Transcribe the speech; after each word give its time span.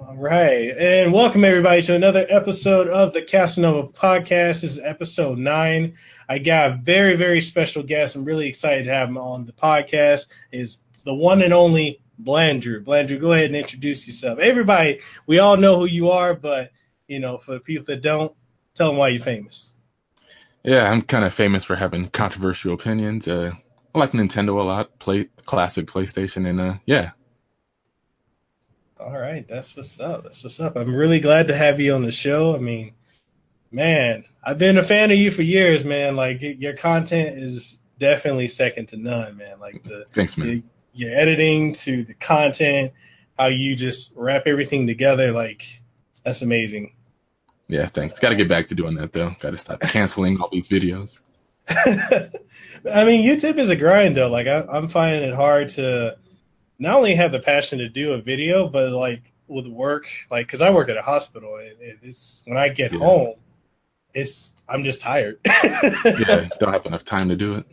All 0.00 0.16
right. 0.16 0.70
And 0.78 1.12
welcome 1.12 1.44
everybody 1.44 1.82
to 1.82 1.94
another 1.94 2.26
episode 2.30 2.88
of 2.88 3.12
the 3.12 3.20
Kasanova 3.20 3.92
podcast. 3.92 4.62
This 4.62 4.64
is 4.64 4.78
episode 4.78 5.36
nine. 5.36 5.94
I 6.26 6.38
got 6.38 6.70
a 6.70 6.76
very, 6.82 7.16
very 7.16 7.42
special 7.42 7.82
guest. 7.82 8.16
I'm 8.16 8.24
really 8.24 8.48
excited 8.48 8.86
to 8.86 8.94
have 8.94 9.10
him 9.10 9.18
on 9.18 9.44
the 9.44 9.52
podcast. 9.52 10.28
Is 10.52 10.78
the 11.04 11.14
one 11.14 11.42
and 11.42 11.52
only 11.52 12.00
Blandrew. 12.20 12.82
Blandrew, 12.82 13.20
go 13.20 13.32
ahead 13.32 13.46
and 13.46 13.56
introduce 13.56 14.06
yourself. 14.06 14.38
Everybody, 14.38 15.00
we 15.26 15.38
all 15.38 15.58
know 15.58 15.80
who 15.80 15.84
you 15.84 16.10
are, 16.10 16.34
but 16.34 16.70
you 17.06 17.20
know, 17.20 17.36
for 17.36 17.52
the 17.52 17.60
people 17.60 17.84
that 17.84 18.00
don't, 18.00 18.34
tell 18.74 18.88
them 18.88 18.96
why 18.96 19.08
you're 19.08 19.22
famous. 19.22 19.74
Yeah, 20.64 20.90
I'm 20.90 21.02
kind 21.02 21.24
of 21.26 21.34
famous 21.34 21.64
for 21.64 21.76
having 21.76 22.08
controversial 22.08 22.72
opinions. 22.72 23.28
Uh, 23.28 23.52
I 23.94 23.98
like 23.98 24.12
Nintendo 24.12 24.58
a 24.60 24.62
lot, 24.62 24.98
play 24.98 25.28
classic 25.44 25.86
PlayStation, 25.88 26.48
and 26.48 26.60
uh, 26.60 26.74
yeah. 26.86 27.10
All 29.00 29.18
right, 29.18 29.46
that's 29.48 29.76
what's 29.76 29.98
up. 29.98 30.24
That's 30.24 30.44
what's 30.44 30.60
up. 30.60 30.76
I'm 30.76 30.94
really 30.94 31.20
glad 31.20 31.48
to 31.48 31.56
have 31.56 31.80
you 31.80 31.94
on 31.94 32.02
the 32.02 32.10
show. 32.10 32.54
I 32.54 32.58
mean, 32.58 32.92
man, 33.70 34.24
I've 34.44 34.58
been 34.58 34.76
a 34.76 34.82
fan 34.82 35.10
of 35.10 35.16
you 35.16 35.30
for 35.30 35.42
years, 35.42 35.84
man. 35.84 36.16
Like 36.16 36.40
your 36.42 36.74
content 36.74 37.38
is 37.38 37.80
definitely 37.98 38.48
second 38.48 38.86
to 38.88 38.96
none, 38.96 39.38
man. 39.38 39.58
Like 39.58 39.82
the 39.84 40.04
thanks, 40.12 40.36
man. 40.36 40.62
Your, 40.92 41.08
your 41.08 41.18
editing 41.18 41.72
to 41.74 42.04
the 42.04 42.14
content, 42.14 42.92
how 43.38 43.46
you 43.46 43.74
just 43.74 44.12
wrap 44.14 44.46
everything 44.46 44.86
together, 44.86 45.32
like 45.32 45.82
that's 46.24 46.42
amazing. 46.42 46.94
Yeah, 47.68 47.86
thanks. 47.86 48.18
Got 48.18 48.30
to 48.30 48.36
get 48.36 48.48
back 48.48 48.68
to 48.68 48.74
doing 48.74 48.96
that 48.96 49.12
though. 49.12 49.34
Got 49.40 49.50
to 49.50 49.58
stop 49.58 49.80
canceling 49.80 50.40
all 50.40 50.50
these 50.52 50.68
videos. 50.68 51.20
I 51.68 53.04
mean, 53.04 53.24
YouTube 53.24 53.58
is 53.58 53.70
a 53.70 53.76
grind 53.76 54.16
though. 54.16 54.30
Like 54.30 54.46
I, 54.46 54.64
I'm 54.70 54.88
finding 54.88 55.22
it 55.22 55.34
hard 55.34 55.70
to 55.70 56.18
not 56.80 56.96
only 56.96 57.14
have 57.14 57.30
the 57.30 57.38
passion 57.38 57.78
to 57.78 57.88
do 57.88 58.14
a 58.14 58.20
video, 58.20 58.66
but 58.66 58.90
like 58.90 59.32
with 59.46 59.66
work, 59.66 60.08
like 60.30 60.46
because 60.46 60.62
I 60.62 60.70
work 60.70 60.88
at 60.88 60.96
a 60.96 61.02
hospital, 61.02 61.56
and 61.56 61.74
it's 62.02 62.42
when 62.46 62.56
I 62.56 62.70
get 62.70 62.92
yeah. 62.92 62.98
home, 62.98 63.34
it's 64.14 64.54
I'm 64.68 64.82
just 64.82 65.00
tired. 65.00 65.38
yeah, 65.46 66.48
don't 66.58 66.72
have 66.72 66.86
enough 66.86 67.04
time 67.04 67.28
to 67.28 67.36
do 67.36 67.56
it. 67.56 67.66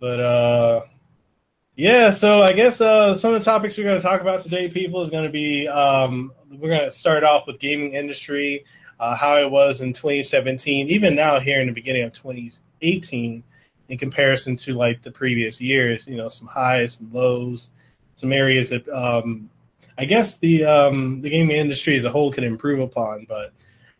But 0.00 0.20
uh, 0.20 0.82
yeah. 1.76 2.10
So 2.10 2.42
I 2.42 2.52
guess 2.52 2.80
uh, 2.80 3.14
some 3.14 3.32
of 3.32 3.40
the 3.40 3.44
topics 3.44 3.78
we're 3.78 3.84
going 3.84 4.00
to 4.00 4.06
talk 4.06 4.20
about 4.20 4.40
today, 4.40 4.68
people, 4.68 5.00
is 5.02 5.10
going 5.10 5.24
to 5.24 5.32
be 5.32 5.68
um, 5.68 6.32
we're 6.50 6.70
going 6.70 6.84
to 6.84 6.90
start 6.90 7.22
off 7.22 7.46
with 7.46 7.60
gaming 7.60 7.92
industry, 7.92 8.64
uh, 8.98 9.14
how 9.14 9.36
it 9.36 9.50
was 9.50 9.82
in 9.82 9.92
2017, 9.92 10.88
even 10.88 11.14
now 11.14 11.38
here 11.38 11.60
in 11.60 11.68
the 11.68 11.72
beginning 11.72 12.02
of 12.02 12.12
2018, 12.12 13.44
in 13.88 13.98
comparison 13.98 14.56
to 14.56 14.74
like 14.74 15.02
the 15.02 15.12
previous 15.12 15.60
years. 15.60 16.08
You 16.08 16.16
know, 16.16 16.26
some 16.26 16.48
highs, 16.48 16.94
some 16.94 17.12
lows, 17.12 17.70
some 18.14 18.32
areas 18.32 18.70
that 18.70 18.88
um, 18.88 19.50
I 19.98 20.04
guess 20.04 20.38
the 20.38 20.64
um, 20.64 21.20
the 21.22 21.30
gaming 21.30 21.56
industry 21.56 21.96
as 21.96 22.04
a 22.04 22.10
whole 22.10 22.32
could 22.32 22.44
improve 22.44 22.80
upon. 22.80 23.26
But 23.28 23.52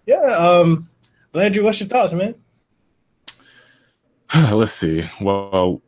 yeah, 0.07 0.37
um, 0.37 0.89
Blandrew, 1.33 1.63
what's 1.63 1.81
your 1.81 1.89
thoughts, 1.89 2.13
man? 2.13 2.35
Let's 4.35 4.73
see. 4.73 5.09
Well, 5.21 5.83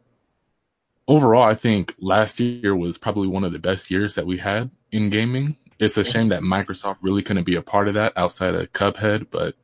overall, 1.08 1.42
I 1.42 1.54
think 1.54 1.94
last 1.98 2.40
year 2.40 2.76
was 2.76 2.98
probably 2.98 3.28
one 3.28 3.44
of 3.44 3.52
the 3.52 3.58
best 3.58 3.90
years 3.90 4.14
that 4.14 4.26
we 4.26 4.38
had 4.38 4.70
in 4.92 5.10
gaming. 5.10 5.56
It's 5.78 5.96
a 5.96 6.04
shame 6.04 6.28
that 6.28 6.42
Microsoft 6.42 6.96
really 7.02 7.22
couldn't 7.22 7.44
be 7.44 7.56
a 7.56 7.62
part 7.62 7.88
of 7.88 7.94
that 7.94 8.12
outside 8.16 8.54
of 8.54 8.72
Cuphead, 8.72 9.26
but 9.30 9.54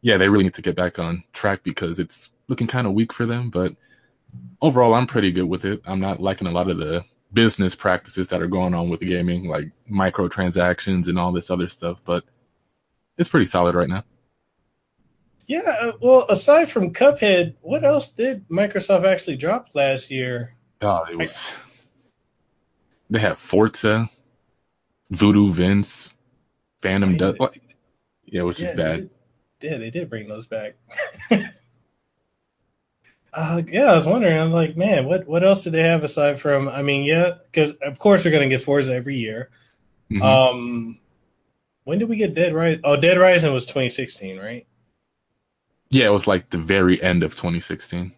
yeah, 0.00 0.16
they 0.16 0.28
really 0.28 0.44
need 0.44 0.54
to 0.54 0.62
get 0.62 0.74
back 0.74 0.98
on 0.98 1.22
track 1.32 1.62
because 1.62 1.98
it's 1.98 2.32
looking 2.48 2.66
kind 2.66 2.86
of 2.86 2.92
weak 2.92 3.12
for 3.12 3.24
them. 3.24 3.50
But 3.50 3.74
overall, 4.60 4.94
I'm 4.94 5.06
pretty 5.06 5.30
good 5.30 5.44
with 5.44 5.64
it. 5.64 5.80
I'm 5.86 6.00
not 6.00 6.20
liking 6.20 6.48
a 6.48 6.52
lot 6.52 6.68
of 6.68 6.78
the 6.78 7.04
business 7.34 7.74
practices 7.74 8.28
that 8.28 8.40
are 8.40 8.46
going 8.46 8.74
on 8.74 8.88
with 8.88 9.00
gaming, 9.00 9.48
like 9.48 9.70
microtransactions 9.90 11.08
and 11.08 11.18
all 11.18 11.32
this 11.32 11.50
other 11.50 11.68
stuff, 11.68 12.00
but 12.04 12.24
it's 13.18 13.28
pretty 13.28 13.46
solid 13.46 13.74
right 13.74 13.88
now. 13.88 14.04
Yeah, 15.46 15.76
uh, 15.80 15.92
well, 16.00 16.24
aside 16.30 16.70
from 16.70 16.94
Cuphead, 16.94 17.54
what 17.60 17.84
else 17.84 18.08
did 18.08 18.48
Microsoft 18.48 19.04
actually 19.04 19.36
drop 19.36 19.68
last 19.74 20.10
year? 20.10 20.54
Oh, 20.80 21.04
it 21.10 21.18
was. 21.18 21.52
They 23.10 23.18
have 23.18 23.38
Forza, 23.38 24.08
Voodoo 25.10 25.52
Vince, 25.52 26.10
Phantom 26.80 27.16
Dust. 27.16 27.38
Yeah, 28.24 28.42
which 28.42 28.60
yeah, 28.60 28.68
is 28.70 28.76
bad. 28.76 29.10
They 29.60 29.68
yeah, 29.68 29.76
they 29.76 29.90
did 29.90 30.08
bring 30.08 30.28
those 30.28 30.46
back. 30.46 30.76
uh, 33.34 33.62
yeah, 33.66 33.92
I 33.92 33.96
was 33.96 34.06
wondering. 34.06 34.38
I'm 34.38 34.52
like, 34.52 34.76
man, 34.76 35.06
what 35.06 35.26
what 35.26 35.42
else 35.42 35.64
do 35.64 35.70
they 35.70 35.82
have 35.82 36.04
aside 36.04 36.40
from? 36.40 36.68
I 36.68 36.82
mean, 36.82 37.04
yeah, 37.04 37.32
because 37.50 37.74
of 37.76 37.98
course 37.98 38.24
we're 38.24 38.30
gonna 38.30 38.48
get 38.48 38.62
Forza 38.62 38.94
every 38.94 39.16
year. 39.16 39.50
Mm-hmm. 40.10 40.22
Um, 40.22 40.98
when 41.84 41.98
did 41.98 42.08
we 42.08 42.16
get 42.16 42.34
Dead 42.34 42.54
Rising? 42.54 42.80
Oh, 42.84 42.96
Dead 42.98 43.18
Rising 43.18 43.52
was 43.52 43.66
2016, 43.66 44.38
right? 44.38 44.66
Yeah, 45.90 46.06
it 46.06 46.12
was 46.12 46.26
like 46.26 46.50
the 46.50 46.58
very 46.58 47.02
end 47.02 47.22
of 47.22 47.32
2016. 47.32 48.12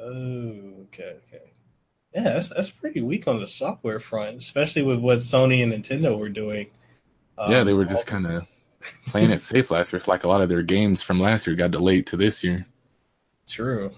Oh, 0.00 0.06
okay, 0.84 1.16
okay. 1.26 1.52
Yeah, 2.14 2.22
that's 2.22 2.48
that's 2.48 2.70
pretty 2.70 3.00
weak 3.00 3.28
on 3.28 3.40
the 3.40 3.46
software 3.46 4.00
front, 4.00 4.38
especially 4.38 4.82
with 4.82 4.98
what 4.98 5.18
Sony 5.18 5.62
and 5.62 5.72
Nintendo 5.72 6.18
were 6.18 6.28
doing. 6.28 6.70
Um, 7.36 7.52
yeah, 7.52 7.62
they 7.62 7.72
were 7.72 7.84
just 7.84 8.06
kind 8.06 8.26
of 8.26 8.46
playing 9.06 9.30
it 9.30 9.40
safe 9.40 9.70
last 9.70 9.92
year. 9.92 9.98
It's 9.98 10.08
like 10.08 10.24
a 10.24 10.28
lot 10.28 10.40
of 10.40 10.48
their 10.48 10.62
games 10.62 11.02
from 11.02 11.20
last 11.20 11.46
year 11.46 11.54
got 11.54 11.70
delayed 11.70 12.06
to 12.08 12.16
this 12.16 12.42
year. 12.42 12.66
True. 13.46 13.92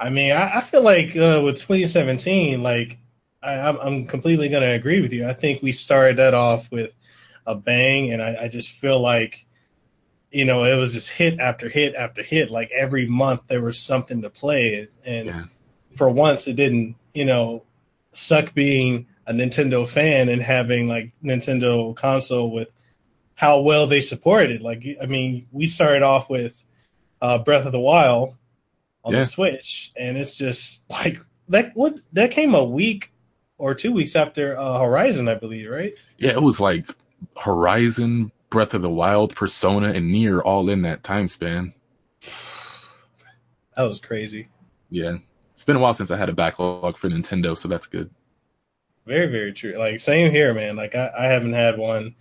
I 0.00 0.10
mean, 0.10 0.32
I, 0.32 0.58
I 0.58 0.60
feel 0.62 0.82
like 0.82 1.10
uh, 1.16 1.42
with 1.44 1.60
2017, 1.60 2.62
like 2.62 2.98
I, 3.42 3.52
am 3.52 3.76
I'm, 3.76 3.86
I'm 3.86 4.06
completely 4.06 4.48
going 4.48 4.62
to 4.62 4.70
agree 4.70 5.00
with 5.00 5.12
you. 5.12 5.28
I 5.28 5.34
think 5.34 5.62
we 5.62 5.72
started 5.72 6.16
that 6.16 6.34
off 6.34 6.70
with 6.70 6.94
a 7.46 7.54
bang, 7.54 8.12
and 8.12 8.22
I, 8.22 8.36
I 8.42 8.48
just 8.48 8.72
feel 8.72 9.00
like 9.00 9.46
you 10.30 10.44
know, 10.44 10.64
it 10.64 10.76
was 10.76 10.92
just 10.92 11.10
hit 11.10 11.40
after 11.40 11.68
hit 11.68 11.94
after 11.94 12.22
hit. 12.22 12.50
Like 12.50 12.70
every 12.70 13.06
month 13.06 13.42
there 13.48 13.62
was 13.62 13.78
something 13.78 14.22
to 14.22 14.30
play. 14.30 14.88
And 15.04 15.26
yeah. 15.26 15.44
for 15.96 16.08
once 16.08 16.46
it 16.46 16.56
didn't, 16.56 16.96
you 17.14 17.24
know, 17.24 17.64
suck 18.12 18.54
being 18.54 19.06
a 19.26 19.32
Nintendo 19.32 19.88
fan 19.88 20.28
and 20.28 20.40
having 20.40 20.88
like 20.88 21.12
Nintendo 21.22 21.94
console 21.96 22.50
with 22.50 22.70
how 23.34 23.60
well 23.60 23.86
they 23.86 24.00
supported. 24.00 24.62
Like, 24.62 24.86
I 25.02 25.06
mean, 25.06 25.46
we 25.50 25.66
started 25.66 26.02
off 26.02 26.30
with 26.30 26.62
uh, 27.20 27.38
Breath 27.38 27.66
of 27.66 27.72
the 27.72 27.80
Wild 27.80 28.34
on 29.04 29.12
yeah. 29.12 29.20
the 29.20 29.24
Switch, 29.24 29.92
and 29.96 30.16
it's 30.16 30.36
just 30.36 30.82
like 30.90 31.18
that. 31.48 31.72
What 31.74 32.00
that 32.12 32.30
came 32.30 32.54
a 32.54 32.64
week 32.64 33.12
or 33.58 33.74
two 33.74 33.92
weeks 33.92 34.16
after 34.16 34.58
uh, 34.58 34.78
Horizon, 34.78 35.28
I 35.28 35.34
believe, 35.34 35.70
right? 35.70 35.94
Yeah, 36.18 36.30
it 36.30 36.42
was 36.42 36.60
like 36.60 36.94
Horizon, 37.36 38.32
Breath 38.48 38.74
of 38.74 38.82
the 38.82 38.90
Wild, 38.90 39.34
Persona, 39.34 39.90
and 39.92 40.10
Nier 40.10 40.40
all 40.40 40.68
in 40.68 40.82
that 40.82 41.02
time 41.04 41.28
span. 41.28 41.74
That 43.76 43.84
was 43.84 44.00
crazy. 44.00 44.48
Yeah. 44.90 45.18
It's 45.54 45.64
been 45.64 45.76
a 45.76 45.78
while 45.78 45.94
since 45.94 46.10
I 46.10 46.16
had 46.16 46.28
a 46.28 46.32
backlog 46.32 46.96
for 46.96 47.08
Nintendo, 47.08 47.56
so 47.56 47.68
that's 47.68 47.86
good. 47.86 48.10
Very, 49.06 49.26
very 49.26 49.52
true. 49.52 49.76
Like 49.76 50.00
same 50.00 50.30
here, 50.30 50.54
man. 50.54 50.76
Like 50.76 50.94
I, 50.94 51.10
I 51.18 51.26
haven't 51.26 51.52
had 51.52 51.78
one 51.78 52.14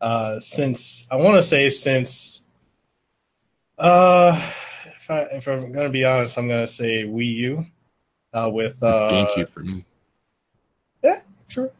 uh 0.00 0.38
since 0.38 1.06
I 1.10 1.16
wanna 1.16 1.42
say 1.42 1.70
since 1.70 2.42
uh 3.78 4.52
if 5.06 5.10
I 5.10 5.20
if 5.36 5.46
I'm 5.46 5.70
gonna 5.70 5.88
be 5.88 6.04
honest, 6.04 6.36
I'm 6.36 6.48
gonna 6.48 6.66
say 6.66 7.04
Wii 7.04 7.34
U. 7.34 7.66
Uh 8.32 8.50
with 8.52 8.82
uh 8.82 9.08
GameCube 9.10 9.50
for 9.50 9.60
me. 9.60 9.84
Yeah, 11.02 11.20
true. 11.48 11.70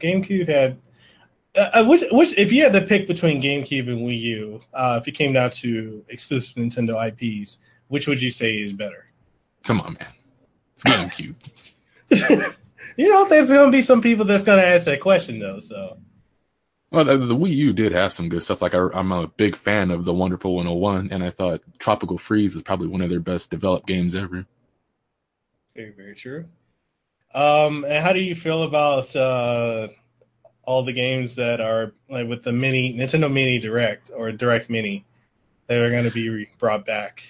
GameCube 0.00 0.48
had 0.48 0.78
uh, 1.54 1.70
uh, 1.74 1.84
which, 1.84 2.02
which, 2.10 2.36
if 2.38 2.50
you 2.50 2.62
had 2.62 2.72
to 2.72 2.80
pick 2.80 3.06
between 3.06 3.42
GameCube 3.42 3.88
and 3.88 4.00
Wii 4.00 4.20
U, 4.20 4.60
uh, 4.72 4.98
if 5.00 5.06
it 5.06 5.12
came 5.12 5.34
down 5.34 5.50
to 5.50 6.02
exclusive 6.08 6.54
Nintendo 6.54 6.96
IPs, 7.08 7.58
which 7.88 8.06
would 8.06 8.22
you 8.22 8.30
say 8.30 8.54
is 8.54 8.72
better? 8.72 9.06
Come 9.62 9.80
on, 9.80 9.96
man, 10.00 10.08
it's 10.74 10.82
GameCube. 10.82 11.34
you 12.96 13.10
know, 13.10 13.28
there's 13.28 13.50
going 13.50 13.70
to 13.70 13.76
be 13.76 13.82
some 13.82 14.00
people 14.00 14.24
that's 14.24 14.42
going 14.42 14.58
to 14.58 14.66
ask 14.66 14.86
that 14.86 15.00
question 15.00 15.38
though. 15.38 15.60
So, 15.60 15.98
well, 16.92 17.04
the, 17.04 17.16
the, 17.16 17.36
Wii 17.36 17.54
U 17.56 17.72
did 17.72 17.92
have 17.92 18.12
some 18.12 18.28
good 18.28 18.42
stuff. 18.42 18.62
Like 18.62 18.74
I, 18.74 18.88
am 18.94 19.12
a 19.12 19.26
big 19.26 19.56
fan 19.56 19.90
of 19.90 20.04
the 20.04 20.14
Wonderful 20.14 20.54
101, 20.54 21.08
and 21.10 21.24
I 21.24 21.30
thought 21.30 21.62
Tropical 21.78 22.18
Freeze 22.18 22.54
is 22.54 22.62
probably 22.62 22.88
one 22.88 23.00
of 23.00 23.10
their 23.10 23.20
best 23.20 23.50
developed 23.50 23.86
games 23.86 24.14
ever. 24.14 24.46
Very, 25.74 25.90
very 25.90 26.14
true. 26.14 26.46
Um, 27.34 27.84
and 27.84 28.04
how 28.04 28.12
do 28.12 28.20
you 28.20 28.34
feel 28.34 28.62
about? 28.62 29.14
Uh, 29.16 29.88
all 30.64 30.84
the 30.84 30.92
games 30.92 31.36
that 31.36 31.60
are 31.60 31.92
like 32.08 32.28
with 32.28 32.42
the 32.42 32.52
mini 32.52 32.94
Nintendo 32.94 33.32
Mini 33.32 33.58
Direct 33.58 34.10
or 34.14 34.32
Direct 34.32 34.70
Mini 34.70 35.04
that 35.66 35.78
are 35.78 35.90
going 35.90 36.04
to 36.04 36.10
be 36.10 36.48
brought 36.58 36.86
back. 36.86 37.24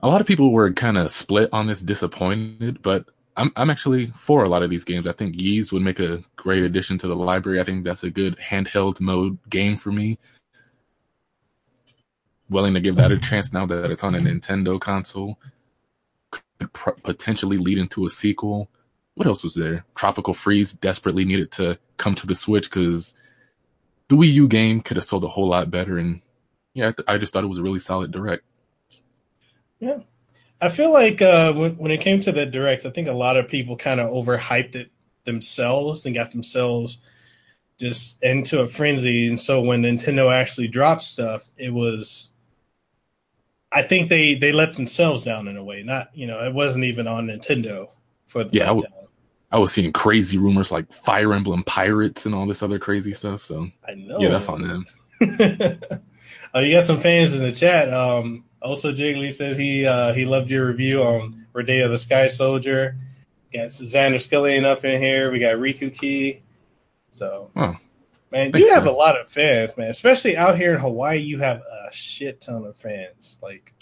A 0.00 0.08
lot 0.08 0.20
of 0.20 0.26
people 0.26 0.52
were 0.52 0.72
kind 0.72 0.98
of 0.98 1.12
split 1.12 1.48
on 1.52 1.66
this, 1.66 1.80
disappointed, 1.80 2.82
but 2.82 3.06
I'm 3.36 3.52
I'm 3.56 3.70
actually 3.70 4.12
for 4.16 4.44
a 4.44 4.48
lot 4.48 4.62
of 4.62 4.70
these 4.70 4.84
games. 4.84 5.06
I 5.06 5.12
think 5.12 5.40
Ys 5.40 5.72
would 5.72 5.82
make 5.82 6.00
a 6.00 6.22
great 6.36 6.62
addition 6.62 6.98
to 6.98 7.06
the 7.06 7.16
library. 7.16 7.60
I 7.60 7.64
think 7.64 7.84
that's 7.84 8.04
a 8.04 8.10
good 8.10 8.36
handheld 8.38 9.00
mode 9.00 9.38
game 9.48 9.76
for 9.76 9.90
me. 9.90 10.18
Willing 12.50 12.74
to 12.74 12.80
give 12.80 12.96
that 12.96 13.12
a 13.12 13.18
chance 13.18 13.52
now 13.52 13.64
that 13.66 13.90
it's 13.90 14.04
on 14.04 14.14
a 14.14 14.18
Nintendo 14.18 14.78
console. 14.78 15.38
Could 16.30 16.72
potentially 17.02 17.56
lead 17.56 17.78
into 17.78 18.04
a 18.04 18.10
sequel. 18.10 18.68
what 19.14 19.26
else 19.26 19.42
was 19.42 19.54
there? 19.54 19.84
Tropical 19.94 20.34
Freeze 20.34 20.72
desperately 20.72 21.24
needed 21.24 21.50
to 21.52 21.78
come 21.96 22.14
to 22.14 22.26
the 22.26 22.34
Switch 22.34 22.70
because 22.70 23.14
the 24.08 24.16
Wii 24.16 24.32
U 24.34 24.48
game 24.48 24.80
could 24.82 24.96
have 24.98 25.06
sold 25.06 25.24
a 25.24 25.28
whole 25.28 25.48
lot 25.48 25.70
better. 25.70 25.96
And 25.96 26.20
yeah, 26.74 26.92
I 27.08 27.18
just 27.18 27.32
thought 27.32 27.44
it 27.44 27.48
was 27.48 27.58
a 27.58 27.62
really 27.62 27.78
solid 27.78 28.10
direct. 28.10 28.44
Yeah. 29.80 30.00
I 30.62 30.68
feel 30.68 30.92
like 30.92 31.20
uh, 31.20 31.52
when, 31.52 31.76
when 31.76 31.90
it 31.90 32.00
came 32.00 32.20
to 32.20 32.30
the 32.30 32.46
direct, 32.46 32.86
I 32.86 32.90
think 32.90 33.08
a 33.08 33.12
lot 33.12 33.36
of 33.36 33.48
people 33.48 33.76
kind 33.76 34.00
of 34.00 34.10
overhyped 34.10 34.76
it 34.76 34.92
themselves 35.24 36.06
and 36.06 36.14
got 36.14 36.30
themselves 36.30 36.98
just 37.80 38.22
into 38.22 38.60
a 38.60 38.68
frenzy. 38.68 39.26
And 39.26 39.40
so 39.40 39.60
when 39.60 39.82
Nintendo 39.82 40.32
actually 40.32 40.68
dropped 40.68 41.02
stuff, 41.02 41.50
it 41.56 41.74
was 41.74 42.30
I 43.72 43.82
think 43.82 44.08
they 44.08 44.34
they 44.34 44.52
let 44.52 44.76
themselves 44.76 45.24
down 45.24 45.48
in 45.48 45.56
a 45.56 45.64
way. 45.64 45.82
Not 45.82 46.10
you 46.14 46.28
know, 46.28 46.40
it 46.40 46.54
wasn't 46.54 46.84
even 46.84 47.08
on 47.08 47.26
Nintendo 47.26 47.88
for 48.28 48.44
the 48.44 48.56
yeah. 48.58 48.64
I, 48.64 48.66
w- 48.68 48.86
I 49.50 49.58
was 49.58 49.72
seeing 49.72 49.92
crazy 49.92 50.38
rumors 50.38 50.70
like 50.70 50.92
Fire 50.92 51.32
Emblem 51.32 51.64
Pirates 51.64 52.24
and 52.24 52.34
all 52.34 52.46
this 52.46 52.62
other 52.62 52.78
crazy 52.78 53.14
stuff. 53.14 53.42
So 53.42 53.68
I 53.88 53.94
know. 53.94 54.20
Yeah, 54.20 54.28
that's 54.28 54.48
on 54.48 54.62
them. 54.62 54.86
oh, 56.54 56.60
you 56.60 56.76
got 56.76 56.84
some 56.84 57.00
fans 57.00 57.34
in 57.34 57.42
the 57.42 57.52
chat. 57.52 57.92
Um, 57.92 58.44
also, 58.62 58.92
Jiggly 58.92 59.32
says 59.32 59.56
he 59.56 59.86
uh, 59.86 60.12
he 60.12 60.24
loved 60.24 60.50
your 60.50 60.66
review 60.66 61.02
on 61.02 61.46
Radea 61.52 61.88
the 61.88 61.98
Sky 61.98 62.28
Soldier. 62.28 62.96
Got 63.52 63.68
Xander 63.68 64.16
Skillian 64.16 64.64
up 64.64 64.84
in 64.84 65.00
here. 65.00 65.30
We 65.30 65.38
got 65.38 65.56
Riku 65.56 65.94
Key. 65.94 66.42
So, 67.10 67.50
oh, 67.54 67.76
man, 68.30 68.52
you 68.54 68.72
have 68.72 68.86
a 68.86 68.90
lot 68.90 69.20
of 69.20 69.28
fans, 69.28 69.76
man. 69.76 69.90
Especially 69.90 70.36
out 70.36 70.56
here 70.56 70.72
in 70.72 70.80
Hawaii, 70.80 71.18
you 71.18 71.38
have 71.40 71.58
a 71.58 71.92
shit 71.92 72.40
ton 72.40 72.64
of 72.64 72.76
fans. 72.76 73.38
Like, 73.42 73.74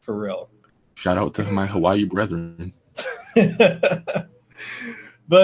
for 0.00 0.16
real. 0.16 0.48
Shout 0.94 1.18
out 1.18 1.34
to 1.34 1.44
my 1.44 1.66
Hawaii 1.66 2.04
brethren. 2.04 2.72
but 3.34 4.28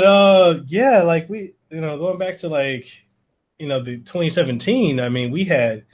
uh, 0.04 0.60
yeah, 0.66 1.02
like 1.02 1.28
we, 1.28 1.54
you 1.70 1.80
know, 1.80 1.98
going 1.98 2.18
back 2.18 2.38
to 2.38 2.48
like, 2.48 2.86
you 3.58 3.66
know, 3.66 3.80
the 3.80 3.98
2017. 3.98 5.00
I 5.00 5.08
mean, 5.08 5.32
we 5.32 5.44
had 5.44 5.84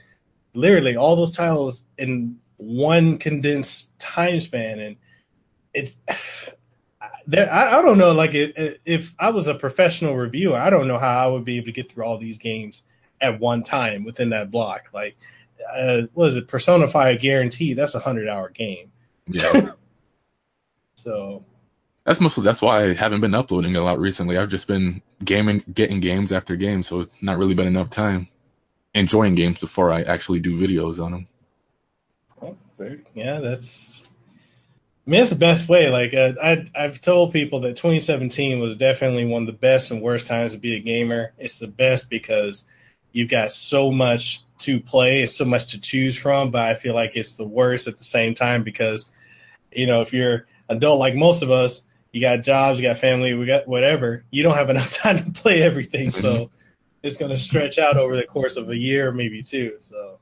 literally 0.53 0.95
all 0.95 1.15
those 1.15 1.31
titles 1.31 1.85
in 1.97 2.37
one 2.59 3.17
condensed 3.17 3.97
time 3.99 4.41
span, 4.41 4.79
and 4.79 4.95
it's 5.73 5.95
there, 7.25 7.51
I, 7.51 7.79
I, 7.79 7.81
don't 7.81 7.97
know. 7.97 8.11
Like, 8.11 8.33
if, 8.33 8.77
if 8.85 9.15
I 9.17 9.29
was 9.29 9.47
a 9.47 9.55
professional 9.55 10.15
reviewer, 10.15 10.57
I 10.57 10.69
don't 10.69 10.87
know 10.87 10.97
how 10.97 11.25
I 11.25 11.27
would 11.27 11.45
be 11.45 11.57
able 11.57 11.67
to 11.67 11.71
get 11.71 11.91
through 11.91 12.03
all 12.03 12.17
these 12.17 12.37
games 12.37 12.83
at 13.21 13.39
one 13.39 13.63
time 13.63 14.03
within 14.03 14.29
that 14.29 14.51
block. 14.51 14.89
Like, 14.93 15.17
uh, 15.73 16.03
what 16.13 16.29
is 16.29 16.35
it? 16.35 16.47
Persona 16.47 16.87
Five 16.87 17.19
Guarantee? 17.19 17.73
That's 17.73 17.95
a 17.95 17.99
hundred 17.99 18.27
hour 18.27 18.49
game. 18.49 18.91
Yeah. 19.27 19.69
so 20.95 21.45
that's 22.05 22.19
mostly 22.19 22.43
that's 22.43 22.61
why 22.61 22.85
I 22.85 22.93
haven't 22.93 23.21
been 23.21 23.35
uploading 23.35 23.75
a 23.75 23.83
lot 23.83 23.99
recently. 23.99 24.37
I've 24.37 24.49
just 24.49 24.67
been 24.67 25.01
gaming, 25.23 25.63
getting 25.73 25.99
games 25.99 26.31
after 26.31 26.55
games, 26.55 26.87
so 26.87 27.01
it's 27.01 27.21
not 27.21 27.37
really 27.37 27.53
been 27.53 27.67
enough 27.67 27.89
time 27.89 28.27
enjoying 28.95 29.35
games 29.35 29.59
before 29.59 29.91
I 29.91 30.01
actually 30.01 30.39
do 30.39 30.59
videos 30.59 31.03
on 31.03 31.11
them. 31.11 31.27
Very, 32.79 33.01
yeah, 33.13 33.39
that's 33.39 34.09
I 35.05 35.11
mean, 35.11 35.21
it's 35.21 35.31
the 35.31 35.37
best 35.37 35.67
way. 35.67 35.89
Like 35.89 36.13
uh, 36.13 36.33
I, 36.41 36.65
I've 36.75 37.01
told 37.01 37.33
people 37.33 37.59
that 37.61 37.75
2017 37.75 38.59
was 38.59 38.75
definitely 38.75 39.25
one 39.25 39.43
of 39.43 39.47
the 39.47 39.53
best 39.53 39.91
and 39.91 40.01
worst 40.01 40.27
times 40.27 40.53
to 40.53 40.59
be 40.59 40.75
a 40.75 40.79
gamer. 40.79 41.33
It's 41.37 41.59
the 41.59 41.67
best 41.67 42.09
because 42.09 42.63
you've 43.11 43.29
got 43.29 43.51
so 43.51 43.91
much 43.91 44.43
to 44.59 44.79
play 44.79 45.21
and 45.21 45.29
so 45.29 45.45
much 45.45 45.71
to 45.71 45.81
choose 45.81 46.15
from. 46.15 46.51
But 46.51 46.61
I 46.61 46.75
feel 46.75 46.95
like 46.95 47.15
it's 47.15 47.37
the 47.37 47.47
worst 47.47 47.87
at 47.87 47.97
the 47.97 48.03
same 48.03 48.35
time 48.35 48.63
because, 48.63 49.09
you 49.71 49.87
know, 49.87 50.01
if 50.01 50.13
you're 50.13 50.45
adult 50.69 50.99
like 50.99 51.15
most 51.15 51.41
of 51.41 51.51
us, 51.51 51.83
you 52.13 52.21
got 52.21 52.43
jobs, 52.43 52.79
you 52.79 52.87
got 52.87 52.97
family, 52.97 53.33
we 53.33 53.45
got 53.45 53.67
whatever. 53.67 54.23
You 54.31 54.43
don't 54.43 54.55
have 54.55 54.69
enough 54.69 54.93
time 54.93 55.23
to 55.23 55.31
play 55.31 55.61
everything, 55.61 56.11
so 56.11 56.33
mm-hmm. 56.33 56.53
it's 57.03 57.17
going 57.17 57.31
to 57.31 57.37
stretch 57.37 57.77
out 57.77 57.97
over 57.97 58.15
the 58.15 58.25
course 58.25 58.57
of 58.57 58.69
a 58.69 58.77
year, 58.77 59.11
maybe 59.11 59.43
two. 59.43 59.77
So, 59.79 60.19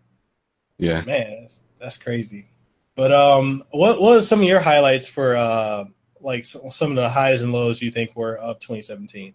yeah, 0.77 1.01
man, 1.01 1.42
that's, 1.42 1.57
that's 1.79 1.97
crazy. 1.97 2.47
But 2.95 3.12
um, 3.12 3.63
what 3.71 4.01
what 4.01 4.18
are 4.18 4.21
some 4.21 4.41
of 4.41 4.47
your 4.47 4.59
highlights 4.59 5.07
for 5.07 5.35
uh, 5.35 5.85
like 6.19 6.45
some 6.45 6.91
of 6.91 6.95
the 6.95 7.09
highs 7.09 7.41
and 7.41 7.53
lows 7.53 7.81
you 7.81 7.91
think 7.91 8.15
were 8.15 8.35
of 8.38 8.59
2017? 8.59 9.33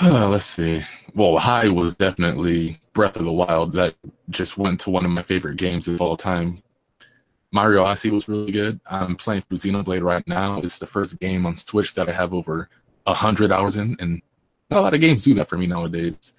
Uh, 0.00 0.28
let's 0.28 0.46
see. 0.46 0.82
Well, 1.14 1.36
high 1.38 1.68
was 1.68 1.94
definitely 1.94 2.80
Breath 2.94 3.16
of 3.16 3.24
the 3.24 3.32
Wild. 3.32 3.74
That 3.74 3.94
just 4.30 4.56
went 4.56 4.80
to 4.80 4.90
one 4.90 5.04
of 5.04 5.10
my 5.10 5.22
favorite 5.22 5.58
games 5.58 5.88
of 5.88 6.00
all 6.00 6.16
time. 6.16 6.62
Mario 7.52 7.84
Odyssey 7.84 8.10
was 8.10 8.28
really 8.28 8.50
good. 8.50 8.80
I'm 8.86 9.14
playing 9.14 9.42
through 9.42 9.58
Xenoblade 9.58 10.02
right 10.02 10.26
now. 10.26 10.58
It's 10.62 10.78
the 10.78 10.86
first 10.86 11.20
game 11.20 11.44
on 11.44 11.58
Switch 11.58 11.94
that 11.94 12.08
I 12.08 12.12
have 12.12 12.32
over 12.32 12.70
hundred 13.06 13.52
hours 13.52 13.76
in, 13.76 13.96
and 14.00 14.22
not 14.70 14.80
a 14.80 14.82
lot 14.82 14.94
of 14.94 15.00
games 15.00 15.24
do 15.24 15.34
that 15.34 15.48
for 15.48 15.58
me 15.58 15.66
nowadays. 15.66 16.34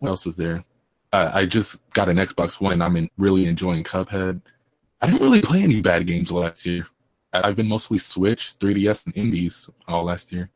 What 0.00 0.08
else 0.08 0.26
was 0.26 0.36
there? 0.36 0.64
Uh, 1.14 1.30
I 1.32 1.46
just 1.46 1.88
got 1.92 2.08
an 2.08 2.16
Xbox 2.16 2.60
One. 2.60 2.82
I'm 2.82 2.96
in, 2.96 3.08
really 3.16 3.46
enjoying 3.46 3.84
Cuphead. 3.84 4.40
I 5.00 5.06
didn't 5.06 5.22
really 5.22 5.42
play 5.42 5.62
any 5.62 5.80
bad 5.80 6.08
games 6.08 6.32
last 6.32 6.66
year. 6.66 6.88
I've 7.32 7.54
been 7.54 7.68
mostly 7.68 7.98
Switch, 7.98 8.58
3DS, 8.58 9.06
and 9.06 9.16
indies 9.16 9.70
all 9.86 10.04
last 10.04 10.32
year. 10.32 10.50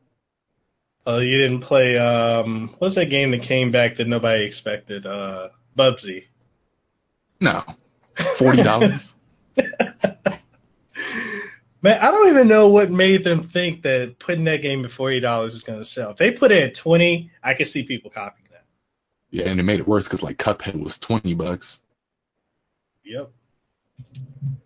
Oh, 1.05 1.19
you 1.19 1.37
didn't 1.37 1.61
play. 1.61 1.97
Um, 1.97 2.75
what's 2.79 2.95
that 2.95 3.05
game 3.05 3.31
that 3.31 3.41
came 3.41 3.71
back 3.71 3.95
that 3.95 4.07
nobody 4.07 4.43
expected? 4.43 5.05
Uh, 5.05 5.49
Bubsy. 5.77 6.25
No, 7.39 7.63
forty 8.35 8.61
dollars. 8.61 9.15
Man, 11.81 11.97
I 12.01 12.11
don't 12.11 12.27
even 12.27 12.49
know 12.49 12.67
what 12.67 12.91
made 12.91 13.23
them 13.23 13.43
think 13.43 13.83
that 13.83 14.19
putting 14.19 14.43
that 14.43 14.61
game 14.61 14.83
at 14.83 14.91
forty 14.91 15.21
dollars 15.21 15.53
was 15.53 15.63
going 15.63 15.79
to 15.79 15.85
sell. 15.85 16.11
If 16.11 16.17
they 16.17 16.31
put 16.31 16.51
it 16.51 16.63
at 16.63 16.75
twenty, 16.75 17.31
I 17.41 17.53
could 17.53 17.67
see 17.67 17.83
people 17.83 18.11
copying. 18.11 18.38
Yeah, 19.31 19.49
and 19.49 19.59
it 19.59 19.63
made 19.63 19.79
it 19.79 19.87
worse 19.87 20.05
because 20.05 20.23
like 20.23 20.37
Cuphead 20.37 20.81
was 20.81 20.97
twenty 20.97 21.33
bucks. 21.33 21.79
Yep. 23.03 23.31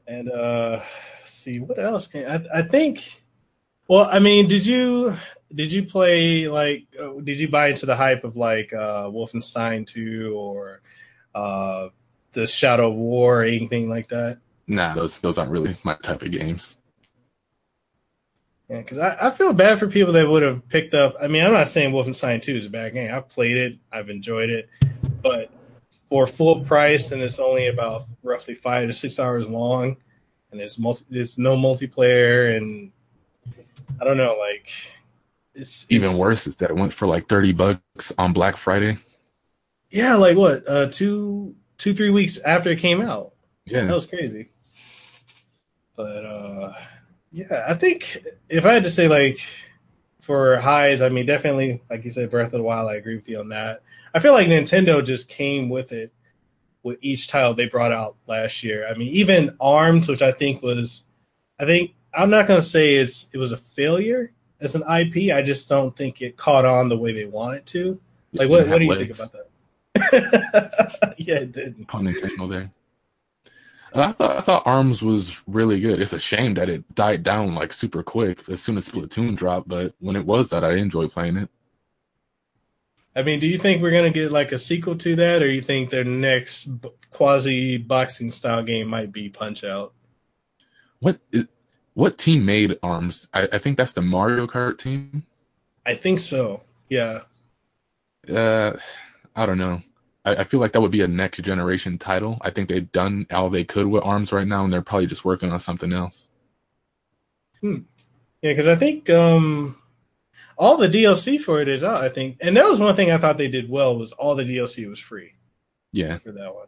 And 0.08 0.30
uh 0.30 0.82
see 1.26 1.60
what 1.60 1.80
else 1.80 2.08
can 2.08 2.26
I, 2.26 2.60
I 2.60 2.62
think 2.62 3.22
well 3.88 4.08
I 4.12 4.20
mean 4.20 4.48
did 4.48 4.66
you 4.66 5.18
did 5.54 5.72
you 5.72 5.84
play 5.84 6.48
like 6.48 6.88
uh, 7.02 7.14
did 7.24 7.40
you 7.40 7.50
buy 7.50 7.68
into 7.68 7.86
the 7.86 7.96
hype 7.96 8.24
of 8.24 8.36
like 8.36 8.74
uh 8.74 9.06
Wolfenstein 9.06 9.86
2 9.86 10.34
or 10.36 10.82
uh 11.36 11.90
the 12.34 12.48
Shadow 12.48 12.90
of 12.90 12.96
War 12.96 13.42
or 13.42 13.44
anything 13.44 13.90
like 13.90 14.10
that? 14.10 14.40
Nah, 14.68 14.96
those 14.96 15.20
those 15.20 15.38
aren't 15.38 15.52
really 15.52 15.76
my 15.84 15.96
type 15.96 16.22
of 16.22 16.32
games. 16.32 16.78
Yeah, 18.70 18.78
because 18.78 18.98
I, 18.98 19.28
I, 19.28 19.30
feel 19.30 19.52
bad 19.54 19.78
for 19.78 19.88
people 19.88 20.14
that 20.14 20.28
would 20.28 20.42
have 20.42 20.68
picked 20.70 20.94
up. 20.94 21.16
I 21.22 21.28
mean, 21.28 21.44
I'm 21.44 21.52
not 21.52 21.68
saying 21.68 21.94
Wolfenstein 21.94 22.42
2 22.42 22.56
is 22.56 22.66
a 22.66 22.70
bad 22.70 22.94
game. 22.94 23.14
I've 23.14 23.28
played 23.28 23.58
it, 23.58 23.78
I've 23.92 24.10
enjoyed 24.10 24.50
it, 24.50 24.70
but 25.22 25.52
for 26.10 26.28
full 26.28 26.62
price, 26.62 27.12
and 27.12 27.22
it's 27.22 27.40
only 27.40 27.68
about 27.68 28.06
roughly 28.24 28.56
five 28.56 28.88
to 28.88 28.94
six 28.94 29.20
hours 29.20 29.50
long, 29.50 29.98
and 30.52 30.60
there's 30.60 30.80
multi, 30.80 31.04
there's 31.10 31.38
no 31.38 31.58
multiplayer, 31.58 32.56
and 32.56 32.92
I 34.00 34.06
don't 34.06 34.18
know, 34.18 34.38
like 34.40 34.72
it's 35.54 35.86
even 35.90 36.12
it's, 36.12 36.20
worse 36.20 36.48
is 36.48 36.56
that 36.58 36.70
it 36.70 36.76
went 36.76 36.94
for 36.94 37.06
like 37.06 37.28
30 37.28 37.52
bucks 37.52 38.14
on 38.18 38.32
Black 38.32 38.58
Friday. 38.58 38.98
Yeah, 39.90 40.16
like 40.16 40.38
what, 40.38 40.68
uh, 40.68 40.88
two, 40.88 41.56
two, 41.78 41.94
three 41.94 42.10
weeks 42.10 42.40
after 42.40 42.70
it 42.70 42.80
came 42.80 43.02
out. 43.02 43.34
Yeah, 43.66 43.86
that 43.86 43.94
was 43.94 44.06
crazy. 44.06 44.50
But 45.96 46.26
uh 46.26 46.74
yeah, 47.34 47.66
I 47.68 47.74
think 47.74 48.24
if 48.48 48.64
I 48.64 48.74
had 48.74 48.84
to 48.84 48.90
say 48.92 49.08
like 49.08 49.40
for 50.22 50.58
highs, 50.58 51.02
I 51.02 51.10
mean 51.10 51.26
definitely 51.26 51.82
like 51.90 52.06
you 52.06 52.12
said, 52.12 52.30
Breath 52.30 52.54
of 52.54 52.60
the 52.60 52.64
Wild. 52.64 52.90
I 52.90 52.96
agree 52.96 53.16
with 53.16 53.28
you 53.28 53.40
on 53.40 53.50
that. 53.50 53.82
I 54.14 54.20
feel 54.20 54.34
like 54.34 54.48
Nintendo 54.48 55.04
just 55.04 55.28
came 55.28 55.68
with 55.68 55.92
it 55.92 56.14
with 56.84 57.00
each 57.02 57.28
title 57.28 57.56
they 57.56 57.68
brought 57.68 57.92
out 57.92 58.16
last 58.28 58.64
year. 58.64 58.88
I 58.88 58.94
mean, 58.94 59.08
even 59.08 59.58
Arms, 59.60 60.08
which 60.08 60.22
I 60.22 60.32
think 60.32 60.62
was, 60.62 61.04
I 61.60 61.66
think 61.66 61.96
I'm 62.14 62.30
not 62.30 62.48
gonna 62.48 62.62
say 62.62 62.96
it's 62.96 63.28
it 63.34 63.40
was 63.40 63.52
a 63.52 63.58
failure 63.58 64.32
as 64.62 64.76
an 64.76 64.84
IP. 64.84 65.34
I 65.34 65.42
just 65.42 65.68
don't 65.68 65.96
think 65.96 66.22
it 66.22 66.38
caught 66.38 66.66
on 66.66 66.88
the 66.88 66.98
way 66.98 67.14
they 67.14 67.26
wanted 67.26 67.66
to. 67.68 68.00
Like, 68.32 68.50
what, 68.50 68.68
what 68.68 68.78
do 68.78 68.86
you 68.86 68.92
legs. 68.92 69.18
think 69.18 69.32
about 69.34 69.48
that? 69.96 71.16
yeah, 71.18 71.36
it 71.36 71.52
didn't. 71.52 71.88
Pun 71.88 72.08
intentional 72.08 72.48
there. 72.48 72.72
I 73.96 74.12
thought 74.12 74.38
I 74.38 74.42
thought 74.42 74.64
Arms 74.66 75.04
was 75.04 75.42
really 75.48 75.80
good. 75.80 76.02
It's 76.02 76.14
a 76.14 76.20
shame 76.20 76.56
that 76.56 76.70
it 76.70 76.96
died 76.96 77.24
down 77.24 77.54
like 77.54 77.72
super 77.72 78.02
quick 78.02 78.50
as 78.50 78.62
soon 78.62 78.78
as 78.78 78.90
Splatoon 78.90 79.36
dropped. 79.36 79.68
But 79.68 79.94
when 80.00 80.16
it 80.16 80.26
was 80.26 80.50
that, 80.50 80.64
I 80.64 80.74
enjoyed 80.74 81.12
playing 81.12 81.38
it. 81.38 81.50
I 83.16 83.22
mean, 83.22 83.40
do 83.40 83.48
you 83.48 83.60
think 83.60 83.82
we're 83.82 83.92
gonna 83.92 84.10
get 84.10 84.32
like 84.32 84.52
a 84.52 84.58
sequel 84.58 84.96
to 84.98 85.16
that, 85.18 85.44
or 85.44 85.48
you 85.48 85.62
think 85.62 85.92
their 85.92 86.04
next 86.04 86.70
quasi 87.12 87.78
boxing 87.78 88.32
style 88.32 88.64
game 88.64 88.88
might 88.88 89.12
be 89.12 89.30
Punch 89.30 89.64
Out? 89.64 89.94
What 91.00 91.20
what 91.94 92.18
team 92.18 92.46
made 92.46 92.80
Arms? 92.82 93.28
I, 93.34 93.48
I 93.54 93.60
think 93.60 93.78
that's 93.78 93.92
the 93.92 94.02
Mario 94.02 94.48
Kart 94.48 94.80
team. 94.80 95.26
I 95.86 95.94
think 95.94 96.20
so. 96.20 96.64
Yeah. 96.90 97.22
Uh, 98.28 98.78
I 99.36 99.46
don't 99.46 99.58
know. 99.58 99.82
I, 100.26 100.36
I, 100.36 100.44
feel 100.44 100.60
like 100.60 100.72
that 100.74 100.82
would 100.82 100.92
be 100.92 101.02
a 101.02 101.08
next 101.08 101.42
generation 101.42 101.98
title. 101.98 102.38
I 102.42 102.50
think 102.50 102.70
they've 102.70 102.92
done 102.92 103.28
all 103.32 103.50
they 103.50 103.64
could 103.64 103.88
with 103.88 104.04
arms 104.04 104.32
right 104.32 104.48
now, 104.48 104.64
and 104.64 104.72
they're 104.72 104.82
probably 104.82 105.08
just 105.08 105.26
working 105.26 105.52
on 105.52 105.60
something 105.60 105.94
else. 105.94 106.32
Hmm. 107.62 107.80
Yeah, 108.42 108.52
because 108.52 108.68
I 108.68 108.76
think 108.76 109.10
um, 109.10 109.78
all 110.58 110.78
the 110.78 110.90
DLC 110.90 111.40
for 111.40 111.62
it 111.62 111.68
is 111.68 111.84
out. 111.84 112.04
I 112.04 112.10
think, 112.10 112.38
and 112.42 112.58
that 112.58 112.70
was 112.70 112.80
one 112.80 112.96
thing 112.96 113.12
I 113.12 113.18
thought 113.18 113.38
they 113.38 113.48
did 113.48 113.70
well 113.70 113.98
was 113.98 114.12
all 114.12 114.36
the 114.36 114.44
DLC 114.44 114.90
was 114.90 115.00
free. 115.00 115.36
Yeah, 115.92 116.18
for 116.18 116.32
that 116.32 116.54
one. 116.54 116.68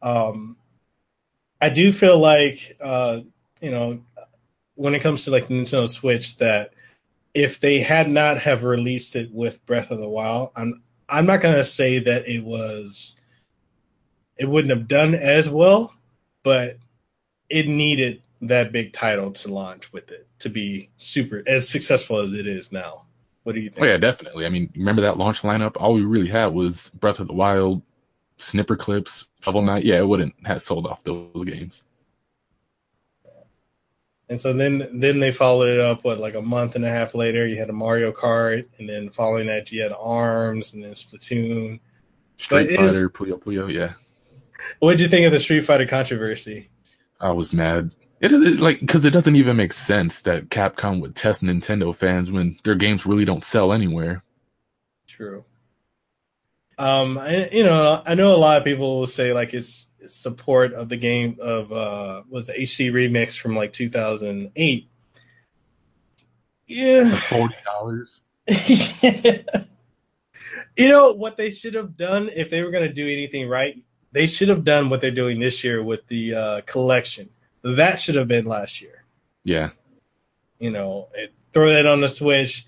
Um, 0.00 0.56
I 1.60 1.68
do 1.68 1.92
feel 1.92 2.18
like 2.18 2.76
uh, 2.80 3.20
you 3.60 3.70
know 3.70 4.02
when 4.74 4.94
it 4.94 5.00
comes 5.00 5.24
to 5.24 5.30
like 5.30 5.48
Nintendo 5.48 5.88
Switch 5.90 6.36
that 6.38 6.72
if 7.34 7.60
they 7.60 7.80
had 7.80 8.08
not 8.08 8.38
have 8.38 8.62
released 8.62 9.16
it 9.16 9.32
with 9.32 9.64
Breath 9.66 9.90
of 9.90 9.98
the 9.98 10.08
Wild, 10.08 10.50
I'm 10.56 10.82
I'm 11.08 11.26
not 11.26 11.40
gonna 11.40 11.64
say 11.64 11.98
that 12.00 12.28
it 12.28 12.44
was 12.44 13.16
it 14.36 14.48
wouldn't 14.48 14.70
have 14.70 14.88
done 14.88 15.14
as 15.14 15.48
well, 15.48 15.92
but 16.42 16.78
it 17.48 17.66
needed 17.66 18.22
that 18.42 18.72
big 18.72 18.92
title 18.92 19.32
to 19.32 19.52
launch 19.52 19.92
with 19.92 20.10
it 20.12 20.28
to 20.38 20.48
be 20.48 20.90
super 20.96 21.42
as 21.46 21.68
successful 21.68 22.18
as 22.18 22.32
it 22.32 22.46
is 22.46 22.70
now. 22.70 23.02
What 23.42 23.54
do 23.54 23.60
you 23.60 23.70
think? 23.70 23.84
Oh 23.84 23.88
yeah, 23.88 23.96
definitely. 23.96 24.46
I 24.46 24.48
mean, 24.48 24.70
remember 24.76 25.02
that 25.02 25.16
launch 25.16 25.42
lineup? 25.42 25.76
All 25.76 25.94
we 25.94 26.02
really 26.02 26.28
had 26.28 26.52
was 26.52 26.90
Breath 26.90 27.18
of 27.18 27.28
the 27.28 27.32
Wild, 27.32 27.82
Snipperclips, 28.38 29.26
Shovel 29.42 29.62
Knight. 29.62 29.84
Yeah, 29.84 29.98
it 29.98 30.06
wouldn't 30.06 30.34
have 30.46 30.62
sold 30.62 30.86
off 30.86 31.02
those 31.02 31.44
games. 31.44 31.84
And 34.30 34.40
so 34.40 34.52
then 34.52 34.88
then 34.92 35.20
they 35.20 35.32
followed 35.32 35.68
it 35.68 35.80
up 35.80 36.04
what 36.04 36.18
like 36.18 36.34
a 36.34 36.42
month 36.42 36.76
and 36.76 36.84
a 36.84 36.90
half 36.90 37.14
later 37.14 37.46
you 37.46 37.56
had 37.56 37.70
a 37.70 37.72
Mario 37.74 38.12
Kart 38.12 38.66
and 38.78 38.88
then 38.88 39.10
following 39.10 39.46
that 39.46 39.72
you 39.72 39.82
had 39.82 39.92
Arms 39.98 40.74
and 40.74 40.84
then 40.84 40.92
Splatoon. 40.92 41.80
Street 42.36 42.76
Fighter, 42.76 43.08
Puyo 43.08 43.40
Puyo, 43.42 43.72
yeah. 43.72 43.94
What 44.80 44.92
did 44.92 45.00
you 45.00 45.08
think 45.08 45.26
of 45.26 45.32
the 45.32 45.40
Street 45.40 45.64
Fighter 45.64 45.86
controversy? 45.86 46.68
I 47.20 47.32
was 47.32 47.52
mad. 47.52 47.90
It 48.20 48.32
is 48.32 48.60
like 48.60 48.80
because 48.80 49.04
it 49.04 49.10
doesn't 49.10 49.36
even 49.36 49.56
make 49.56 49.72
sense 49.72 50.22
that 50.22 50.50
Capcom 50.50 51.00
would 51.00 51.14
test 51.14 51.42
Nintendo 51.42 51.94
fans 51.94 52.30
when 52.30 52.58
their 52.64 52.74
games 52.74 53.06
really 53.06 53.24
don't 53.24 53.44
sell 53.44 53.72
anywhere. 53.72 54.24
True. 55.06 55.44
Um, 56.76 57.18
I, 57.18 57.48
you 57.50 57.64
know, 57.64 58.02
I 58.06 58.14
know 58.14 58.34
a 58.34 58.38
lot 58.38 58.58
of 58.58 58.64
people 58.64 58.98
will 58.98 59.06
say 59.06 59.32
like 59.32 59.54
it's 59.54 59.86
support 60.08 60.72
of 60.72 60.88
the 60.88 60.96
game 60.96 61.36
of 61.40 61.72
uh 61.72 62.22
was 62.28 62.48
HD 62.48 62.90
remix 62.90 63.38
from 63.38 63.56
like 63.56 63.72
2008. 63.72 64.88
Yeah, 66.66 67.16
forty 67.16 67.56
dollars. 67.64 68.22
yeah. 68.46 69.42
You 70.76 70.88
know 70.88 71.12
what 71.12 71.36
they 71.36 71.50
should 71.50 71.74
have 71.74 71.96
done 71.96 72.30
if 72.32 72.50
they 72.50 72.62
were 72.62 72.70
going 72.70 72.86
to 72.86 72.94
do 72.94 73.04
anything 73.04 73.48
right? 73.48 73.82
They 74.12 74.28
should 74.28 74.48
have 74.48 74.64
done 74.64 74.88
what 74.88 75.00
they're 75.00 75.10
doing 75.10 75.40
this 75.40 75.64
year 75.64 75.82
with 75.82 76.06
the 76.06 76.34
uh, 76.34 76.60
collection. 76.66 77.30
That 77.62 77.98
should 77.98 78.14
have 78.14 78.28
been 78.28 78.46
last 78.46 78.80
year. 78.80 79.04
Yeah. 79.42 79.70
You 80.60 80.70
know, 80.70 81.08
it, 81.14 81.32
throw 81.52 81.68
that 81.70 81.86
on 81.86 82.00
the 82.00 82.08
Switch. 82.08 82.64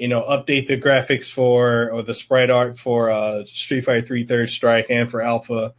You 0.00 0.08
know, 0.08 0.22
update 0.22 0.66
the 0.66 0.76
graphics 0.76 1.30
for 1.30 1.90
or 1.92 2.02
the 2.02 2.12
sprite 2.12 2.50
art 2.50 2.76
for 2.76 3.08
uh, 3.10 3.46
Street 3.46 3.82
Fighter 3.82 4.04
Three 4.04 4.24
Third 4.24 4.50
Strike 4.50 4.86
and 4.90 5.08
for 5.08 5.22
Alpha 5.22 5.74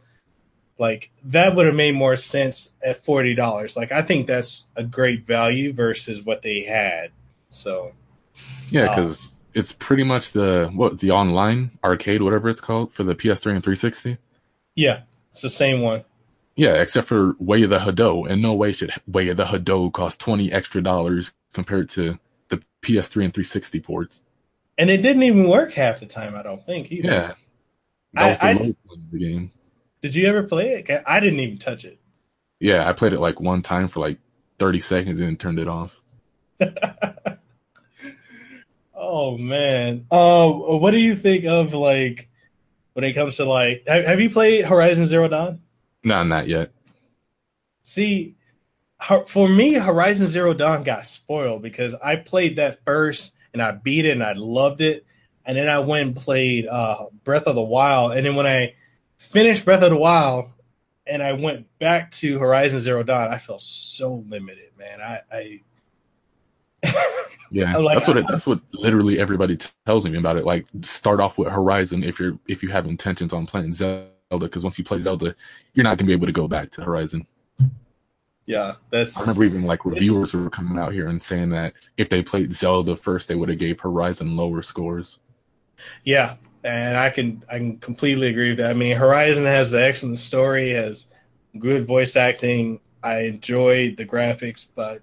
like 0.78 1.10
that 1.24 1.54
would 1.54 1.66
have 1.66 1.74
made 1.74 1.94
more 1.94 2.16
sense 2.16 2.72
at 2.82 3.04
forty 3.04 3.34
dollars. 3.34 3.76
Like 3.76 3.92
I 3.92 4.02
think 4.02 4.26
that's 4.26 4.66
a 4.76 4.84
great 4.84 5.26
value 5.26 5.72
versus 5.72 6.24
what 6.24 6.42
they 6.42 6.62
had. 6.62 7.10
So 7.50 7.92
yeah, 8.70 8.88
because 8.88 9.32
um, 9.32 9.32
it's 9.54 9.72
pretty 9.72 10.04
much 10.04 10.32
the 10.32 10.70
what 10.74 10.98
the 10.98 11.10
online 11.10 11.78
arcade, 11.82 12.22
whatever 12.22 12.48
it's 12.48 12.60
called, 12.60 12.92
for 12.92 13.04
the 13.04 13.14
PS3 13.14 13.54
and 13.54 13.64
360. 13.64 14.18
Yeah, 14.74 15.02
it's 15.32 15.42
the 15.42 15.50
same 15.50 15.80
one. 15.80 16.04
Yeah, 16.56 16.74
except 16.74 17.08
for 17.08 17.34
Way 17.38 17.62
of 17.62 17.70
the 17.70 17.78
Hado, 17.78 18.28
and 18.30 18.40
no 18.40 18.54
way 18.54 18.72
should 18.72 18.92
Way 19.06 19.28
of 19.28 19.36
the 19.36 19.46
Hado 19.46 19.92
cost 19.92 20.20
twenty 20.20 20.52
extra 20.52 20.82
dollars 20.82 21.32
compared 21.52 21.88
to 21.90 22.18
the 22.48 22.58
PS3 22.82 23.24
and 23.24 23.34
360 23.34 23.80
ports. 23.80 24.22
And 24.78 24.90
it 24.90 24.98
didn't 24.98 25.22
even 25.22 25.48
work 25.48 25.72
half 25.72 26.00
the 26.00 26.06
time. 26.06 26.34
I 26.34 26.42
don't 26.42 26.64
think 26.64 26.92
either. 26.92 27.08
Yeah, 27.08 27.32
that 28.12 28.42
was 28.42 28.58
the 28.58 28.76
I, 28.90 28.94
the 29.10 29.18
game. 29.18 29.52
Did 30.06 30.14
you 30.14 30.28
ever 30.28 30.44
play 30.44 30.74
it? 30.74 31.02
I 31.04 31.18
didn't 31.18 31.40
even 31.40 31.58
touch 31.58 31.84
it. 31.84 31.98
Yeah, 32.60 32.88
I 32.88 32.92
played 32.92 33.12
it 33.12 33.18
like 33.18 33.40
one 33.40 33.60
time 33.60 33.88
for 33.88 33.98
like 33.98 34.20
30 34.60 34.78
seconds 34.78 35.20
and 35.20 35.28
then 35.28 35.36
turned 35.36 35.58
it 35.58 35.66
off. 35.66 35.96
oh 38.94 39.36
man. 39.36 40.06
Uh, 40.08 40.48
what 40.52 40.92
do 40.92 40.98
you 40.98 41.16
think 41.16 41.44
of 41.44 41.74
like 41.74 42.28
when 42.92 43.04
it 43.04 43.14
comes 43.14 43.38
to 43.38 43.46
like 43.46 43.82
have, 43.88 44.04
have 44.04 44.20
you 44.20 44.30
played 44.30 44.64
Horizon 44.64 45.08
Zero 45.08 45.26
Dawn? 45.26 45.60
No, 46.04 46.22
not 46.22 46.46
yet. 46.46 46.70
See, 47.82 48.36
for 49.26 49.48
me, 49.48 49.72
Horizon 49.72 50.28
Zero 50.28 50.54
Dawn 50.54 50.84
got 50.84 51.04
spoiled 51.04 51.62
because 51.62 51.96
I 51.96 52.14
played 52.14 52.54
that 52.56 52.78
first 52.84 53.34
and 53.52 53.60
I 53.60 53.72
beat 53.72 54.04
it 54.04 54.12
and 54.12 54.22
I 54.22 54.34
loved 54.34 54.80
it, 54.82 55.04
and 55.44 55.58
then 55.58 55.68
I 55.68 55.80
went 55.80 56.06
and 56.06 56.16
played 56.16 56.68
uh, 56.68 57.06
Breath 57.24 57.48
of 57.48 57.56
the 57.56 57.60
Wild, 57.60 58.12
and 58.12 58.24
then 58.24 58.36
when 58.36 58.46
I 58.46 58.76
finished 59.18 59.64
Breath 59.64 59.82
of 59.82 59.90
the 59.90 59.96
Wild 59.96 60.50
and 61.06 61.22
I 61.22 61.32
went 61.32 61.66
back 61.78 62.10
to 62.12 62.38
Horizon 62.38 62.80
Zero 62.80 63.02
Dawn, 63.02 63.28
I 63.28 63.38
felt 63.38 63.62
so 63.62 64.24
limited, 64.28 64.70
man. 64.78 65.00
I, 65.00 65.20
I 65.32 65.60
yeah, 67.50 67.76
like, 67.76 67.98
that's 67.98 68.08
what 68.08 68.16
it, 68.16 68.26
that's 68.28 68.46
what 68.46 68.60
literally 68.72 69.18
everybody 69.18 69.58
tells 69.86 70.06
me 70.06 70.16
about 70.16 70.36
it. 70.36 70.44
Like, 70.44 70.66
start 70.82 71.20
off 71.20 71.38
with 71.38 71.48
Horizon 71.48 72.04
if 72.04 72.20
you're 72.20 72.38
if 72.46 72.62
you 72.62 72.68
have 72.70 72.86
intentions 72.86 73.32
on 73.32 73.46
playing 73.46 73.72
Zelda, 73.72 74.10
because 74.30 74.64
once 74.64 74.78
you 74.78 74.84
play 74.84 75.00
Zelda, 75.00 75.34
you're 75.74 75.84
not 75.84 75.98
gonna 75.98 76.06
be 76.06 76.12
able 76.12 76.26
to 76.26 76.32
go 76.32 76.48
back 76.48 76.70
to 76.72 76.82
Horizon. 76.82 77.26
Yeah, 78.44 78.74
that's. 78.90 79.16
I 79.16 79.22
remember 79.22 79.44
even 79.44 79.62
like 79.62 79.84
reviewers 79.84 80.34
were 80.34 80.50
coming 80.50 80.78
out 80.78 80.92
here 80.92 81.08
and 81.08 81.20
saying 81.20 81.50
that 81.50 81.72
if 81.96 82.08
they 82.08 82.22
played 82.22 82.54
Zelda 82.54 82.96
first, 82.96 83.26
they 83.26 83.34
would 83.34 83.48
have 83.48 83.58
gave 83.58 83.80
Horizon 83.80 84.36
lower 84.36 84.62
scores. 84.62 85.18
Yeah, 86.04 86.36
and 86.66 86.96
I 86.96 87.10
can 87.10 87.42
I 87.48 87.58
can 87.58 87.78
completely 87.78 88.28
agree 88.28 88.50
with 88.50 88.58
that. 88.58 88.70
I 88.70 88.74
mean, 88.74 88.96
Horizon 88.96 89.44
has 89.44 89.70
the 89.70 89.82
excellent 89.82 90.18
story, 90.18 90.70
has 90.70 91.08
good 91.58 91.86
voice 91.86 92.16
acting. 92.16 92.80
I 93.02 93.20
enjoyed 93.20 93.96
the 93.96 94.04
graphics, 94.04 94.66
but 94.74 95.02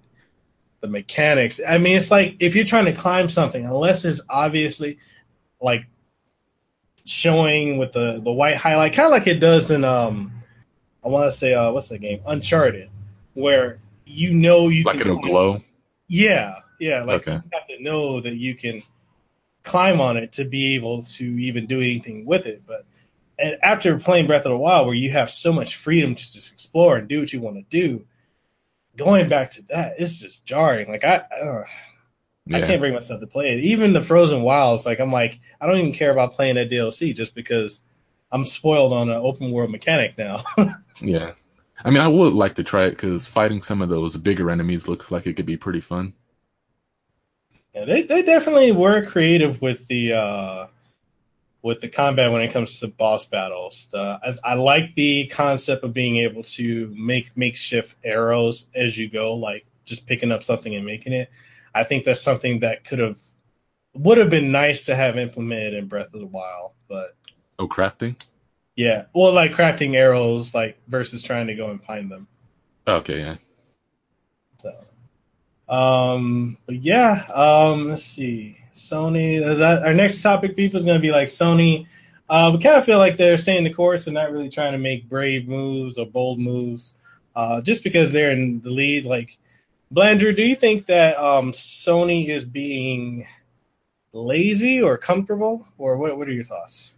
the 0.80 0.88
mechanics. 0.88 1.60
I 1.66 1.78
mean, 1.78 1.96
it's 1.96 2.10
like 2.10 2.36
if 2.40 2.54
you're 2.54 2.66
trying 2.66 2.84
to 2.84 2.92
climb 2.92 3.28
something, 3.28 3.64
unless 3.64 4.04
it's 4.04 4.20
obviously 4.28 4.98
like 5.60 5.86
showing 7.06 7.78
with 7.78 7.92
the 7.92 8.20
the 8.22 8.32
white 8.32 8.56
highlight, 8.56 8.92
kind 8.92 9.06
of 9.06 9.12
like 9.12 9.26
it 9.26 9.40
does 9.40 9.70
in 9.70 9.84
um, 9.84 10.32
I 11.02 11.08
want 11.08 11.30
to 11.30 11.36
say 11.36 11.54
uh, 11.54 11.72
what's 11.72 11.88
the 11.88 11.98
game 11.98 12.20
Uncharted, 12.26 12.90
where 13.32 13.78
you 14.04 14.34
know 14.34 14.68
you 14.68 14.84
can. 14.84 14.92
like 14.92 14.98
can 14.98 15.08
it'll 15.08 15.22
glow. 15.22 15.62
Yeah, 16.08 16.56
yeah, 16.78 17.02
like 17.02 17.26
okay. 17.26 17.42
you 17.42 17.58
have 17.58 17.66
to 17.68 17.82
know 17.82 18.20
that 18.20 18.36
you 18.36 18.54
can 18.54 18.82
climb 19.64 20.00
on 20.00 20.16
it 20.16 20.32
to 20.32 20.44
be 20.44 20.76
able 20.76 21.02
to 21.02 21.24
even 21.24 21.66
do 21.66 21.80
anything 21.80 22.24
with 22.24 22.46
it. 22.46 22.62
But 22.66 22.86
and 23.38 23.58
after 23.62 23.98
playing 23.98 24.26
Breath 24.26 24.44
of 24.44 24.50
the 24.50 24.56
Wild, 24.56 24.86
where 24.86 24.94
you 24.94 25.10
have 25.10 25.30
so 25.30 25.52
much 25.52 25.76
freedom 25.76 26.14
to 26.14 26.32
just 26.32 26.52
explore 26.52 26.96
and 26.96 27.08
do 27.08 27.20
what 27.20 27.32
you 27.32 27.40
want 27.40 27.56
to 27.56 27.62
do, 27.68 28.06
going 28.96 29.28
back 29.28 29.50
to 29.52 29.62
that, 29.70 29.94
it's 29.98 30.20
just 30.20 30.44
jarring. 30.44 30.88
Like 30.88 31.02
I, 31.02 31.16
uh, 31.16 31.64
yeah. 32.46 32.58
I 32.58 32.60
can't 32.60 32.80
bring 32.80 32.94
myself 32.94 33.20
to 33.20 33.26
play 33.26 33.52
it. 33.52 33.64
Even 33.64 33.92
the 33.92 34.02
Frozen 34.02 34.42
Wilds, 34.42 34.86
like 34.86 35.00
I'm 35.00 35.10
like, 35.10 35.40
I 35.60 35.66
don't 35.66 35.78
even 35.78 35.92
care 35.92 36.12
about 36.12 36.34
playing 36.34 36.54
that 36.56 36.70
DLC 36.70 37.14
just 37.14 37.34
because 37.34 37.80
I'm 38.30 38.46
spoiled 38.46 38.92
on 38.92 39.08
an 39.08 39.16
open 39.16 39.50
world 39.50 39.70
mechanic 39.70 40.16
now. 40.16 40.44
yeah. 41.00 41.32
I 41.84 41.90
mean, 41.90 42.00
I 42.00 42.08
would 42.08 42.34
like 42.34 42.54
to 42.54 42.64
try 42.64 42.84
it 42.84 42.90
because 42.90 43.26
fighting 43.26 43.62
some 43.62 43.82
of 43.82 43.88
those 43.88 44.16
bigger 44.16 44.50
enemies 44.50 44.86
looks 44.86 45.10
like 45.10 45.26
it 45.26 45.34
could 45.34 45.46
be 45.46 45.56
pretty 45.56 45.80
fun. 45.80 46.12
Yeah, 47.74 47.84
they 47.84 48.02
they 48.02 48.22
definitely 48.22 48.72
were 48.72 49.04
creative 49.04 49.60
with 49.60 49.86
the 49.88 50.12
uh, 50.12 50.66
with 51.62 51.80
the 51.80 51.88
combat 51.88 52.30
when 52.30 52.42
it 52.42 52.52
comes 52.52 52.78
to 52.80 52.88
boss 52.88 53.26
battles. 53.26 53.88
The, 53.90 54.20
I, 54.22 54.52
I, 54.52 54.54
like 54.54 54.94
the 54.94 55.26
concept 55.28 55.82
of 55.82 55.94
being 55.94 56.18
able 56.18 56.42
to 56.42 56.94
make 56.96 57.36
makeshift 57.36 57.96
arrows 58.04 58.66
as 58.74 58.98
you 58.98 59.08
go, 59.08 59.34
like 59.34 59.66
just 59.86 60.06
picking 60.06 60.30
up 60.30 60.42
something 60.42 60.74
and 60.74 60.84
making 60.84 61.14
it. 61.14 61.30
I 61.74 61.82
think 61.82 62.04
that's 62.04 62.20
something 62.20 62.60
that 62.60 62.84
could 62.84 63.00
have 63.00 63.16
would 63.94 64.18
have 64.18 64.30
been 64.30 64.52
nice 64.52 64.84
to 64.84 64.94
have 64.94 65.16
implemented 65.16 65.74
in 65.74 65.88
Breath 65.88 66.14
of 66.14 66.20
the 66.20 66.26
Wild, 66.26 66.72
but 66.88 67.16
oh, 67.58 67.66
crafting. 67.66 68.14
Yeah, 68.76 69.06
well, 69.14 69.32
like 69.32 69.52
crafting 69.52 69.94
arrows, 69.94 70.54
like 70.54 70.78
versus 70.86 71.22
trying 71.22 71.48
to 71.48 71.54
go 71.54 71.70
and 71.70 71.82
find 71.82 72.10
them. 72.10 72.28
Okay, 72.86 73.20
yeah. 73.20 73.36
So 74.58 74.72
um, 75.68 76.56
but 76.66 76.76
yeah, 76.76 77.24
um, 77.34 77.90
let's 77.90 78.04
see. 78.04 78.58
Sony. 78.74 79.42
Uh, 79.42 79.54
that, 79.54 79.82
our 79.84 79.94
next 79.94 80.20
topic, 80.20 80.56
people, 80.56 80.78
is 80.78 80.84
going 80.84 80.98
to 80.98 81.02
be 81.02 81.12
like 81.12 81.28
Sony. 81.28 81.86
Uh, 82.28 82.50
we 82.52 82.62
kind 82.62 82.76
of 82.76 82.84
feel 82.84 82.98
like 82.98 83.16
they're 83.16 83.38
staying 83.38 83.64
the 83.64 83.72
course 83.72 84.06
and 84.06 84.14
not 84.14 84.32
really 84.32 84.50
trying 84.50 84.72
to 84.72 84.78
make 84.78 85.08
brave 85.08 85.46
moves 85.46 85.98
or 85.98 86.06
bold 86.06 86.38
moves, 86.38 86.96
uh, 87.36 87.60
just 87.60 87.84
because 87.84 88.12
they're 88.12 88.32
in 88.32 88.60
the 88.62 88.70
lead. 88.70 89.04
Like, 89.04 89.38
Blandrew, 89.92 90.34
do 90.34 90.42
you 90.42 90.56
think 90.56 90.86
that 90.86 91.16
um, 91.18 91.52
Sony 91.52 92.28
is 92.28 92.44
being 92.44 93.26
lazy 94.12 94.82
or 94.82 94.96
comfortable, 94.98 95.66
or 95.78 95.96
what? 95.96 96.16
What 96.18 96.28
are 96.28 96.32
your 96.32 96.44
thoughts? 96.44 96.94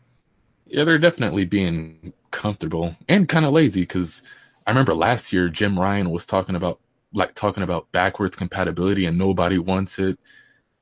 Yeah, 0.66 0.84
they're 0.84 0.98
definitely 0.98 1.44
being 1.44 2.12
comfortable 2.30 2.96
and 3.08 3.28
kind 3.28 3.46
of 3.46 3.52
lazy 3.52 3.82
because 3.82 4.22
I 4.66 4.70
remember 4.70 4.94
last 4.94 5.32
year 5.32 5.48
Jim 5.48 5.78
Ryan 5.78 6.10
was 6.10 6.26
talking 6.26 6.56
about 6.56 6.80
like 7.16 7.34
talking 7.34 7.62
about 7.62 7.90
backwards 7.92 8.36
compatibility 8.36 9.06
and 9.06 9.16
nobody 9.16 9.58
wants 9.58 9.98
it. 9.98 10.18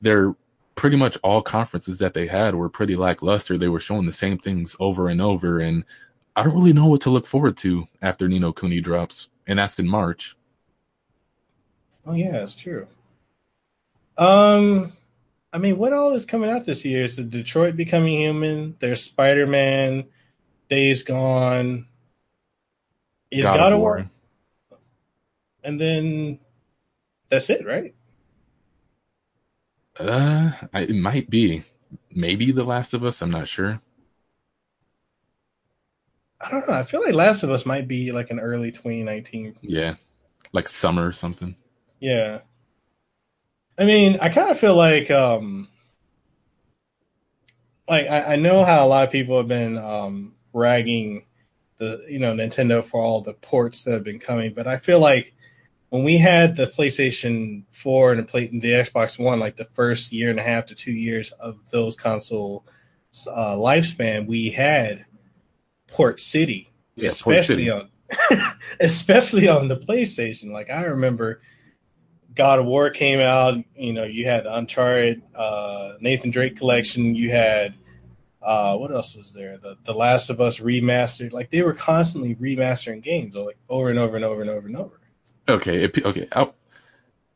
They're 0.00 0.35
pretty 0.75 0.97
much 0.97 1.17
all 1.23 1.41
conferences 1.41 1.99
that 1.99 2.12
they 2.12 2.26
had 2.26 2.57
were 2.57 2.69
pretty 2.69 2.97
lackluster. 2.97 3.57
They 3.57 3.69
were 3.69 3.81
showing 3.81 4.05
the 4.05 4.12
same 4.12 4.38
things 4.38 4.75
over 4.81 5.09
and 5.09 5.23
over, 5.23 5.61
and 5.61 5.85
I 6.35 6.43
don't 6.43 6.57
really 6.57 6.73
know 6.73 6.87
what 6.87 7.00
to 7.03 7.11
look 7.11 7.26
forward 7.26 7.57
to 7.59 7.87
after 8.03 8.26
Ni 8.29 8.41
no 8.41 8.53
Kuni 8.53 8.81
drops, 8.81 9.29
and 9.47 9.61
that's 9.61 9.79
in 9.79 9.88
March. 9.88 10.37
Oh 12.05 12.14
yeah, 12.14 12.43
it's 12.43 12.57
true. 12.57 12.88
Um, 14.19 14.93
I 15.53 15.59
mean, 15.59 15.79
what 15.79 15.93
all 15.93 16.14
is 16.14 16.25
coming 16.25 16.50
out 16.50 16.67
this 16.67 16.85
year? 16.85 17.05
Is 17.05 17.17
the 17.17 17.23
Detroit 17.23 17.76
Becoming 17.76 18.19
Human? 18.19 18.76
There's 18.81 19.03
Spider 19.03 19.47
Man, 19.47 20.07
Days 20.69 21.05
Gone. 21.05 21.87
Is 23.31 23.45
God, 23.45 23.57
God 23.57 23.73
of 23.73 23.79
War. 23.79 23.97
War, 23.97 24.11
and 25.64 25.80
then 25.80 26.38
that's 27.30 27.50
it, 27.50 27.66
right? 27.66 27.94
Uh, 29.99 30.52
it 30.75 30.94
might 30.94 31.30
be, 31.30 31.62
maybe 32.11 32.50
The 32.50 32.64
Last 32.64 32.94
of 32.94 33.04
Us. 33.04 33.23
I'm 33.23 33.30
not 33.30 33.49
sure. 33.49 33.80
I 36.40 36.50
don't 36.50 36.68
know. 36.68 36.75
I 36.75 36.83
feel 36.83 37.00
like 37.00 37.14
Last 37.14 37.42
of 37.42 37.50
Us 37.50 37.64
might 37.64 37.88
be 37.88 38.12
like 38.12 38.30
an 38.30 38.38
early 38.38 38.71
2019. 38.71 39.56
Yeah, 39.62 39.94
like 40.52 40.68
summer 40.68 41.06
or 41.06 41.12
something. 41.12 41.56
Yeah. 42.00 42.40
I 43.78 43.85
mean, 43.85 44.18
I 44.21 44.28
kind 44.28 44.50
of 44.50 44.59
feel 44.59 44.76
like, 44.76 45.11
um, 45.11 45.68
like 47.88 48.06
I, 48.09 48.35
I, 48.35 48.37
know 48.37 48.64
how 48.64 48.87
a 48.87 48.88
lot 48.88 49.04
of 49.04 49.12
people 49.12 49.37
have 49.38 49.49
been 49.49 49.78
um, 49.78 50.35
ragging 50.52 51.25
the 51.78 52.04
you 52.09 52.18
know 52.18 52.33
Nintendo 52.35 52.85
for 52.85 53.00
all 53.00 53.21
the 53.21 53.35
ports 53.35 53.85
that 53.85 53.92
have 53.92 54.04
been 54.04 54.18
coming, 54.18 54.54
but 54.54 54.66
I 54.66 54.76
feel 54.76 55.00
like 55.00 55.35
when 55.95 56.03
we 56.03 56.19
had 56.19 56.57
the 56.57 56.67
PlayStation 56.67 57.63
4 57.71 58.15
and 58.15 58.19
the, 58.19 58.25
play, 58.25 58.49
the 58.49 58.73
Xbox 58.73 59.17
One, 59.17 59.39
like 59.39 59.57
the 59.57 59.69
first 59.75 60.11
year 60.11 60.29
and 60.29 60.41
a 60.41 60.43
half 60.43 60.67
to 60.67 60.75
two 60.75 60.91
years 60.91 61.31
of 61.39 61.71
those 61.71 61.95
console 61.95 62.67
uh, 63.29 63.55
lifespan, 63.55 64.27
we 64.27 64.51
had 64.51 65.05
Port 65.87 66.19
City, 66.19 66.73
yeah, 66.97 67.11
especially 67.11 67.69
Port 67.71 67.91
City. 68.17 68.41
on 68.41 68.55
especially 68.81 69.47
on 69.47 69.69
the 69.69 69.77
PlayStation. 69.77 70.51
Like 70.51 70.69
I 70.69 70.83
remember 70.83 71.41
God 72.35 72.59
of 72.59 72.67
War 72.67 72.91
came 72.91 73.21
out. 73.21 73.57
You 73.77 73.93
know, 73.93 74.03
you 74.03 74.27
had 74.27 74.47
the 74.47 74.57
Uncharted, 74.57 75.23
uh, 75.33 75.93
Nathan 76.01 76.33
Drake 76.33 76.57
collection. 76.57 77.15
You 77.15 77.31
had 77.31 77.73
uh, 78.43 78.77
what 78.77 78.91
else 78.91 79.15
was 79.15 79.33
there? 79.33 79.59
The 79.59 79.79
The 79.85 79.95
Last 79.95 80.29
of 80.29 80.41
Us 80.41 80.59
remastered. 80.59 81.33
Like 81.33 81.51
they 81.51 81.63
were 81.63 81.73
constantly 81.73 82.35
remastering 82.35 83.01
games, 83.01 83.37
like 83.37 83.59
over 83.69 83.91
and 83.91 83.99
over 84.01 84.17
and 84.17 84.25
over 84.25 84.41
and 84.41 84.51
over 84.51 84.67
and 84.67 84.77
over. 84.77 85.01
Okay, 85.49 85.85
it, 85.85 86.05
okay. 86.05 86.29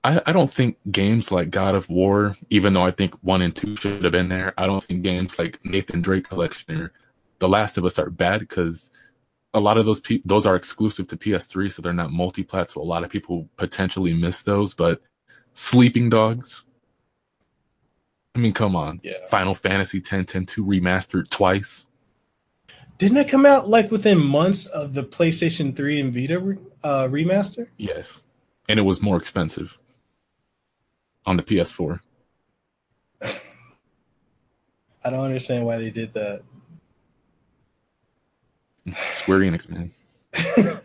I, 0.05 0.23
I 0.27 0.33
don't 0.33 0.53
think 0.53 0.79
games 0.91 1.31
like 1.31 1.51
God 1.51 1.75
of 1.75 1.91
War, 1.91 2.37
even 2.51 2.73
though 2.73 2.85
I 2.85 2.91
think 2.91 3.15
one 3.23 3.43
and 3.43 3.55
two 3.55 3.77
should 3.77 4.05
have 4.05 4.13
been 4.13 4.29
there. 4.29 4.55
I 4.57 4.67
don't 4.67 4.83
think 4.83 5.03
games 5.03 5.39
like 5.39 5.59
Nathan 5.65 6.01
Drake 6.01 6.29
collection 6.29 6.81
or 6.81 6.93
The 7.41 7.49
Last 7.49 7.77
of 7.77 7.85
Us 7.85 7.99
are 7.99 8.11
bad 8.11 8.41
because 8.41 8.91
a 9.55 9.61
lot 9.61 9.77
of 9.77 9.87
those 9.87 10.01
pe- 10.01 10.23
those 10.25 10.47
are 10.47 10.57
exclusive 10.57 11.09
to 11.09 11.17
PS3, 11.17 11.73
so 11.73 11.83
they're 11.83 11.93
not 11.93 12.13
multi-plat. 12.13 12.71
So 12.71 12.81
a 12.81 12.83
lot 12.83 13.05
of 13.05 13.11
people 13.11 13.49
potentially 13.57 14.15
miss 14.15 14.43
those. 14.43 14.73
But 14.75 15.03
Sleeping 15.53 16.09
Dogs, 16.11 16.65
I 18.35 18.39
mean, 18.39 18.53
come 18.53 18.77
on, 18.77 19.01
yeah. 19.03 19.27
Final 19.29 19.55
Fantasy 19.55 19.99
X, 19.99 20.09
10, 20.09 20.47
2 20.47 20.65
remastered 20.65 21.29
twice. 21.29 21.87
Didn't 22.99 23.19
it 23.19 23.29
come 23.29 23.47
out 23.47 23.69
like 23.69 23.91
within 23.91 24.19
months 24.25 24.67
of 24.67 24.95
the 24.95 25.05
PlayStation 25.05 25.75
3 25.75 26.01
and 26.01 26.15
Vita 26.15 26.39
re- 26.39 26.59
uh, 26.83 27.09
remaster? 27.09 27.69
Yes, 27.77 28.23
and 28.69 28.79
it 28.79 28.83
was 28.83 29.03
more 29.03 29.17
expensive 29.17 29.79
on 31.27 31.37
the 31.37 31.43
PS4. 31.43 32.01
I 33.23 35.11
don't 35.11 35.25
understand 35.25 35.65
why 35.65 35.79
they 35.79 35.91
did 35.91 36.13
that. 36.15 36.43
Square 39.13 39.41
Enix, 39.41 39.69
man. 39.69 39.93
and 40.57 40.81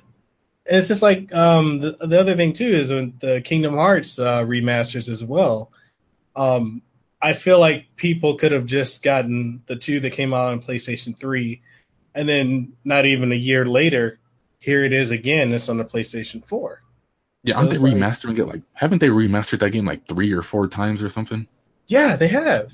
it's 0.66 0.88
just 0.88 1.02
like 1.02 1.34
um, 1.34 1.80
the 1.80 1.98
the 2.02 2.20
other 2.20 2.36
thing 2.36 2.54
too 2.54 2.68
is 2.68 2.90
when 2.90 3.14
the 3.20 3.42
Kingdom 3.42 3.74
Hearts 3.74 4.20
uh, 4.20 4.44
remasters 4.44 5.10
as 5.10 5.24
well. 5.24 5.72
Um, 6.36 6.82
I 7.22 7.34
feel 7.34 7.60
like 7.60 7.96
people 7.96 8.36
could 8.36 8.52
have 8.52 8.66
just 8.66 9.04
gotten 9.04 9.62
the 9.68 9.76
two 9.76 10.00
that 10.02 10.12
came 10.12 10.34
out 10.34 10.52
on 10.52 10.62
PlayStation 10.62 11.18
Three, 11.18 11.62
and 12.14 12.28
then 12.28 12.74
not 12.84 13.06
even 13.06 13.32
a 13.32 13.36
year 13.36 13.66
later, 13.66 14.20
here 14.64 14.86
it 14.86 14.94
is 14.94 15.12
again. 15.12 15.52
It's 15.52 15.68
on 15.68 15.76
the 15.76 15.84
PlayStation 15.84 16.42
Four. 16.44 16.84
Yeah, 17.44 17.56
so 17.56 17.60
aren't 17.60 17.72
they 17.72 17.78
remastering 17.78 18.30
like, 18.30 18.38
it? 18.38 18.46
Like, 18.46 18.62
haven't 18.72 19.00
they 19.00 19.10
remastered 19.10 19.60
that 19.60 19.72
game 19.72 19.86
like 19.86 20.08
three 20.08 20.32
or 20.32 20.42
four 20.42 20.70
times 20.70 21.04
or 21.04 21.10
something? 21.10 21.50
Yeah, 21.88 22.16
they 22.16 22.30
have. 22.30 22.72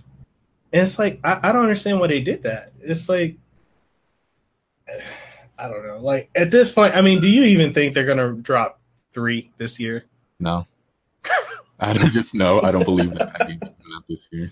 And 0.71 0.84
it's 0.84 0.99
like 0.99 1.19
I, 1.23 1.39
I 1.41 1.52
don't 1.52 1.63
understand 1.63 1.99
why 1.99 2.06
they 2.06 2.21
did 2.21 2.43
that. 2.43 2.73
It's 2.80 3.10
like 3.10 3.38
I 5.58 5.67
don't 5.67 5.84
know. 5.88 5.97
Like 5.97 6.30
at 6.36 6.52
this 6.52 6.71
point, 6.71 6.95
I 6.95 7.02
mean, 7.02 7.21
do 7.21 7.28
you 7.28 7.43
even 7.45 7.73
think 7.73 7.95
they're 7.95 8.06
gonna 8.06 8.34
drop 8.34 8.80
three 9.12 9.52
this 9.58 9.80
year? 9.80 10.06
No. 10.39 10.67
I 11.80 11.93
don't 11.93 12.12
just 12.12 12.36
know. 12.36 12.62
I 12.62 12.69
don't 12.69 12.86
believe 12.86 13.15
that 13.15 13.60
this 14.08 14.28
year. 14.30 14.52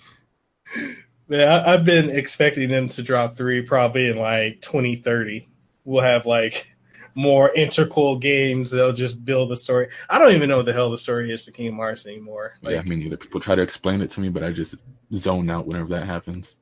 Yeah, 1.29 1.63
I, 1.67 1.71
have 1.71 1.85
been 1.85 2.09
expecting 2.09 2.69
them 2.69 2.89
to 2.89 3.03
drop 3.03 3.35
three 3.35 3.61
probably 3.61 4.09
in 4.09 4.17
like 4.17 4.61
2030. 4.61 5.47
We'll 5.85 6.01
have 6.01 6.25
like 6.25 6.75
more 7.17 7.51
integral 7.53 8.17
games. 8.17 8.71
They'll 8.71 8.93
just 8.93 9.25
build 9.25 9.49
the 9.49 9.57
story. 9.57 9.89
I 10.09 10.19
don't 10.19 10.33
even 10.33 10.47
know 10.47 10.57
what 10.57 10.67
the 10.67 10.73
hell 10.73 10.91
the 10.91 10.97
story 10.97 11.31
is 11.31 11.43
to 11.45 11.51
Kingdom 11.51 11.77
Hearts 11.77 12.05
anymore. 12.05 12.53
Like, 12.61 12.73
yeah, 12.73 12.79
I 12.79 12.83
mean, 12.83 13.01
either 13.01 13.17
people 13.17 13.41
try 13.41 13.55
to 13.55 13.61
explain 13.61 14.01
it 14.01 14.11
to 14.11 14.21
me, 14.21 14.29
but 14.29 14.43
I 14.43 14.51
just 14.51 14.75
zone 15.13 15.49
out 15.49 15.67
whenever 15.67 15.89
that 15.89 16.05
happens 16.05 16.57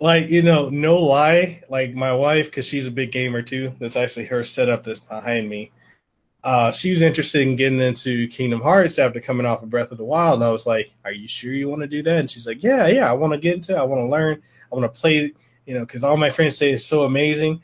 like 0.00 0.28
you 0.28 0.42
know 0.42 0.68
no 0.68 1.00
lie 1.00 1.62
like 1.68 1.94
my 1.94 2.12
wife 2.12 2.46
because 2.46 2.66
she's 2.66 2.86
a 2.86 2.90
big 2.90 3.10
gamer 3.10 3.42
too 3.42 3.74
that's 3.80 3.96
actually 3.96 4.26
her 4.26 4.42
setup 4.42 4.84
that's 4.84 5.00
behind 5.00 5.48
me 5.48 5.72
uh 6.44 6.70
she 6.70 6.90
was 6.90 7.02
interested 7.02 7.42
in 7.42 7.56
getting 7.56 7.80
into 7.80 8.28
kingdom 8.28 8.60
hearts 8.60 8.98
after 8.98 9.20
coming 9.20 9.46
off 9.46 9.62
of 9.62 9.70
breath 9.70 9.90
of 9.90 9.98
the 9.98 10.04
wild 10.04 10.34
and 10.34 10.44
i 10.44 10.52
was 10.52 10.66
like 10.66 10.94
are 11.04 11.12
you 11.12 11.26
sure 11.26 11.52
you 11.52 11.68
want 11.68 11.82
to 11.82 11.88
do 11.88 12.02
that 12.02 12.20
and 12.20 12.30
she's 12.30 12.46
like 12.46 12.62
yeah 12.62 12.86
yeah 12.86 13.10
i 13.10 13.12
want 13.12 13.32
to 13.32 13.38
get 13.38 13.54
into 13.54 13.74
it 13.74 13.78
i 13.78 13.82
want 13.82 14.00
to 14.00 14.06
learn 14.06 14.40
i 14.70 14.74
want 14.76 14.92
to 14.92 15.00
play 15.00 15.32
you 15.66 15.74
know 15.74 15.80
because 15.80 16.04
all 16.04 16.16
my 16.16 16.30
friends 16.30 16.56
say 16.56 16.70
it's 16.70 16.86
so 16.86 17.02
amazing 17.02 17.60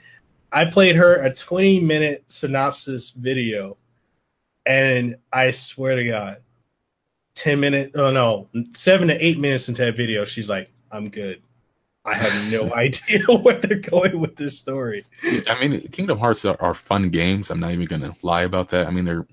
i 0.55 0.65
played 0.65 0.97
her 0.97 1.17
a 1.17 1.35
20 1.35 1.81
minute 1.81 2.25
synopsis 2.27 3.11
video 3.11 3.77
and 4.65 5.17
i 5.33 5.51
swear 5.51 5.97
to 5.97 6.05
god 6.05 6.39
10 7.35 7.61
minutes 7.61 7.93
oh 7.95 8.11
no 8.11 8.49
seven 8.75 9.09
to 9.09 9.25
eight 9.25 9.39
minutes 9.39 9.69
into 9.69 9.85
that 9.85 9.97
video 9.97 10.25
she's 10.25 10.49
like 10.49 10.71
i'm 10.91 11.09
good 11.11 11.43
I 12.05 12.15
have 12.15 12.53
no 12.53 12.73
idea 12.75 13.25
where 13.29 13.59
they're 13.59 13.79
going 13.79 14.21
with 14.21 14.37
this 14.37 14.59
story. 14.59 15.07
I 15.47 15.59
mean, 15.59 15.89
Kingdom 15.89 16.19
Hearts 16.19 16.45
are, 16.45 16.61
are 16.61 16.75
fun 16.75 17.11
games. 17.11 17.51
I'm 17.51 17.61
not 17.61 17.73
even 17.73 17.87
going 17.87 18.03
to 18.03 18.15
lie 18.23 18.43
about 18.43 18.69
that. 18.71 18.87
I 18.87 18.91
mean, 18.91 19.05
they're 19.05 19.27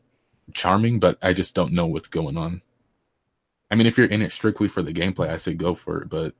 charming, 0.53 0.99
but 0.99 1.17
I 1.21 1.33
just 1.33 1.53
don't 1.53 1.73
know 1.73 1.87
what's 1.87 2.07
going 2.07 2.37
on. 2.37 2.61
I 3.69 3.75
mean, 3.75 3.87
if 3.87 3.97
you're 3.97 4.07
in 4.07 4.21
it 4.21 4.31
strictly 4.31 4.67
for 4.67 4.81
the 4.81 4.93
gameplay, 4.93 5.29
I 5.29 5.37
say 5.37 5.53
go 5.53 5.75
for 5.75 6.01
it, 6.01 6.09
but 6.09 6.33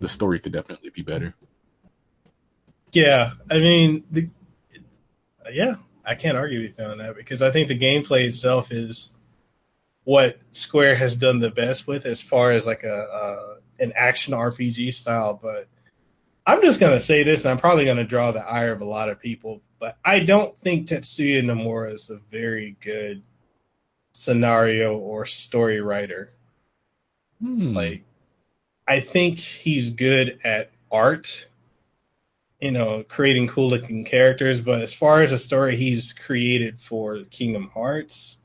the 0.00 0.08
story 0.08 0.38
could 0.38 0.52
definitely 0.52 0.90
be 0.90 1.02
better. 1.02 1.34
Yeah, 2.94 3.32
I 3.50 3.58
mean, 3.58 4.04
the, 4.10 4.28
yeah, 5.52 5.76
I 6.04 6.14
can't 6.14 6.36
argue 6.36 6.62
with 6.62 6.78
you 6.78 6.84
on 6.84 6.98
that 6.98 7.16
because 7.16 7.42
I 7.42 7.50
think 7.50 7.68
the 7.68 7.78
gameplay 7.78 8.24
itself 8.24 8.70
is 8.70 9.12
what 10.04 10.38
Square 10.52 10.96
has 10.96 11.16
done 11.16 11.40
the 11.40 11.50
best 11.50 11.86
with 11.86 12.06
as 12.06 12.20
far 12.20 12.52
as 12.52 12.66
like 12.66 12.84
a, 12.84 13.56
an 13.80 13.92
action 13.96 14.34
RPG 14.34 14.94
style, 14.94 15.38
but 15.42 15.68
I'm 16.46 16.60
just 16.62 16.78
gonna 16.78 17.00
say 17.00 17.22
this, 17.22 17.44
and 17.44 17.52
I'm 17.52 17.58
probably 17.58 17.86
gonna 17.86 18.04
draw 18.04 18.30
the 18.30 18.44
ire 18.44 18.72
of 18.72 18.82
a 18.82 18.86
lot 18.86 19.08
of 19.08 19.18
people, 19.18 19.62
but 19.78 19.96
I 20.04 20.20
don't 20.20 20.56
think 20.58 20.88
Tetsuya 20.88 21.42
Nomura 21.42 21.94
is 21.94 22.10
a 22.10 22.20
very 22.30 22.76
good 22.80 23.22
scenario 24.12 24.96
or 24.96 25.26
story 25.26 25.80
writer. 25.80 26.32
Hmm. 27.42 27.74
Like, 27.74 28.04
I 28.86 29.00
think 29.00 29.38
he's 29.38 29.90
good 29.90 30.38
at 30.44 30.70
art, 30.90 31.48
you 32.64 32.72
know, 32.72 33.04
creating 33.06 33.46
cool 33.46 33.68
looking 33.68 34.04
characters, 34.04 34.60
but 34.60 34.80
as 34.80 34.94
far 34.94 35.20
as 35.22 35.32
a 35.32 35.38
story 35.38 35.76
he's 35.76 36.14
created 36.14 36.80
for 36.80 37.18
Kingdom 37.30 37.70
Hearts, 37.74 38.38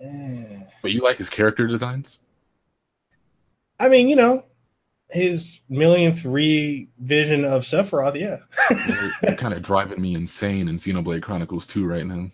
eh. 0.00 0.60
but 0.82 0.92
you 0.92 1.00
like 1.02 1.16
his 1.16 1.30
character 1.30 1.66
designs? 1.66 2.20
I 3.80 3.88
mean, 3.88 4.08
you 4.08 4.16
know, 4.16 4.44
his 5.08 5.60
million 5.70 6.12
three 6.12 6.88
vision 6.98 7.46
of 7.46 7.62
Sephiroth, 7.62 8.18
yeah. 8.18 8.38
You're 9.22 9.36
kind 9.36 9.54
of 9.54 9.62
driving 9.62 10.00
me 10.00 10.14
insane 10.14 10.68
in 10.68 10.78
Xenoblade 10.78 11.22
Chronicles 11.22 11.66
2 11.66 11.86
right 11.86 12.06
now. 12.06 12.30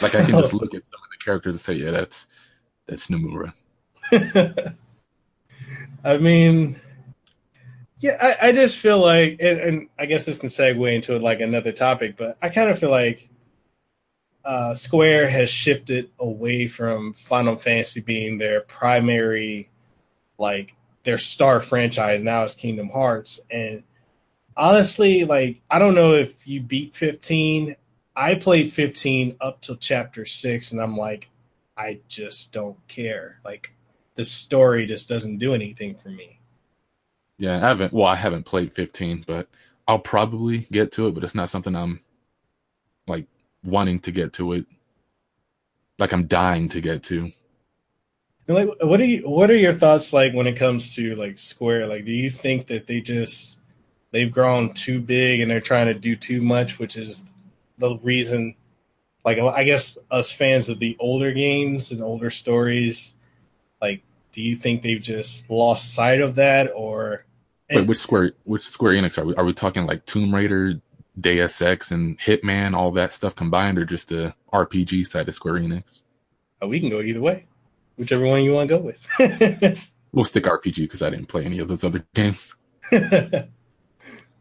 Like 0.00 0.14
I 0.14 0.24
can 0.26 0.30
just 0.30 0.54
look 0.54 0.74
at 0.74 0.84
some 0.84 1.00
of 1.02 1.10
the 1.10 1.24
characters 1.24 1.54
and 1.54 1.60
say, 1.60 1.74
yeah, 1.74 1.90
that's 1.90 2.28
that's 2.86 3.08
Nomura. 3.08 3.52
I 6.04 6.18
mean, 6.18 6.80
yeah, 8.02 8.16
I, 8.20 8.48
I 8.48 8.52
just 8.52 8.78
feel 8.78 8.98
like, 8.98 9.36
and, 9.38 9.60
and, 9.60 9.88
I 9.96 10.06
guess 10.06 10.26
this 10.26 10.40
can 10.40 10.48
segue 10.48 10.92
into 10.92 11.16
like 11.20 11.40
another 11.40 11.70
topic, 11.70 12.16
but 12.16 12.36
I 12.42 12.48
kind 12.48 12.68
of 12.68 12.80
feel 12.80 12.90
like 12.90 13.30
uh, 14.44 14.74
Square 14.74 15.28
has 15.28 15.48
shifted 15.48 16.10
away 16.18 16.66
from 16.66 17.12
Final 17.12 17.54
Fantasy 17.54 18.00
being 18.00 18.38
their 18.38 18.62
primary, 18.62 19.70
like 20.36 20.74
their 21.04 21.16
star 21.16 21.60
franchise. 21.60 22.20
Now 22.20 22.42
it's 22.42 22.56
Kingdom 22.56 22.88
Hearts, 22.88 23.40
and 23.52 23.84
honestly, 24.56 25.24
like 25.24 25.62
I 25.70 25.78
don't 25.78 25.94
know 25.94 26.12
if 26.12 26.44
you 26.44 26.60
beat 26.60 26.96
15. 26.96 27.76
I 28.16 28.34
played 28.34 28.72
15 28.72 29.36
up 29.40 29.60
till 29.60 29.76
chapter 29.76 30.26
six, 30.26 30.72
and 30.72 30.80
I'm 30.80 30.96
like, 30.96 31.30
I 31.76 32.00
just 32.08 32.50
don't 32.50 32.76
care. 32.88 33.40
Like 33.44 33.72
the 34.16 34.24
story 34.24 34.86
just 34.86 35.08
doesn't 35.08 35.38
do 35.38 35.54
anything 35.54 35.94
for 35.94 36.08
me. 36.08 36.40
Yeah, 37.42 37.56
I 37.56 37.58
haven't. 37.58 37.92
Well, 37.92 38.06
I 38.06 38.14
haven't 38.14 38.44
played 38.44 38.72
15, 38.72 39.24
but 39.26 39.48
I'll 39.88 39.98
probably 39.98 40.58
get 40.70 40.92
to 40.92 41.08
it. 41.08 41.14
But 41.14 41.24
it's 41.24 41.34
not 41.34 41.48
something 41.48 41.74
I'm 41.74 41.98
like 43.08 43.26
wanting 43.64 43.98
to 44.02 44.12
get 44.12 44.32
to 44.34 44.52
it. 44.52 44.66
Like 45.98 46.12
I'm 46.12 46.28
dying 46.28 46.68
to 46.68 46.80
get 46.80 47.02
to. 47.04 47.32
And 48.46 48.56
like, 48.56 48.68
what 48.80 49.00
are 49.00 49.04
you? 49.04 49.28
What 49.28 49.50
are 49.50 49.56
your 49.56 49.72
thoughts 49.72 50.12
like 50.12 50.32
when 50.34 50.46
it 50.46 50.54
comes 50.54 50.94
to 50.94 51.16
like 51.16 51.36
Square? 51.36 51.88
Like, 51.88 52.04
do 52.04 52.12
you 52.12 52.30
think 52.30 52.68
that 52.68 52.86
they 52.86 53.00
just 53.00 53.58
they've 54.12 54.30
grown 54.30 54.72
too 54.72 55.00
big 55.00 55.40
and 55.40 55.50
they're 55.50 55.60
trying 55.60 55.88
to 55.88 55.94
do 55.94 56.14
too 56.14 56.42
much, 56.42 56.78
which 56.78 56.96
is 56.96 57.24
the 57.76 57.96
reason? 58.04 58.54
Like, 59.24 59.40
I 59.40 59.64
guess 59.64 59.98
us 60.12 60.30
fans 60.30 60.68
of 60.68 60.78
the 60.78 60.96
older 61.00 61.32
games 61.32 61.90
and 61.90 62.04
older 62.04 62.30
stories, 62.30 63.16
like, 63.80 64.04
do 64.32 64.40
you 64.40 64.54
think 64.54 64.82
they've 64.82 65.02
just 65.02 65.50
lost 65.50 65.92
sight 65.92 66.20
of 66.20 66.36
that, 66.36 66.70
or 66.72 67.24
Wait, 67.76 67.86
which 67.86 67.98
Square 67.98 68.32
which 68.44 68.62
Square 68.62 68.94
Enix 68.94 69.18
are 69.18 69.24
we? 69.24 69.34
Are 69.36 69.44
we 69.44 69.52
talking 69.52 69.86
like 69.86 70.06
Tomb 70.06 70.34
Raider, 70.34 70.80
Deus 71.18 71.60
Ex, 71.60 71.90
and 71.90 72.18
Hitman, 72.18 72.74
all 72.74 72.92
that 72.92 73.12
stuff 73.12 73.34
combined, 73.34 73.78
or 73.78 73.84
just 73.84 74.08
the 74.08 74.34
RPG 74.52 75.06
side 75.06 75.28
of 75.28 75.34
Square 75.34 75.54
Enix? 75.54 76.02
Oh, 76.60 76.68
we 76.68 76.80
can 76.80 76.90
go 76.90 77.00
either 77.00 77.20
way, 77.20 77.46
whichever 77.96 78.24
one 78.24 78.42
you 78.42 78.52
want 78.54 78.68
to 78.68 78.78
go 78.78 78.82
with. 78.82 79.90
we'll 80.12 80.24
stick 80.24 80.44
RPG 80.44 80.76
because 80.76 81.02
I 81.02 81.10
didn't 81.10 81.26
play 81.26 81.44
any 81.44 81.58
of 81.58 81.68
those 81.68 81.84
other 81.84 82.04
games. 82.14 82.54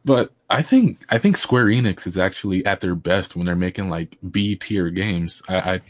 but 0.06 0.32
I 0.50 0.62
think 0.62 1.04
I 1.10 1.18
think 1.18 1.38
Square 1.38 1.66
Enix 1.66 2.06
is 2.06 2.18
actually 2.18 2.66
at 2.66 2.82
their 2.82 2.96
best 2.96 3.36
when 3.36 3.46
they're 3.46 3.56
making 3.56 3.90
like 3.90 4.18
B 4.30 4.56
tier 4.56 4.90
games. 4.90 5.42
I, 5.48 5.56
I 5.58 5.82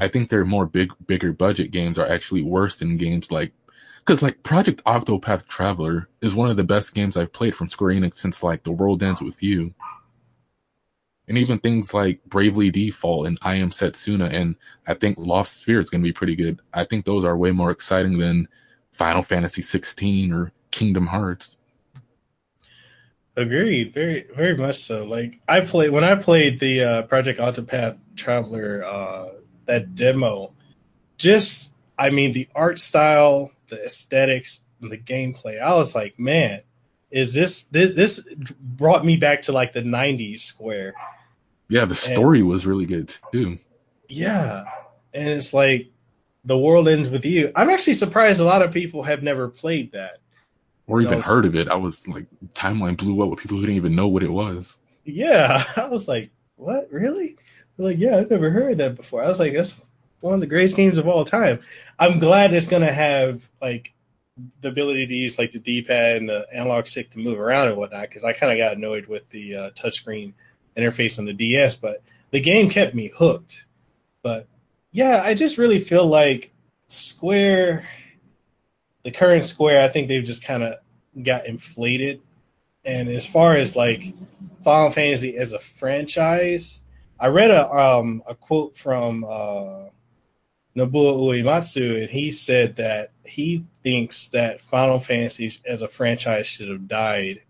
I 0.00 0.08
think 0.08 0.28
their 0.28 0.44
more 0.44 0.66
big 0.66 0.92
bigger 1.06 1.32
budget 1.32 1.70
games 1.70 1.98
are 1.98 2.06
actually 2.06 2.42
worse 2.42 2.76
than 2.76 2.96
games 2.96 3.30
like 3.30 3.52
because 4.04 4.22
like 4.22 4.42
Project 4.42 4.84
Octopath 4.84 5.46
Traveler 5.46 6.08
is 6.20 6.34
one 6.34 6.50
of 6.50 6.56
the 6.56 6.64
best 6.64 6.94
games 6.94 7.16
I've 7.16 7.32
played 7.32 7.56
from 7.56 7.70
Square 7.70 7.94
Enix 7.94 8.18
since 8.18 8.42
like 8.42 8.62
The 8.62 8.72
World 8.72 9.02
Ends 9.02 9.22
with 9.22 9.42
You. 9.42 9.72
And 11.26 11.38
even 11.38 11.58
things 11.58 11.94
like 11.94 12.22
Bravely 12.26 12.70
Default 12.70 13.26
and 13.26 13.38
I 13.40 13.54
Am 13.54 13.70
Setsuna 13.70 14.30
and 14.30 14.56
I 14.86 14.92
think 14.92 15.16
Lost 15.16 15.64
Sphear 15.64 15.80
is 15.80 15.88
going 15.88 16.02
to 16.02 16.08
be 16.08 16.12
pretty 16.12 16.36
good. 16.36 16.60
I 16.74 16.84
think 16.84 17.06
those 17.06 17.24
are 17.24 17.36
way 17.36 17.50
more 17.50 17.70
exciting 17.70 18.18
than 18.18 18.46
Final 18.92 19.22
Fantasy 19.22 19.62
16 19.62 20.32
or 20.32 20.52
Kingdom 20.70 21.06
Hearts. 21.06 21.58
Agreed, 23.36 23.92
very 23.92 24.26
very 24.36 24.56
much 24.56 24.76
so. 24.76 25.04
Like 25.04 25.40
I 25.48 25.60
played 25.60 25.90
when 25.90 26.04
I 26.04 26.14
played 26.14 26.60
the 26.60 26.84
uh, 26.84 27.02
Project 27.02 27.40
Octopath 27.40 27.98
Traveler 28.14 28.84
uh, 28.84 29.28
that 29.64 29.96
demo, 29.96 30.52
just 31.18 31.73
I 31.98 32.10
mean 32.10 32.32
the 32.32 32.48
art 32.54 32.78
style, 32.78 33.50
the 33.68 33.84
aesthetics 33.84 34.64
and 34.80 34.90
the 34.90 34.98
gameplay. 34.98 35.60
I 35.60 35.74
was 35.74 35.94
like, 35.94 36.18
man, 36.18 36.62
is 37.10 37.34
this 37.34 37.64
this, 37.64 37.92
this 37.94 38.34
brought 38.60 39.04
me 39.04 39.16
back 39.16 39.42
to 39.42 39.52
like 39.52 39.72
the 39.72 39.82
90s 39.82 40.40
square. 40.40 40.94
Yeah, 41.68 41.84
the 41.84 41.94
story 41.94 42.40
and, 42.40 42.48
was 42.48 42.66
really 42.66 42.86
good 42.86 43.14
too. 43.32 43.58
Yeah. 44.08 44.64
And 45.12 45.28
it's 45.28 45.54
like 45.54 45.90
the 46.44 46.58
world 46.58 46.88
ends 46.88 47.10
with 47.10 47.24
you. 47.24 47.52
I'm 47.54 47.70
actually 47.70 47.94
surprised 47.94 48.40
a 48.40 48.44
lot 48.44 48.62
of 48.62 48.72
people 48.72 49.02
have 49.04 49.22
never 49.22 49.48
played 49.48 49.92
that. 49.92 50.18
Or 50.86 51.00
even 51.00 51.22
heard 51.22 51.46
of 51.46 51.54
it. 51.54 51.68
I 51.68 51.76
was 51.76 52.06
like 52.06 52.26
timeline 52.52 52.98
blew 52.98 53.22
up 53.22 53.30
with 53.30 53.38
people 53.38 53.56
who 53.56 53.62
didn't 53.62 53.76
even 53.76 53.94
know 53.94 54.08
what 54.08 54.22
it 54.22 54.30
was. 54.30 54.78
Yeah. 55.04 55.62
I 55.76 55.86
was 55.86 56.08
like, 56.08 56.30
what? 56.56 56.88
Really? 56.90 57.36
They're 57.76 57.86
like, 57.86 57.98
yeah, 57.98 58.16
I've 58.16 58.30
never 58.30 58.50
heard 58.50 58.78
that 58.78 58.96
before. 58.96 59.24
I 59.24 59.28
was 59.28 59.40
like, 59.40 59.54
that's 59.54 59.80
one 60.24 60.34
of 60.34 60.40
the 60.40 60.46
greatest 60.46 60.74
games 60.74 60.96
of 60.96 61.06
all 61.06 61.24
time. 61.24 61.60
I'm 61.98 62.18
glad 62.18 62.54
it's 62.54 62.66
gonna 62.66 62.92
have 62.92 63.48
like 63.60 63.92
the 64.62 64.68
ability 64.68 65.06
to 65.06 65.14
use 65.14 65.38
like 65.38 65.52
the 65.52 65.58
D-pad 65.58 66.16
and 66.16 66.28
the 66.28 66.46
analog 66.50 66.86
stick 66.86 67.10
to 67.10 67.18
move 67.18 67.38
around 67.38 67.68
and 67.68 67.76
whatnot. 67.76 68.08
Because 68.08 68.24
I 68.24 68.32
kind 68.32 68.50
of 68.50 68.56
got 68.58 68.76
annoyed 68.76 69.06
with 69.06 69.28
the 69.28 69.54
uh, 69.54 69.70
touchscreen 69.72 70.32
interface 70.76 71.18
on 71.18 71.26
the 71.26 71.34
DS, 71.34 71.76
but 71.76 72.02
the 72.30 72.40
game 72.40 72.70
kept 72.70 72.94
me 72.94 73.12
hooked. 73.14 73.66
But 74.22 74.48
yeah, 74.92 75.22
I 75.22 75.34
just 75.34 75.58
really 75.58 75.78
feel 75.78 76.06
like 76.06 76.52
Square, 76.88 77.86
the 79.02 79.10
current 79.10 79.44
Square, 79.44 79.82
I 79.82 79.88
think 79.88 80.08
they've 80.08 80.24
just 80.24 80.42
kind 80.42 80.62
of 80.62 80.76
got 81.22 81.46
inflated. 81.46 82.22
And 82.82 83.10
as 83.10 83.26
far 83.26 83.56
as 83.56 83.76
like 83.76 84.14
Final 84.62 84.90
Fantasy 84.90 85.36
as 85.36 85.52
a 85.52 85.58
franchise, 85.58 86.84
I 87.20 87.26
read 87.26 87.50
a 87.50 87.70
um, 87.70 88.22
a 88.26 88.34
quote 88.34 88.76
from 88.78 89.24
uh, 89.28 89.90
Nobuo 90.76 91.28
Uematsu, 91.28 92.02
and 92.02 92.10
he 92.10 92.32
said 92.32 92.76
that 92.76 93.12
he 93.24 93.64
thinks 93.82 94.28
that 94.30 94.60
Final 94.60 94.98
Fantasy 94.98 95.60
as 95.64 95.82
a 95.82 95.88
franchise 95.88 96.46
should 96.46 96.68
have 96.68 96.88
died 96.88 97.42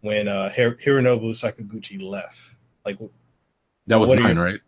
when 0.00 0.28
uh, 0.28 0.50
Hironobu 0.54 1.32
Sakaguchi 1.34 2.00
left. 2.00 2.38
Like 2.84 2.98
that 3.88 3.98
was 3.98 4.12
nine, 4.12 4.38
right? 4.38 4.60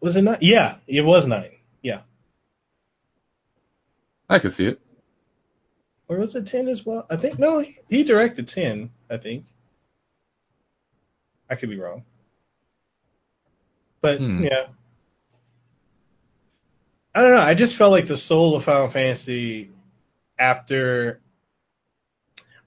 Was 0.00 0.16
it 0.16 0.22
nine? 0.22 0.38
Yeah, 0.40 0.76
it 0.86 1.04
was 1.04 1.26
nine. 1.26 1.56
Yeah, 1.82 2.00
I 4.28 4.38
can 4.38 4.50
see 4.50 4.66
it. 4.66 4.80
Or 6.08 6.18
was 6.18 6.36
it 6.36 6.46
ten 6.46 6.68
as 6.68 6.84
well? 6.84 7.06
I 7.08 7.16
think 7.16 7.38
no, 7.38 7.60
he, 7.60 7.78
he 7.88 8.04
directed 8.04 8.48
ten. 8.48 8.90
I 9.08 9.16
think. 9.16 9.46
I 11.48 11.54
could 11.54 11.70
be 11.70 11.78
wrong, 11.78 12.04
but 14.00 14.18
hmm. 14.18 14.44
yeah, 14.44 14.68
I 17.14 17.20
don't 17.20 17.32
know. 17.32 17.42
I 17.42 17.54
just 17.54 17.76
felt 17.76 17.92
like 17.92 18.06
the 18.06 18.16
soul 18.16 18.56
of 18.56 18.64
Final 18.64 18.88
Fantasy 18.88 19.70
after 20.38 21.20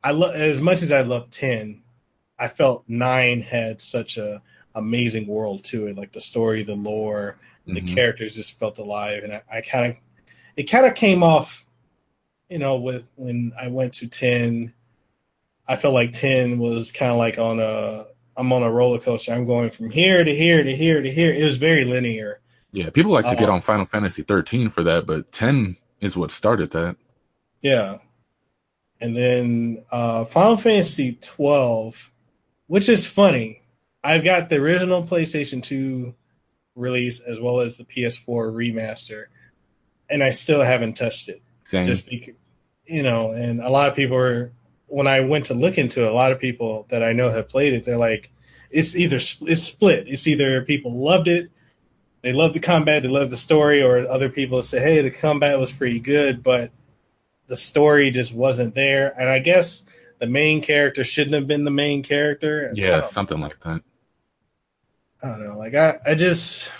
I 0.03 0.11
love 0.11 0.35
as 0.35 0.61
much 0.61 0.83
as 0.83 0.91
I 0.91 1.01
love 1.01 1.31
ten. 1.31 1.81
I 2.37 2.47
felt 2.47 2.83
nine 2.87 3.41
had 3.41 3.81
such 3.81 4.17
a 4.17 4.41
amazing 4.75 5.25
world 5.25 5.63
to 5.63 5.87
it, 5.87 5.97
like 5.97 6.11
the 6.11 6.21
story, 6.21 6.61
the 6.61 6.75
lore, 6.75 7.39
mm-hmm. 7.67 7.73
the 7.73 7.93
characters 7.95 8.35
just 8.35 8.59
felt 8.59 8.77
alive, 8.77 9.23
and 9.23 9.33
I, 9.33 9.41
I 9.51 9.61
kind 9.61 9.91
of 9.91 9.97
it 10.55 10.63
kind 10.63 10.85
of 10.85 10.93
came 10.93 11.23
off, 11.23 11.65
you 12.49 12.59
know, 12.59 12.75
with 12.75 13.07
when 13.15 13.51
I 13.59 13.67
went 13.67 13.93
to 13.95 14.07
ten. 14.07 14.73
I 15.67 15.75
felt 15.75 15.95
like 15.95 16.13
ten 16.13 16.59
was 16.59 16.91
kind 16.91 17.11
of 17.11 17.17
like 17.17 17.39
on 17.39 17.59
a 17.59 18.05
I'm 18.37 18.53
on 18.53 18.61
a 18.61 18.71
roller 18.71 18.99
coaster. 18.99 19.33
I'm 19.33 19.47
going 19.47 19.71
from 19.71 19.89
here 19.89 20.23
to 20.23 20.35
here 20.35 20.63
to 20.63 20.75
here 20.75 21.01
to 21.01 21.09
here. 21.09 21.33
It 21.33 21.43
was 21.43 21.57
very 21.57 21.83
linear 21.83 22.41
yeah, 22.75 22.89
people 22.89 23.13
like 23.13 23.23
to 23.23 23.31
uh, 23.31 23.35
get 23.35 23.49
on 23.49 23.61
Final 23.61 23.85
Fantasy 23.85 24.21
13 24.21 24.69
for 24.69 24.83
that, 24.83 25.05
but 25.05 25.31
10 25.31 25.77
is 26.01 26.17
what 26.17 26.29
started 26.29 26.71
that. 26.71 26.97
Yeah. 27.61 27.99
And 28.99 29.15
then 29.15 29.85
uh, 29.91 30.25
Final 30.25 30.57
Fantasy 30.57 31.17
12, 31.21 32.11
which 32.67 32.89
is 32.89 33.07
funny. 33.07 33.61
I've 34.03 34.25
got 34.25 34.49
the 34.49 34.57
original 34.57 35.03
PlayStation 35.03 35.63
2 35.63 36.13
release 36.75 37.21
as 37.21 37.39
well 37.39 37.61
as 37.61 37.77
the 37.77 37.85
PS4 37.85 38.51
remaster, 38.51 39.27
and 40.09 40.21
I 40.21 40.31
still 40.31 40.61
haven't 40.61 40.97
touched 40.97 41.29
it. 41.29 41.41
Same. 41.63 41.85
Just 41.85 42.09
because, 42.09 42.35
you 42.85 43.03
know, 43.03 43.31
and 43.31 43.61
a 43.61 43.69
lot 43.69 43.89
of 43.89 43.95
people 43.95 44.17
are, 44.17 44.51
when 44.87 45.07
I 45.07 45.21
went 45.21 45.45
to 45.45 45.53
look 45.53 45.77
into 45.77 46.03
it, 46.03 46.11
a 46.11 46.13
lot 46.13 46.33
of 46.33 46.39
people 46.39 46.87
that 46.89 47.01
I 47.01 47.13
know 47.13 47.29
have 47.31 47.47
played 47.47 47.73
it, 47.73 47.85
they're 47.85 47.97
like, 47.97 48.31
it's 48.69 48.97
either, 48.97 49.15
it's 49.15 49.63
split. 49.63 50.09
It's 50.09 50.27
either 50.27 50.61
people 50.63 50.91
loved 50.91 51.29
it 51.29 51.51
they 52.25 52.33
love 52.33 52.53
the 52.53 52.59
combat, 52.59 53.03
they 53.03 53.09
love 53.09 53.29
the 53.29 53.35
story, 53.35 53.83
or 53.83 54.09
other 54.09 54.29
people 54.29 54.63
say, 54.63 54.79
hey, 54.79 55.01
the 55.01 55.11
combat 55.11 55.59
was 55.59 55.71
pretty 55.71 55.99
good, 55.99 56.41
but 56.41 56.71
the 57.45 57.55
story 57.55 58.09
just 58.09 58.33
wasn't 58.33 58.73
there. 58.73 59.13
And 59.19 59.29
I 59.29 59.37
guess 59.37 59.83
the 60.17 60.25
main 60.25 60.63
character 60.63 61.03
shouldn't 61.03 61.35
have 61.35 61.45
been 61.45 61.65
the 61.65 61.71
main 61.71 62.01
character. 62.01 62.71
Yeah, 62.73 63.05
something 63.05 63.39
like 63.39 63.59
that. 63.59 63.83
I 65.21 65.27
don't 65.27 65.43
know. 65.43 65.55
Like 65.55 65.75
I, 65.75 65.99
I 66.03 66.15
just 66.15 66.71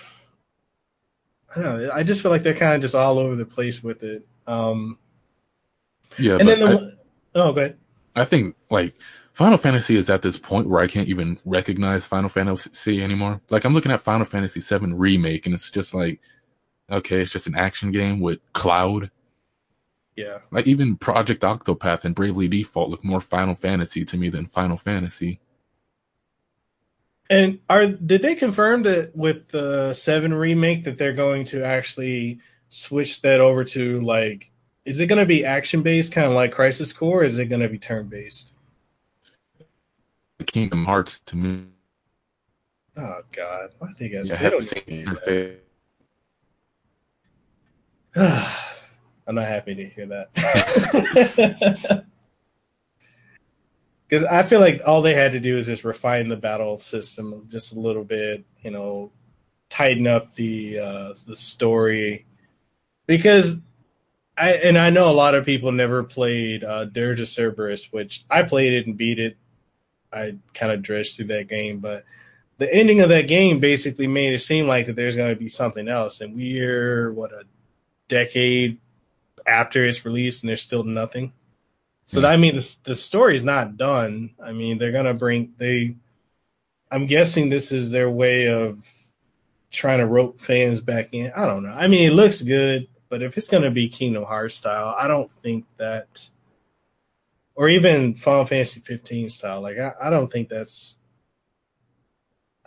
I 1.55 1.61
don't 1.61 1.83
know. 1.83 1.91
I 1.93 2.01
just 2.01 2.23
feel 2.23 2.31
like 2.31 2.41
they're 2.41 2.55
kind 2.55 2.73
of 2.73 2.81
just 2.81 2.95
all 2.95 3.19
over 3.19 3.35
the 3.35 3.45
place 3.45 3.83
with 3.83 4.01
it. 4.01 4.25
Um 4.47 4.97
Yeah. 6.17 6.37
And 6.39 6.49
then 6.49 6.59
the 6.59 6.97
I, 7.35 7.39
oh, 7.39 7.53
go 7.53 7.61
ahead. 7.61 7.77
I 8.15 8.25
think 8.25 8.55
like 8.71 8.95
Final 9.35 9.57
Fantasy 9.57 9.97
is 9.97 10.09
at 10.09 10.21
this 10.21 10.39
point 10.39 10.69
where 10.69 10.79
I 10.79 10.87
can't 10.87 11.09
even 11.09 11.37
recognize 11.43 12.05
Final 12.05 12.29
Fantasy 12.29 13.03
anymore. 13.03 13.41
Like 13.49 13.65
I'm 13.65 13.73
looking 13.73 13.91
at 13.91 14.01
Final 14.01 14.23
Fantasy 14.23 14.61
VII 14.61 14.93
remake, 14.93 15.45
and 15.45 15.53
it's 15.53 15.69
just 15.69 15.93
like, 15.93 16.21
okay, 16.89 17.21
it's 17.21 17.33
just 17.33 17.45
an 17.45 17.57
action 17.57 17.91
game 17.91 18.21
with 18.21 18.39
Cloud. 18.53 19.11
Yeah. 20.15 20.37
Like 20.51 20.67
even 20.67 20.95
Project 20.95 21.41
Octopath 21.41 22.05
and 22.05 22.15
Bravely 22.15 22.47
Default 22.47 22.89
look 22.89 23.03
more 23.03 23.19
Final 23.19 23.55
Fantasy 23.55 24.05
to 24.05 24.15
me 24.15 24.29
than 24.29 24.45
Final 24.45 24.77
Fantasy. 24.77 25.41
And 27.29 27.59
are 27.69 27.87
did 27.87 28.21
they 28.21 28.35
confirm 28.35 28.83
that 28.83 29.17
with 29.17 29.49
the 29.49 29.93
seven 29.93 30.33
remake 30.33 30.85
that 30.85 30.97
they're 30.97 31.11
going 31.11 31.43
to 31.47 31.61
actually 31.61 32.39
switch 32.69 33.21
that 33.21 33.41
over 33.41 33.65
to 33.65 33.99
like 33.99 34.53
is 34.85 35.01
it 35.01 35.07
going 35.07 35.19
to 35.19 35.25
be 35.25 35.43
action 35.43 35.81
based, 35.81 36.13
kind 36.13 36.27
of 36.27 36.31
like 36.31 36.53
Crisis 36.53 36.93
Core, 36.93 37.23
or 37.23 37.25
is 37.25 37.37
it 37.37 37.47
going 37.47 37.61
to 37.61 37.67
be 37.67 37.79
turn 37.79 38.07
based? 38.07 38.53
Kingdom 40.43 40.85
Hearts 40.85 41.19
to 41.21 41.37
me. 41.37 41.65
Oh 42.97 43.21
God, 43.31 43.69
I 43.81 43.93
think 43.93 44.15
I, 44.15 44.21
yeah, 44.21 44.37
I 44.39 44.49
I'm 49.27 49.35
not 49.35 49.47
happy 49.47 49.75
to 49.75 49.85
hear 49.85 50.05
that. 50.07 52.05
Because 54.07 54.23
I 54.25 54.43
feel 54.43 54.59
like 54.59 54.81
all 54.85 55.01
they 55.01 55.15
had 55.15 55.31
to 55.31 55.39
do 55.39 55.57
is 55.57 55.65
just 55.65 55.83
refine 55.83 56.29
the 56.29 56.35
battle 56.35 56.77
system 56.77 57.45
just 57.49 57.75
a 57.75 57.79
little 57.79 58.03
bit, 58.03 58.45
you 58.61 58.71
know, 58.71 59.11
tighten 59.69 60.05
up 60.05 60.33
the 60.35 60.79
uh, 60.79 61.13
the 61.25 61.35
story. 61.35 62.25
Because 63.07 63.57
I 64.37 64.51
and 64.51 64.77
I 64.77 64.91
know 64.91 65.09
a 65.09 65.13
lot 65.13 65.33
of 65.33 65.45
people 65.45 65.71
never 65.71 66.03
played 66.03 66.63
uh, 66.63 66.85
Dirge 66.85 67.21
of 67.21 67.27
Cerberus, 67.27 67.91
which 67.91 68.25
I 68.29 68.43
played 68.43 68.73
it 68.73 68.85
and 68.85 68.95
beat 68.95 69.19
it. 69.19 69.37
I 70.15 70.35
kind 70.53 70.71
of 70.71 70.81
dredged 70.81 71.15
through 71.15 71.25
that 71.25 71.47
game, 71.47 71.79
but 71.79 72.05
the 72.57 72.73
ending 72.73 73.01
of 73.01 73.09
that 73.09 73.27
game 73.27 73.59
basically 73.59 74.07
made 74.07 74.33
it 74.33 74.39
seem 74.39 74.67
like 74.67 74.85
that 74.85 74.95
there's 74.95 75.15
going 75.15 75.33
to 75.33 75.39
be 75.39 75.49
something 75.49 75.87
else, 75.87 76.21
and 76.21 76.35
we're 76.35 77.11
what 77.11 77.33
a 77.33 77.43
decade 78.07 78.79
after 79.45 79.85
it's 79.85 80.05
released, 80.05 80.43
and 80.43 80.49
there's 80.49 80.61
still 80.61 80.83
nothing. 80.83 81.33
So 82.05 82.19
mm-hmm. 82.19 82.25
I 82.27 82.37
mean, 82.37 82.55
the 82.55 82.75
the 82.83 82.95
story's 82.95 83.43
not 83.43 83.77
done. 83.77 84.31
I 84.41 84.53
mean, 84.53 84.77
they're 84.77 84.91
gonna 84.91 85.13
bring 85.13 85.53
they. 85.57 85.95
I'm 86.91 87.07
guessing 87.07 87.49
this 87.49 87.71
is 87.71 87.91
their 87.91 88.09
way 88.09 88.47
of 88.47 88.79
trying 89.71 89.99
to 89.99 90.05
rope 90.05 90.39
fans 90.39 90.79
back 90.81 91.09
in. 91.13 91.31
I 91.35 91.45
don't 91.45 91.63
know. 91.63 91.73
I 91.73 91.87
mean, 91.87 92.09
it 92.09 92.15
looks 92.15 92.41
good. 92.41 92.87
But 93.09 93.21
if 93.21 93.37
it's 93.37 93.47
going 93.47 93.63
to 93.63 93.71
be 93.71 93.87
Kingdom 93.87 94.23
Hearts 94.23 94.55
style, 94.55 94.95
I 94.97 95.07
don't 95.07 95.31
think 95.31 95.65
that, 95.77 96.29
or 97.55 97.69
even 97.69 98.15
Final 98.15 98.45
Fantasy 98.45 98.81
15 98.81 99.29
style, 99.29 99.61
like 99.61 99.77
I, 99.77 99.93
I 100.01 100.09
don't 100.09 100.31
think 100.31 100.49
that's. 100.49 100.99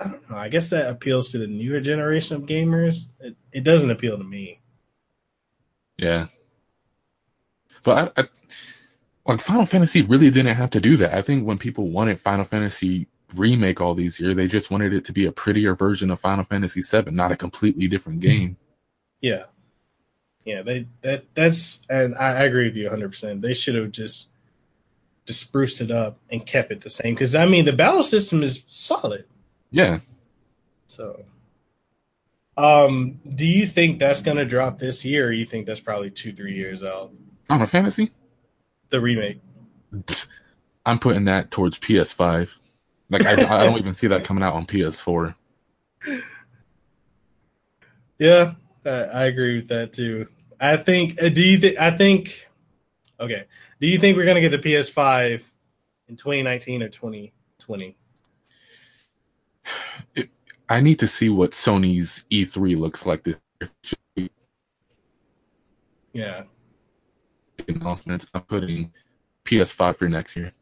I 0.01 0.05
don't 0.09 0.31
know. 0.31 0.37
I 0.37 0.48
guess 0.48 0.70
that 0.70 0.88
appeals 0.88 1.29
to 1.33 1.38
the 1.38 1.48
newer 1.48 1.81
generation 1.81 2.37
of 2.37 2.42
gamers. 2.42 3.09
It, 3.18 3.37
it 3.53 3.64
doesn't 3.64 3.90
appeal 3.90 4.16
to 4.16 4.24
me. 4.24 4.61
Yeah, 5.96 6.29
but 7.83 8.12
I, 8.16 8.22
I, 8.22 8.29
like 9.27 9.40
Final 9.40 9.66
Fantasy 9.66 10.03
really 10.03 10.31
didn't 10.31 10.55
have 10.55 10.70
to 10.70 10.81
do 10.81 10.96
that. 10.98 11.14
I 11.14 11.22
think 11.22 11.46
when 11.46 11.59
people 11.59 11.88
wanted 11.88 12.20
Final 12.20 12.44
Fantasy 12.44 13.09
remake 13.35 13.81
all 13.81 13.94
these 13.94 14.18
years, 14.20 14.37
they 14.37 14.46
just 14.46 14.70
wanted 14.70 14.94
it 14.94 15.05
to 15.07 15.12
be 15.12 15.27
a 15.27 15.33
prettier 15.33 15.74
version 15.74 16.11
of 16.11 16.20
Final 16.20 16.44
Fantasy 16.44 16.81
7, 16.81 17.14
not 17.14 17.33
a 17.33 17.37
completely 17.37 17.88
different 17.88 18.20
mm-hmm. 18.20 18.29
game. 18.29 18.57
Yeah, 19.20 19.44
yeah, 20.44 20.62
they 20.62 20.87
that 21.03 21.24
that's 21.35 21.83
and 21.90 22.14
I, 22.14 22.29
I 22.29 22.42
agree 22.44 22.64
with 22.64 22.77
you 22.77 22.85
100. 22.85 23.09
percent 23.09 23.42
They 23.42 23.55
should 23.55 23.74
have 23.74 23.92
just 23.92 24.31
just 25.28 25.40
spruced 25.40 25.82
it 25.82 25.90
up 25.90 26.18
and 26.30 26.46
kept 26.46 26.72
it 26.72 26.80
the 26.80 26.88
same 26.88 27.14
because 27.14 27.34
I 27.34 27.44
mean 27.44 27.66
the 27.66 27.72
battle 27.74 28.02
system 28.02 28.42
is 28.42 28.64
solid. 28.66 29.26
Yeah. 29.70 30.00
So, 30.86 31.22
um, 32.56 33.20
do 33.34 33.44
you 33.44 33.66
think 33.66 33.98
that's 33.98 34.22
gonna 34.22 34.46
drop 34.46 34.78
this 34.78 35.04
year? 35.04 35.28
or 35.28 35.32
You 35.32 35.44
think 35.44 35.66
that's 35.66 35.80
probably 35.80 36.10
two 36.10 36.32
three 36.32 36.54
years 36.54 36.82
out? 36.82 37.12
On 37.50 37.60
a 37.60 37.66
Fantasy, 37.66 38.10
the 38.88 39.02
remake. 39.02 39.40
I'm 40.86 40.98
putting 40.98 41.26
that 41.26 41.50
towards 41.50 41.78
PS5. 41.78 42.56
Like 43.10 43.26
I, 43.26 43.32
I 43.32 43.64
don't 43.64 43.78
even 43.78 43.94
see 43.94 44.06
that 44.06 44.24
coming 44.24 44.42
out 44.42 44.54
on 44.54 44.64
PS4. 44.64 45.34
Yeah, 48.18 48.54
I 48.86 49.24
agree 49.24 49.56
with 49.56 49.68
that 49.68 49.92
too. 49.92 50.28
I 50.58 50.78
think. 50.78 51.22
Uh, 51.22 51.28
do 51.28 51.42
you 51.42 51.58
think? 51.58 51.78
I 51.78 51.90
think. 51.90 52.47
Okay. 53.20 53.44
Do 53.81 53.87
you 53.87 53.98
think 53.98 54.16
we're 54.16 54.26
gonna 54.26 54.40
get 54.40 54.50
the 54.50 54.59
PS5 54.59 55.42
in 56.09 56.16
2019 56.16 56.83
or 56.83 56.88
2020? 56.88 57.96
It, 60.14 60.31
I 60.68 60.81
need 60.81 60.98
to 61.00 61.07
see 61.07 61.28
what 61.28 61.52
Sony's 61.52 62.24
E3 62.31 62.78
looks 62.78 63.04
like 63.07 63.24
this 63.24 63.37
year. 64.16 64.28
Yeah. 66.12 66.42
Announcements. 67.66 68.31
I'm 68.33 68.42
putting 68.42 68.92
PS5 69.44 69.96
for 69.96 70.09
next 70.09 70.37
year. 70.37 70.52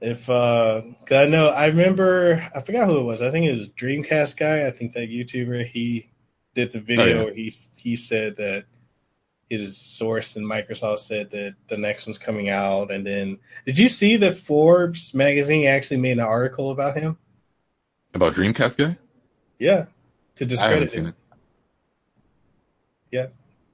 If 0.00 0.28
uh, 0.28 0.82
cause 1.06 1.16
I 1.16 1.26
know 1.26 1.48
I 1.50 1.66
remember 1.66 2.50
I 2.54 2.60
forgot 2.60 2.88
who 2.88 2.98
it 2.98 3.04
was. 3.04 3.22
I 3.22 3.30
think 3.30 3.46
it 3.46 3.52
was 3.52 3.70
Dreamcast 3.70 4.36
guy. 4.36 4.66
I 4.66 4.72
think 4.72 4.94
that 4.94 5.10
YouTuber 5.10 5.64
he 5.66 6.10
did 6.54 6.72
the 6.72 6.80
video 6.80 7.04
oh, 7.04 7.08
yeah. 7.08 7.24
where 7.24 7.34
he 7.34 7.54
he 7.76 7.94
said 7.94 8.36
that 8.36 8.64
his 9.60 9.76
source 9.76 10.36
in 10.36 10.44
Microsoft 10.44 11.00
said 11.00 11.30
that 11.30 11.54
the 11.68 11.76
next 11.76 12.06
one's 12.06 12.18
coming 12.18 12.48
out, 12.48 12.90
and 12.90 13.06
then 13.06 13.38
did 13.66 13.78
you 13.78 13.88
see 13.88 14.16
that 14.16 14.36
Forbes 14.36 15.14
magazine 15.14 15.66
actually 15.66 15.98
made 15.98 16.12
an 16.12 16.20
article 16.20 16.70
about 16.70 16.96
him? 16.96 17.18
About 18.14 18.34
Dreamcast 18.34 18.76
guy? 18.76 18.98
Yeah, 19.58 19.86
to 20.36 20.46
discredit 20.46 20.92
him. 20.92 21.06
It. 21.08 21.14
Yeah, 23.10 23.26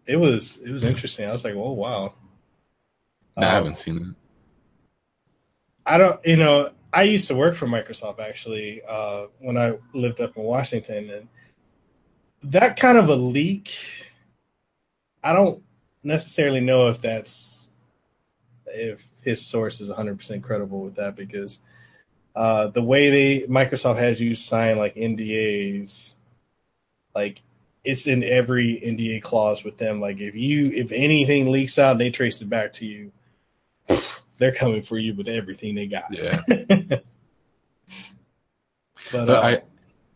it 0.07 0.17
was 0.17 0.59
it 0.59 0.71
was 0.71 0.85
interesting. 0.85 1.29
I 1.29 1.33
was 1.33 1.45
like, 1.45 1.55
oh 1.55 1.73
wow. 1.73 2.15
No, 3.37 3.47
um, 3.47 3.49
I 3.49 3.55
haven't 3.55 3.79
seen 3.79 3.97
it. 3.97 4.15
I 5.87 5.97
don't, 5.97 6.25
you 6.27 6.37
know, 6.37 6.71
I 6.93 7.03
used 7.05 7.29
to 7.29 7.35
work 7.35 7.55
for 7.55 7.67
Microsoft 7.67 8.21
actually 8.21 8.83
uh, 8.87 9.27
when 9.39 9.57
I 9.57 9.79
lived 9.95 10.21
up 10.21 10.37
in 10.37 10.43
Washington, 10.43 11.11
and 11.11 11.29
that 12.43 12.79
kind 12.79 12.99
of 12.99 13.09
a 13.09 13.15
leak, 13.15 13.75
I 15.23 15.33
don't 15.33 15.63
necessarily 16.03 16.61
know 16.61 16.89
if 16.89 17.01
that's 17.01 17.71
if 18.67 19.07
his 19.23 19.45
source 19.45 19.81
is 19.81 19.91
100% 19.91 20.43
credible 20.43 20.81
with 20.81 20.97
that 20.97 21.17
because 21.17 21.61
uh, 22.35 22.69
the 22.69 22.83
way 22.83 23.11
they 23.11 23.47
Microsoft 23.47 23.99
has 23.99 24.21
you 24.21 24.35
sign 24.35 24.79
like 24.79 24.95
NDAs, 24.95 26.17
like 27.15 27.43
it's 27.85 28.07
in 28.07 28.23
every 28.23 28.81
NDA 28.85 29.23
clause 29.23 29.65
with 29.65 29.79
them. 29.79 30.01
Like 30.01 30.21
if 30.21 30.35
you 30.35 30.69
if 30.69 30.93
anything 30.93 31.51
leaks 31.51 31.79
out, 31.79 31.99
they 31.99 32.11
trace 32.11 32.41
it 32.41 32.49
back 32.49 32.73
to 32.75 32.87
you. 32.87 33.13
They're 34.39 34.53
coming 34.53 34.83
for 34.83 34.99
you 34.99 35.15
with 35.15 35.27
everything 35.27 35.75
they 35.75 35.87
got. 35.87 36.13
Yeah. 36.13 36.41
but, 36.47 37.03
but 39.11 39.31
uh, 39.31 39.41
I, 39.41 39.51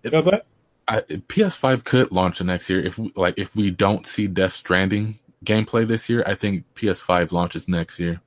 it. 0.04 0.46
I, 0.86 1.00
PS5 1.00 1.82
could 1.82 2.12
launch 2.12 2.38
the 2.38 2.44
next 2.44 2.70
year 2.70 2.80
if 2.80 2.98
we, 2.98 3.12
like 3.16 3.34
if 3.36 3.56
we 3.56 3.72
don't 3.72 4.06
see 4.06 4.28
Death 4.28 4.52
Stranding 4.52 5.18
gameplay 5.44 5.86
this 5.86 6.08
year. 6.08 6.22
I 6.26 6.34
think 6.34 6.64
PS5 6.74 7.32
launches 7.32 7.68
next 7.68 7.98
year 7.98 8.20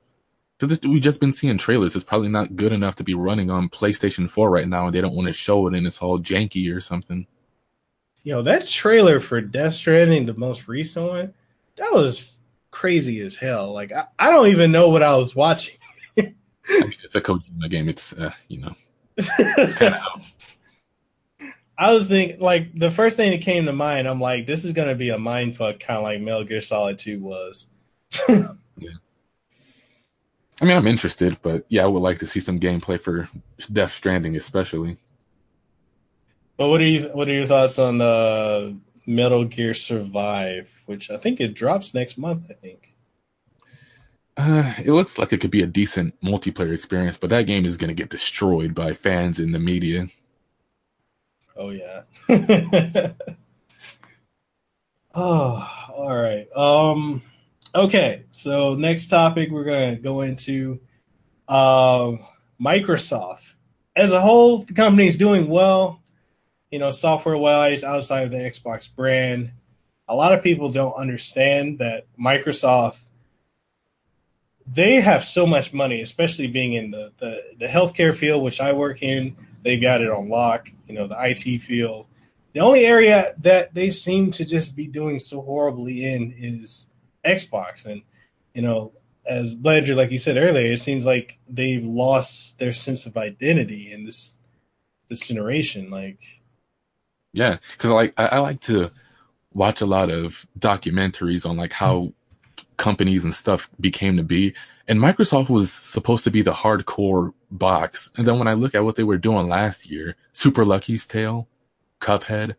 because 0.58 0.80
we've 0.82 1.02
just 1.02 1.20
been 1.20 1.32
seeing 1.32 1.58
trailers. 1.58 1.94
It's 1.94 2.04
probably 2.04 2.28
not 2.28 2.56
good 2.56 2.72
enough 2.72 2.96
to 2.96 3.04
be 3.04 3.14
running 3.14 3.50
on 3.50 3.68
PlayStation 3.68 4.28
4 4.28 4.50
right 4.50 4.68
now, 4.68 4.86
and 4.86 4.94
they 4.94 5.00
don't 5.00 5.14
want 5.14 5.26
to 5.26 5.32
show 5.32 5.66
it, 5.66 5.74
and 5.74 5.86
it's 5.86 6.00
all 6.00 6.18
janky 6.18 6.74
or 6.74 6.80
something. 6.80 7.26
Yo, 8.22 8.42
that 8.42 8.66
trailer 8.66 9.20
for 9.20 9.40
Death 9.40 9.74
Stranding, 9.74 10.26
the 10.26 10.34
most 10.34 10.66
recent 10.66 11.06
one, 11.06 11.34
that 11.76 11.92
was 11.92 12.32
crazy 12.70 13.20
as 13.20 13.34
hell. 13.34 13.72
Like 13.72 13.92
I, 13.92 14.06
I 14.18 14.30
don't 14.30 14.48
even 14.48 14.72
know 14.72 14.88
what 14.88 15.02
I 15.02 15.14
was 15.16 15.36
watching. 15.36 15.76
I 16.18 16.32
mean, 16.68 16.92
it's 17.04 17.14
a 17.14 17.20
Kojima 17.20 17.70
game. 17.70 17.88
It's 17.88 18.12
uh, 18.14 18.32
you 18.48 18.62
know, 18.62 18.74
it's 19.16 19.74
kind 19.74 19.94
of 19.94 20.34
I 21.78 21.92
was 21.92 22.08
thinking, 22.08 22.40
like, 22.40 22.72
the 22.72 22.90
first 22.90 23.16
thing 23.16 23.32
that 23.32 23.42
came 23.42 23.66
to 23.66 23.72
mind, 23.72 24.08
I'm 24.08 24.20
like, 24.20 24.46
this 24.46 24.64
is 24.64 24.72
going 24.72 24.88
to 24.88 24.94
be 24.94 25.10
a 25.10 25.18
mind 25.18 25.56
fuck, 25.56 25.78
kind 25.78 25.98
of 25.98 26.04
like 26.04 26.20
Metal 26.20 26.44
Gear 26.44 26.62
Solid 26.62 26.98
2 26.98 27.20
was. 27.20 27.68
yeah. 28.28 28.48
I 30.60 30.64
mean, 30.64 30.76
I'm 30.76 30.86
interested, 30.86 31.36
but 31.42 31.66
yeah, 31.68 31.84
I 31.84 31.86
would 31.86 32.02
like 32.02 32.18
to 32.20 32.26
see 32.26 32.40
some 32.40 32.58
gameplay 32.58 32.98
for 32.98 33.28
Death 33.70 33.92
Stranding, 33.92 34.36
especially. 34.36 34.96
But 36.56 36.68
what 36.68 36.80
are 36.80 36.84
you? 36.84 37.10
What 37.12 37.28
are 37.28 37.34
your 37.34 37.46
thoughts 37.46 37.78
on 37.78 38.00
uh, 38.00 38.72
Metal 39.04 39.44
Gear 39.44 39.74
Survive, 39.74 40.82
which 40.86 41.10
I 41.10 41.18
think 41.18 41.40
it 41.40 41.52
drops 41.52 41.92
next 41.92 42.16
month? 42.16 42.46
I 42.48 42.54
think. 42.54 42.94
Uh, 44.38 44.72
it 44.82 44.92
looks 44.92 45.18
like 45.18 45.32
it 45.32 45.40
could 45.40 45.50
be 45.50 45.62
a 45.62 45.66
decent 45.66 46.18
multiplayer 46.22 46.72
experience, 46.72 47.16
but 47.16 47.30
that 47.30 47.46
game 47.46 47.64
is 47.64 47.76
going 47.76 47.88
to 47.88 47.94
get 47.94 48.10
destroyed 48.10 48.74
by 48.74 48.94
fans 48.94 49.40
in 49.40 49.52
the 49.52 49.58
media. 49.58 50.08
Oh 51.56 51.70
yeah. 51.70 52.02
oh, 55.14 55.70
all 55.94 56.16
right. 56.16 56.46
Um 56.54 57.22
okay, 57.74 58.24
so 58.30 58.74
next 58.74 59.08
topic 59.08 59.50
we're 59.50 59.64
going 59.64 59.96
to 59.96 60.02
go 60.02 60.22
into 60.22 60.80
uh, 61.48 62.12
Microsoft. 62.60 63.54
As 63.94 64.12
a 64.12 64.20
whole, 64.20 64.58
the 64.58 64.74
company 64.74 65.06
is 65.06 65.16
doing 65.16 65.48
well, 65.48 66.02
you 66.70 66.78
know, 66.78 66.90
software-wise 66.90 67.84
outside 67.84 68.24
of 68.24 68.30
the 68.30 68.38
Xbox 68.38 68.94
brand. 68.94 69.52
A 70.08 70.14
lot 70.14 70.32
of 70.32 70.42
people 70.42 70.70
don't 70.70 70.94
understand 70.94 71.78
that 71.78 72.06
Microsoft 72.18 72.98
they 74.66 75.00
have 75.00 75.24
so 75.24 75.46
much 75.46 75.72
money, 75.72 76.00
especially 76.00 76.48
being 76.48 76.72
in 76.72 76.90
the, 76.90 77.12
the, 77.18 77.42
the 77.60 77.66
healthcare 77.66 78.14
field, 78.14 78.42
which 78.42 78.60
I 78.60 78.72
work 78.72 79.02
in. 79.02 79.36
They've 79.66 79.82
got 79.82 80.00
it 80.00 80.10
on 80.10 80.28
lock, 80.28 80.70
you 80.86 80.94
know, 80.94 81.08
the 81.08 81.16
IT 81.20 81.60
field. 81.60 82.06
The 82.52 82.60
only 82.60 82.86
area 82.86 83.34
that 83.40 83.74
they 83.74 83.90
seem 83.90 84.30
to 84.30 84.44
just 84.44 84.76
be 84.76 84.86
doing 84.86 85.18
so 85.18 85.42
horribly 85.42 86.04
in 86.04 86.32
is 86.38 86.88
Xbox. 87.24 87.84
And, 87.84 88.02
you 88.54 88.62
know, 88.62 88.92
as 89.26 89.56
Blandrew, 89.56 89.96
like 89.96 90.12
you 90.12 90.20
said 90.20 90.36
earlier, 90.36 90.72
it 90.72 90.78
seems 90.78 91.04
like 91.04 91.40
they've 91.48 91.84
lost 91.84 92.60
their 92.60 92.72
sense 92.72 93.06
of 93.06 93.16
identity 93.16 93.90
in 93.92 94.04
this 94.04 94.34
this 95.08 95.26
generation. 95.26 95.90
Like, 95.90 96.20
yeah, 97.32 97.56
because 97.72 97.90
like 97.90 98.14
I, 98.16 98.26
I 98.26 98.38
like 98.38 98.60
to 98.62 98.92
watch 99.52 99.80
a 99.80 99.86
lot 99.86 100.10
of 100.10 100.46
documentaries 100.60 101.44
on 101.44 101.56
like 101.56 101.72
how 101.72 102.12
companies 102.76 103.24
and 103.24 103.34
stuff 103.34 103.68
became 103.80 104.16
to 104.16 104.22
be. 104.22 104.54
And 104.88 105.00
Microsoft 105.00 105.48
was 105.48 105.72
supposed 105.72 106.22
to 106.24 106.30
be 106.30 106.42
the 106.42 106.52
hardcore 106.52 107.32
box. 107.50 108.12
And 108.16 108.26
then 108.26 108.38
when 108.38 108.46
I 108.46 108.54
look 108.54 108.74
at 108.74 108.84
what 108.84 108.94
they 108.94 109.02
were 109.02 109.18
doing 109.18 109.48
last 109.48 109.90
year, 109.90 110.16
Super 110.32 110.64
Lucky's 110.64 111.06
Tale, 111.06 111.48
Cuphead, 112.00 112.54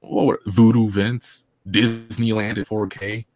what 0.00 0.26
were, 0.26 0.40
Voodoo 0.46 0.88
Vince, 0.88 1.44
Disneyland 1.68 2.58
at 2.58 2.66
4K. 2.66 3.26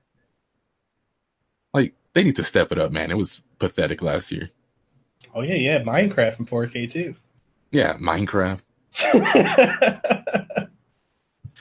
Like, 1.75 1.95
they 2.15 2.25
need 2.25 2.37
to 2.37 2.45
step 2.45 2.73
it 2.73 2.79
up, 2.79 2.91
man. 2.91 3.11
It 3.11 3.19
was 3.19 3.43
pathetic 3.59 4.01
last 4.01 4.33
year. 4.33 4.51
Oh, 5.35 5.43
yeah, 5.43 5.55
yeah. 5.55 5.81
Minecraft 5.81 6.41
in 6.41 6.47
4K, 6.47 6.91
too. 6.91 7.17
Yeah, 7.71 7.99
Minecraft. 7.99 8.61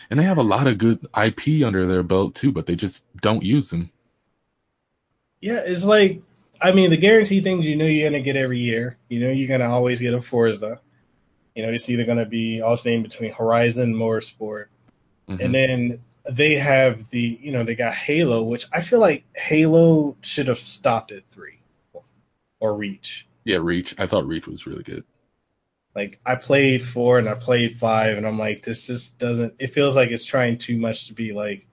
and 0.10 0.18
they 0.18 0.24
have 0.24 0.38
a 0.38 0.44
lot 0.44 0.68
of 0.68 0.78
good 0.78 1.06
IP 1.22 1.66
under 1.66 1.86
their 1.86 2.04
belt, 2.04 2.34
too, 2.34 2.54
but 2.54 2.66
they 2.66 2.78
just 2.78 3.04
don't 3.22 3.44
use 3.44 3.72
them. 3.72 3.92
Yeah, 5.42 5.62
it's 5.66 5.84
like 5.84 6.22
I 6.66 6.72
mean 6.72 6.90
the 6.90 6.98
guarantee 6.98 7.42
things 7.42 7.68
you 7.68 7.76
know 7.76 7.86
you're 7.86 8.10
gonna 8.10 8.24
get 8.24 8.36
every 8.36 8.58
year. 8.58 8.98
You 9.08 9.20
know 9.20 9.30
you're 9.30 9.48
gonna 9.48 9.72
always 9.72 10.00
get 10.00 10.16
a 10.16 10.22
Forza. 10.22 10.82
You 11.54 11.62
know 11.62 11.72
it's 11.72 11.88
either 11.92 12.06
gonna 12.06 12.26
be 12.26 12.60
alternating 12.60 13.04
between 13.04 13.32
Horizon, 13.32 13.94
Motorsport, 13.94 14.66
mm-hmm. 15.30 15.42
and 15.42 15.54
then 15.54 16.00
they 16.28 16.56
have 16.56 17.08
the 17.12 17.38
you 17.40 17.52
know 17.52 17.64
they 17.64 17.76
got 17.76 17.94
Halo, 17.94 18.42
which 18.42 18.66
I 18.74 18.82
feel 18.82 18.98
like 18.98 19.26
Halo 19.36 20.18
should 20.22 20.48
have 20.48 20.58
stopped 20.58 21.12
at 21.12 21.22
three 21.32 21.60
or 22.60 22.76
Reach. 22.76 23.28
Yeah, 23.44 23.58
Reach. 23.58 23.94
I 24.00 24.08
thought 24.08 24.26
Reach 24.26 24.48
was 24.48 24.66
really 24.66 24.82
good. 24.82 25.04
Like 25.94 26.20
I 26.26 26.34
played 26.34 26.84
four 26.84 27.20
and 27.20 27.30
I 27.30 27.36
played 27.36 27.78
five, 27.78 28.18
and 28.18 28.26
I'm 28.26 28.40
like, 28.40 28.64
this 28.64 28.88
just 28.88 29.20
doesn't. 29.20 29.54
It 29.60 29.68
feels 29.68 29.96
like 29.96 30.10
it's 30.10 30.26
trying 30.26 30.58
too 30.58 30.80
much 30.80 31.10
to 31.10 31.14
be 31.14 31.32
like 31.32 31.68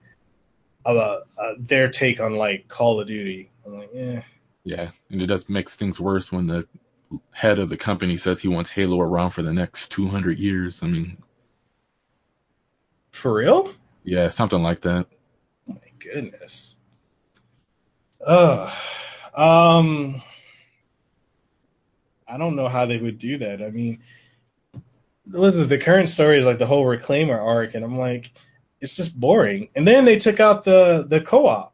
uh, 0.85 1.21
uh, 1.35 1.53
their 1.57 1.89
take 1.89 2.21
on 2.21 2.35
like 2.35 2.67
Call 2.67 2.99
of 2.99 3.07
Duty. 3.07 3.49
I'm 3.65 3.79
like, 3.79 3.89
yeah. 3.91 4.21
Yeah, 4.63 4.91
and 5.09 5.21
it 5.21 5.27
does 5.27 5.49
makes 5.49 5.75
things 5.75 5.99
worse 5.99 6.31
when 6.31 6.47
the 6.47 6.67
head 7.31 7.59
of 7.59 7.69
the 7.69 7.77
company 7.77 8.17
says 8.17 8.41
he 8.41 8.47
wants 8.47 8.69
Halo 8.69 9.01
around 9.01 9.31
for 9.31 9.41
the 9.41 9.53
next 9.53 9.89
200 9.89 10.39
years. 10.39 10.81
I 10.81 10.87
mean, 10.87 11.17
for 13.11 13.33
real? 13.35 13.73
Yeah, 14.03 14.29
something 14.29 14.61
like 14.61 14.81
that. 14.81 15.07
Oh 15.69 15.73
my 15.73 15.91
goodness. 15.99 16.75
Uh, 18.25 18.73
um, 19.35 20.21
I 22.27 22.37
don't 22.37 22.55
know 22.55 22.69
how 22.69 22.85
they 22.85 22.97
would 22.97 23.17
do 23.17 23.37
that. 23.39 23.61
I 23.61 23.69
mean, 23.69 23.99
listen, 25.27 25.67
the 25.67 25.77
current 25.77 26.09
story 26.09 26.37
is 26.37 26.45
like 26.45 26.59
the 26.59 26.65
whole 26.65 26.85
reclaimer 26.85 27.39
arc, 27.39 27.75
and 27.75 27.83
I'm 27.83 27.97
like, 27.97 28.31
it's 28.81 28.95
just 28.95 29.19
boring. 29.19 29.69
And 29.75 29.87
then 29.87 30.05
they 30.05 30.19
took 30.19 30.39
out 30.39 30.63
the 30.63 31.05
the 31.07 31.21
co-op. 31.21 31.72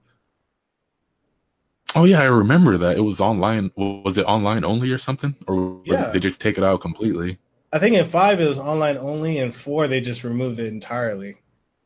Oh 1.96 2.06
yeah, 2.06 2.22
I 2.22 2.26
remember 2.26 2.78
that. 2.78 2.98
It 2.98 3.02
was 3.02 3.20
online. 3.20 3.72
Was 3.76 4.18
it 4.18 4.26
online 4.26 4.64
only 4.64 4.92
or 4.92 4.98
something, 4.98 5.36
or 5.48 5.56
was 5.56 5.82
yeah. 5.86 6.08
it, 6.08 6.14
they 6.14 6.20
just 6.20 6.42
take 6.42 6.58
it 6.58 6.64
out 6.64 6.82
completely? 6.82 7.40
I 7.74 7.80
think 7.80 7.96
in 7.96 8.08
five 8.10 8.40
it 8.40 8.48
was 8.48 8.60
online 8.60 8.98
only, 8.98 9.40
and 9.40 9.56
four 9.56 9.88
they 9.88 10.02
just 10.02 10.24
removed 10.24 10.60
it 10.60 10.68
entirely. 10.68 11.38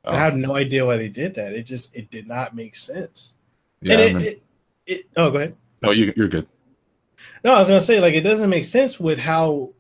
Oh. 0.05 0.11
I 0.11 0.17
have 0.17 0.35
no 0.35 0.55
idea 0.55 0.85
why 0.85 0.97
they 0.97 1.09
did 1.09 1.35
that. 1.35 1.53
It 1.53 1.63
just 1.63 1.95
it 1.95 2.11
did 2.11 2.27
not 2.27 2.55
make 2.55 2.75
sense. 2.75 3.35
Yeah, 3.81 3.99
and 3.99 4.21
it, 4.21 4.25
it, 4.27 4.43
it, 4.85 5.05
oh, 5.15 5.31
go 5.31 5.37
ahead. 5.37 5.55
No, 5.81 5.91
you, 5.91 6.13
you're 6.15 6.27
good. 6.27 6.47
No, 7.43 7.55
I 7.55 7.59
was 7.59 7.69
gonna 7.69 7.81
say 7.81 8.01
like 8.01 8.13
it 8.13 8.21
doesn't 8.21 8.49
make 8.49 8.65
sense 8.65 8.99
with 8.99 9.19
how 9.19 9.73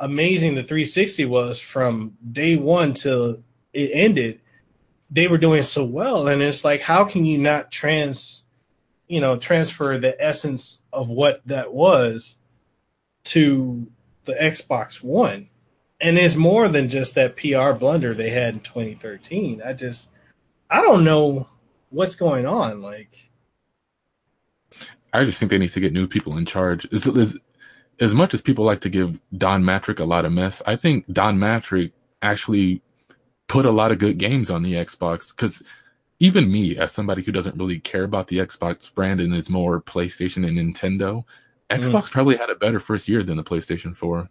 amazing 0.00 0.54
the 0.54 0.62
360 0.62 1.24
was 1.26 1.58
from 1.60 2.16
day 2.32 2.56
one 2.56 2.92
till 2.92 3.42
it 3.72 3.90
ended 3.92 4.40
they 5.08 5.28
were 5.28 5.38
doing 5.38 5.62
so 5.62 5.84
well 5.84 6.26
and 6.26 6.42
it's 6.42 6.64
like 6.64 6.80
how 6.80 7.04
can 7.04 7.24
you 7.24 7.38
not 7.38 7.70
trans 7.70 8.43
you 9.08 9.20
know 9.20 9.36
transfer 9.36 9.98
the 9.98 10.20
essence 10.22 10.82
of 10.92 11.08
what 11.08 11.42
that 11.46 11.72
was 11.72 12.38
to 13.24 13.86
the 14.24 14.34
Xbox 14.34 15.02
One. 15.02 15.48
And 16.00 16.18
it's 16.18 16.36
more 16.36 16.68
than 16.68 16.88
just 16.88 17.14
that 17.14 17.36
PR 17.36 17.72
blunder 17.72 18.14
they 18.14 18.30
had 18.30 18.54
in 18.54 18.60
2013 18.60 19.62
I 19.64 19.72
just 19.72 20.10
I 20.70 20.82
don't 20.82 21.04
know 21.04 21.48
what's 21.90 22.16
going 22.16 22.46
on 22.46 22.82
like. 22.82 23.30
I 25.12 25.24
just 25.24 25.38
think 25.38 25.50
they 25.50 25.58
need 25.58 25.70
to 25.70 25.80
get 25.80 25.92
new 25.92 26.08
people 26.08 26.36
in 26.36 26.44
charge. 26.44 26.88
As, 26.92 27.38
as, 28.00 28.14
much 28.14 28.34
as 28.34 28.42
people 28.42 28.64
like 28.64 28.80
to 28.80 28.88
give 28.88 29.20
Don 29.38 29.62
Mattrick 29.62 30.00
a 30.00 30.04
lot 30.04 30.24
of 30.24 30.32
mess 30.32 30.62
I 30.66 30.76
think 30.76 31.06
Don 31.12 31.38
Mattrick 31.38 31.92
actually 32.20 32.82
put 33.46 33.66
a 33.66 33.70
lot 33.70 33.92
of 33.92 33.98
good 33.98 34.18
games 34.18 34.50
on 34.50 34.62
the 34.62 34.74
Xbox 34.74 35.34
because 35.34 35.62
even 36.24 36.50
me, 36.50 36.74
as 36.78 36.90
somebody 36.90 37.22
who 37.22 37.32
doesn't 37.32 37.58
really 37.58 37.78
care 37.78 38.04
about 38.04 38.28
the 38.28 38.38
Xbox 38.38 38.92
brand 38.94 39.20
and 39.20 39.34
is 39.34 39.50
more 39.50 39.82
PlayStation 39.82 40.48
and 40.48 40.56
Nintendo, 40.56 41.22
mm. 41.68 41.78
Xbox 41.78 42.10
probably 42.10 42.34
had 42.34 42.48
a 42.48 42.54
better 42.54 42.80
first 42.80 43.08
year 43.08 43.22
than 43.22 43.36
the 43.36 43.44
PlayStation 43.44 43.94
4 43.94 44.30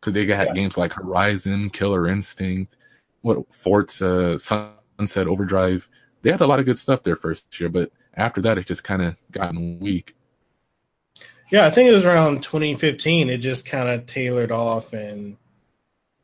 because 0.00 0.14
they 0.14 0.26
got 0.26 0.48
yeah. 0.48 0.52
games 0.52 0.76
like 0.76 0.92
Horizon, 0.92 1.70
Killer 1.70 2.08
Instinct, 2.08 2.76
what 3.20 3.54
Forza, 3.54 4.36
Sunset 4.36 5.28
Overdrive. 5.28 5.88
They 6.22 6.32
had 6.32 6.40
a 6.40 6.46
lot 6.48 6.58
of 6.58 6.66
good 6.66 6.76
stuff 6.76 7.04
there 7.04 7.14
first 7.14 7.60
year, 7.60 7.68
but 7.68 7.92
after 8.14 8.40
that, 8.40 8.58
it 8.58 8.66
just 8.66 8.82
kind 8.82 9.02
of 9.02 9.14
gotten 9.30 9.78
weak. 9.78 10.16
Yeah, 11.52 11.66
I 11.66 11.70
think 11.70 11.88
it 11.88 11.94
was 11.94 12.04
around 12.04 12.42
2015. 12.42 13.30
It 13.30 13.38
just 13.38 13.64
kind 13.64 13.88
of 13.88 14.06
tailored 14.06 14.50
off 14.50 14.92
and 14.92 15.36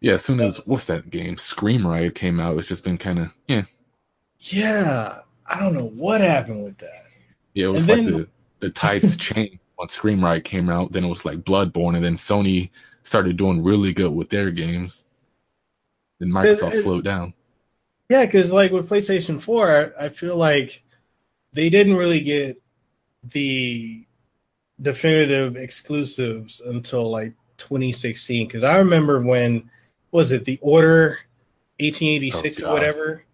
yeah, 0.00 0.14
as 0.14 0.24
soon 0.24 0.40
as 0.40 0.58
what's 0.66 0.86
that 0.86 1.08
game? 1.08 1.36
Scream 1.36 1.86
Ride 1.86 2.16
came 2.16 2.40
out, 2.40 2.58
it's 2.58 2.66
just 2.66 2.82
been 2.82 2.98
kind 2.98 3.20
of 3.20 3.30
yeah. 3.46 3.62
Yeah, 4.46 5.20
I 5.46 5.58
don't 5.58 5.74
know 5.74 5.88
what 5.88 6.20
happened 6.20 6.64
with 6.64 6.78
that. 6.78 7.06
Yeah, 7.54 7.66
it 7.66 7.68
was 7.68 7.88
and 7.88 7.88
like 7.88 8.04
then, 8.04 8.12
the 8.12 8.28
the 8.60 8.70
tides 8.70 9.16
changed 9.18 9.58
when 9.76 9.88
Scream 9.88 10.22
Ride 10.22 10.44
came 10.44 10.68
out. 10.68 10.92
Then 10.92 11.04
it 11.04 11.08
was 11.08 11.24
like 11.24 11.38
Bloodborne, 11.38 11.96
and 11.96 12.04
then 12.04 12.14
Sony 12.14 12.70
started 13.02 13.36
doing 13.36 13.62
really 13.62 13.92
good 13.92 14.12
with 14.12 14.28
their 14.28 14.50
games. 14.50 15.06
Then 16.18 16.28
Microsoft 16.28 16.74
it, 16.74 16.82
slowed 16.82 17.04
down. 17.04 17.32
Yeah, 18.10 18.26
because 18.26 18.52
like 18.52 18.70
with 18.70 18.88
PlayStation 18.88 19.40
Four, 19.40 19.94
I 19.98 20.10
feel 20.10 20.36
like 20.36 20.82
they 21.54 21.70
didn't 21.70 21.96
really 21.96 22.20
get 22.20 22.60
the 23.22 24.04
definitive 24.80 25.56
exclusives 25.56 26.60
until 26.60 27.10
like 27.10 27.32
2016. 27.56 28.46
Because 28.46 28.62
I 28.62 28.78
remember 28.78 29.20
when 29.20 29.70
was 30.10 30.32
it 30.32 30.44
the 30.44 30.58
Order 30.60 31.20
1886 31.78 32.62
oh, 32.62 32.68
or 32.68 32.72
whatever? 32.72 33.24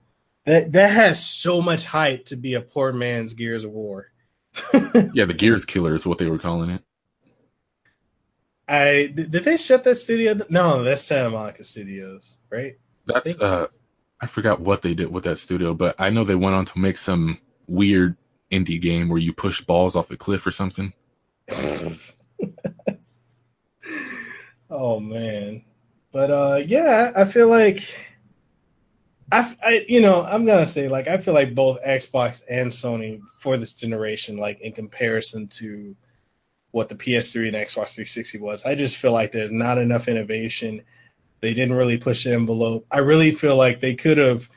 That 0.46 0.72
that 0.72 0.90
has 0.90 1.24
so 1.24 1.60
much 1.60 1.84
hype 1.84 2.26
to 2.26 2.36
be 2.36 2.54
a 2.54 2.60
poor 2.60 2.92
man's 2.92 3.34
Gears 3.34 3.64
of 3.64 3.72
War. 3.72 4.06
yeah, 5.14 5.26
the 5.26 5.34
Gears 5.36 5.64
Killer 5.64 5.94
is 5.94 6.06
what 6.06 6.18
they 6.18 6.28
were 6.28 6.38
calling 6.38 6.70
it. 6.70 6.82
I 8.68 9.12
did 9.14 9.32
they 9.32 9.56
shut 9.56 9.84
that 9.84 9.96
studio? 9.96 10.40
No, 10.48 10.84
that's 10.84 11.02
Santa 11.02 11.30
Monica 11.30 11.64
Studios, 11.64 12.38
right? 12.50 12.78
That's 13.04 13.40
I 13.40 13.44
uh, 13.44 13.66
I 14.20 14.26
forgot 14.26 14.60
what 14.60 14.82
they 14.82 14.94
did 14.94 15.10
with 15.12 15.24
that 15.24 15.38
studio, 15.38 15.74
but 15.74 15.96
I 15.98 16.10
know 16.10 16.24
they 16.24 16.36
went 16.36 16.54
on 16.54 16.66
to 16.66 16.78
make 16.78 16.96
some 16.96 17.38
weird 17.66 18.16
indie 18.52 18.80
game 18.80 19.08
where 19.08 19.18
you 19.18 19.32
push 19.32 19.60
balls 19.60 19.96
off 19.96 20.10
a 20.10 20.16
cliff 20.16 20.46
or 20.46 20.52
something. 20.52 20.92
oh 24.70 25.00
man, 25.00 25.64
but 26.12 26.30
uh, 26.30 26.60
yeah, 26.64 27.12
I 27.16 27.24
feel 27.24 27.48
like 27.48 27.82
I, 29.32 29.56
I, 29.64 29.84
you 29.88 30.00
know, 30.00 30.22
I'm 30.22 30.44
gonna 30.44 30.66
say 30.66 30.88
like 30.88 31.08
I 31.08 31.18
feel 31.18 31.34
like 31.34 31.54
both 31.54 31.82
Xbox 31.84 32.42
and 32.50 32.70
Sony 32.70 33.20
for 33.38 33.56
this 33.56 33.72
generation, 33.72 34.36
like 34.36 34.60
in 34.60 34.72
comparison 34.72 35.48
to 35.48 35.96
what 36.72 36.88
the 36.88 36.94
PS3 36.94 37.48
and 37.48 37.56
Xbox 37.56 37.94
360 37.94 38.38
was, 38.38 38.64
I 38.64 38.74
just 38.74 38.96
feel 38.96 39.12
like 39.12 39.32
there's 39.32 39.50
not 39.50 39.78
enough 39.78 40.08
innovation. 40.08 40.82
They 41.40 41.54
didn't 41.54 41.74
really 41.74 41.98
push 41.98 42.24
the 42.24 42.32
envelope. 42.32 42.86
I 42.90 42.98
really 42.98 43.32
feel 43.32 43.56
like 43.56 43.80
they 43.80 43.94
could 43.94 44.18
have 44.18 44.48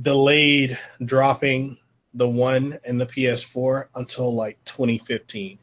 delayed 0.00 0.78
dropping 1.04 1.78
the 2.14 2.28
one 2.28 2.78
and 2.84 3.00
the 3.00 3.06
PS4 3.06 3.86
until 3.94 4.34
like 4.34 4.58
2015. 4.64 5.58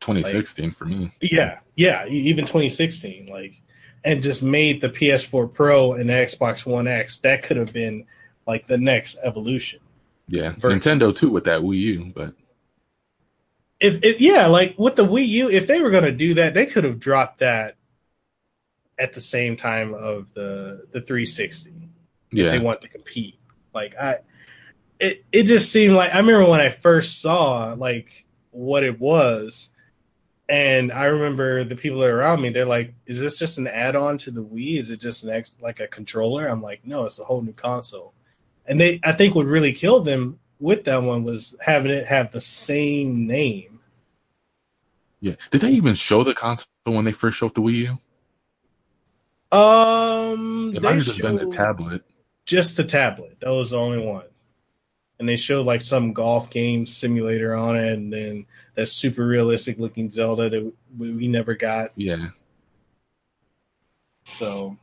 2016 0.00 0.64
like, 0.64 0.76
for 0.76 0.84
me. 0.84 1.12
Yeah, 1.20 1.60
yeah, 1.74 2.06
even 2.06 2.44
2016. 2.44 3.26
Like 3.26 3.60
and 4.06 4.22
just 4.22 4.40
made 4.40 4.80
the 4.80 4.88
PS4 4.88 5.52
Pro 5.52 5.92
and 5.94 6.08
the 6.08 6.14
Xbox 6.14 6.64
One 6.64 6.86
X, 6.86 7.18
that 7.18 7.42
could 7.42 7.56
have 7.56 7.72
been 7.72 8.06
like 8.46 8.68
the 8.68 8.78
next 8.78 9.18
evolution. 9.22 9.80
Yeah, 10.28 10.54
versus... 10.56 10.86
Nintendo 10.86 11.14
too 11.14 11.30
with 11.30 11.44
that 11.44 11.60
Wii 11.60 11.78
U, 11.78 12.12
but 12.14 12.32
if, 13.80 14.02
if 14.02 14.20
yeah, 14.20 14.46
like 14.46 14.78
with 14.78 14.96
the 14.96 15.04
Wii 15.04 15.26
U, 15.28 15.50
if 15.50 15.66
they 15.66 15.82
were 15.82 15.90
going 15.90 16.04
to 16.04 16.12
do 16.12 16.34
that, 16.34 16.54
they 16.54 16.66
could 16.66 16.84
have 16.84 17.00
dropped 17.00 17.40
that 17.40 17.76
at 18.96 19.12
the 19.12 19.20
same 19.20 19.56
time 19.56 19.92
of 19.92 20.32
the 20.34 20.86
the 20.92 21.00
360. 21.00 21.72
Yeah. 22.30 22.46
If 22.46 22.50
they 22.52 22.58
want 22.60 22.82
to 22.82 22.88
compete, 22.88 23.38
like 23.74 23.96
I, 23.96 24.18
it 25.00 25.24
it 25.32 25.42
just 25.44 25.70
seemed 25.70 25.94
like 25.94 26.14
I 26.14 26.18
remember 26.18 26.48
when 26.48 26.60
I 26.60 26.70
first 26.70 27.20
saw 27.20 27.74
like 27.76 28.24
what 28.52 28.84
it 28.84 29.00
was, 29.00 29.70
and 30.48 30.92
I 30.92 31.06
remember 31.06 31.64
the 31.64 31.76
people 31.76 32.00
that 32.00 32.10
are 32.10 32.18
around 32.18 32.40
me. 32.40 32.50
They're 32.50 32.64
like, 32.64 32.94
"Is 33.06 33.20
this 33.20 33.38
just 33.38 33.58
an 33.58 33.66
add-on 33.66 34.18
to 34.18 34.30
the 34.30 34.44
Wii? 34.44 34.80
Is 34.80 34.90
it 34.90 35.00
just 35.00 35.24
an 35.24 35.30
ex- 35.30 35.54
like 35.60 35.80
a 35.80 35.88
controller?" 35.88 36.46
I'm 36.46 36.62
like, 36.62 36.86
"No, 36.86 37.04
it's 37.06 37.18
a 37.18 37.24
whole 37.24 37.42
new 37.42 37.52
console." 37.52 38.14
And 38.66 38.80
they, 38.80 39.00
I 39.02 39.12
think, 39.12 39.34
what 39.34 39.46
really 39.46 39.72
killed 39.72 40.06
them 40.06 40.38
with 40.58 40.84
that 40.84 41.02
one 41.02 41.24
was 41.24 41.56
having 41.60 41.90
it 41.90 42.06
have 42.06 42.32
the 42.32 42.40
same 42.40 43.26
name. 43.26 43.80
Yeah. 45.20 45.34
Did 45.50 45.62
they 45.62 45.72
even 45.72 45.94
show 45.94 46.22
the 46.24 46.34
console 46.34 46.66
when 46.84 47.04
they 47.04 47.12
first 47.12 47.38
showed 47.38 47.54
the 47.54 47.60
Wii 47.60 47.98
U? 49.52 49.56
Um, 49.56 50.72
it 50.74 50.82
might 50.82 50.94
have 50.94 51.04
just 51.04 51.20
been 51.20 51.36
the 51.36 51.50
tablet. 51.50 52.04
Just 52.44 52.76
the 52.76 52.84
tablet. 52.84 53.38
That 53.40 53.50
was 53.50 53.70
the 53.70 53.78
only 53.78 53.98
one. 53.98 54.26
And 55.18 55.28
they 55.28 55.36
showed 55.36 55.66
like 55.66 55.82
some 55.82 56.12
golf 56.12 56.50
game 56.50 56.86
simulator 56.86 57.54
on 57.54 57.76
it, 57.76 57.92
and 57.94 58.12
then 58.12 58.46
that 58.74 58.86
super 58.86 59.26
realistic 59.26 59.78
looking 59.78 60.10
Zelda 60.10 60.50
that 60.50 60.72
we 60.98 61.28
never 61.28 61.54
got. 61.54 61.92
Yeah. 61.96 62.28
So, 64.24 64.76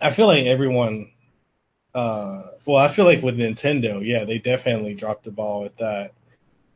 I 0.00 0.10
feel 0.10 0.26
like 0.26 0.46
everyone 0.46 1.10
uh, 1.96 2.42
well, 2.66 2.76
I 2.76 2.88
feel 2.88 3.06
like 3.06 3.22
with 3.22 3.38
Nintendo, 3.38 4.04
yeah, 4.04 4.24
they 4.24 4.38
definitely 4.38 4.92
dropped 4.92 5.24
the 5.24 5.30
ball 5.30 5.62
with 5.62 5.74
that. 5.78 6.12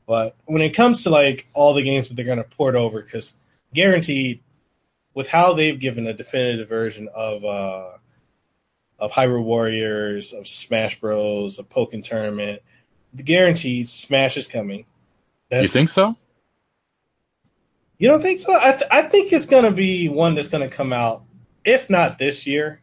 But 0.06 0.34
when 0.46 0.62
it 0.62 0.70
comes 0.70 1.02
to 1.02 1.10
like 1.10 1.46
all 1.52 1.74
the 1.74 1.82
games 1.82 2.08
that 2.08 2.14
they're 2.14 2.24
going 2.24 2.38
to 2.38 2.44
port 2.44 2.74
over, 2.74 3.02
because 3.02 3.34
guaranteed, 3.74 4.40
with 5.12 5.28
how 5.28 5.52
they've 5.52 5.78
given 5.78 6.06
a 6.06 6.14
definitive 6.14 6.70
version 6.70 7.10
of 7.14 7.44
uh, 7.44 7.98
of 9.00 9.10
Hyrule 9.12 9.42
Warriors, 9.42 10.32
of 10.32 10.46
Smash 10.46 11.00
Bros, 11.00 11.58
of 11.58 11.68
Pokken 11.68 12.04
Tournament, 12.04 12.62
the 13.14 13.22
guaranteed 13.22 13.88
Smash 13.88 14.36
is 14.36 14.46
coming. 14.46 14.84
That's, 15.48 15.62
you 15.62 15.68
think 15.68 15.88
so? 15.88 16.16
You 17.98 18.08
don't 18.08 18.22
think 18.22 18.40
so? 18.40 18.54
I, 18.54 18.72
th- 18.72 18.90
I 18.90 19.02
think 19.02 19.32
it's 19.32 19.46
going 19.46 19.64
to 19.64 19.72
be 19.72 20.08
one 20.08 20.34
that's 20.34 20.48
going 20.48 20.68
to 20.68 20.74
come 20.74 20.92
out, 20.92 21.24
if 21.64 21.90
not 21.90 22.18
this 22.18 22.46
year, 22.46 22.80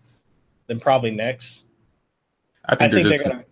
then 0.68 0.80
probably 0.80 1.12
next. 1.12 1.68
I 2.66 2.76
think, 2.76 2.82
I 2.82 2.88
they're, 2.88 3.04
think 3.04 3.10
just, 3.10 3.24
they're 3.24 3.34
gonna. 3.34 3.46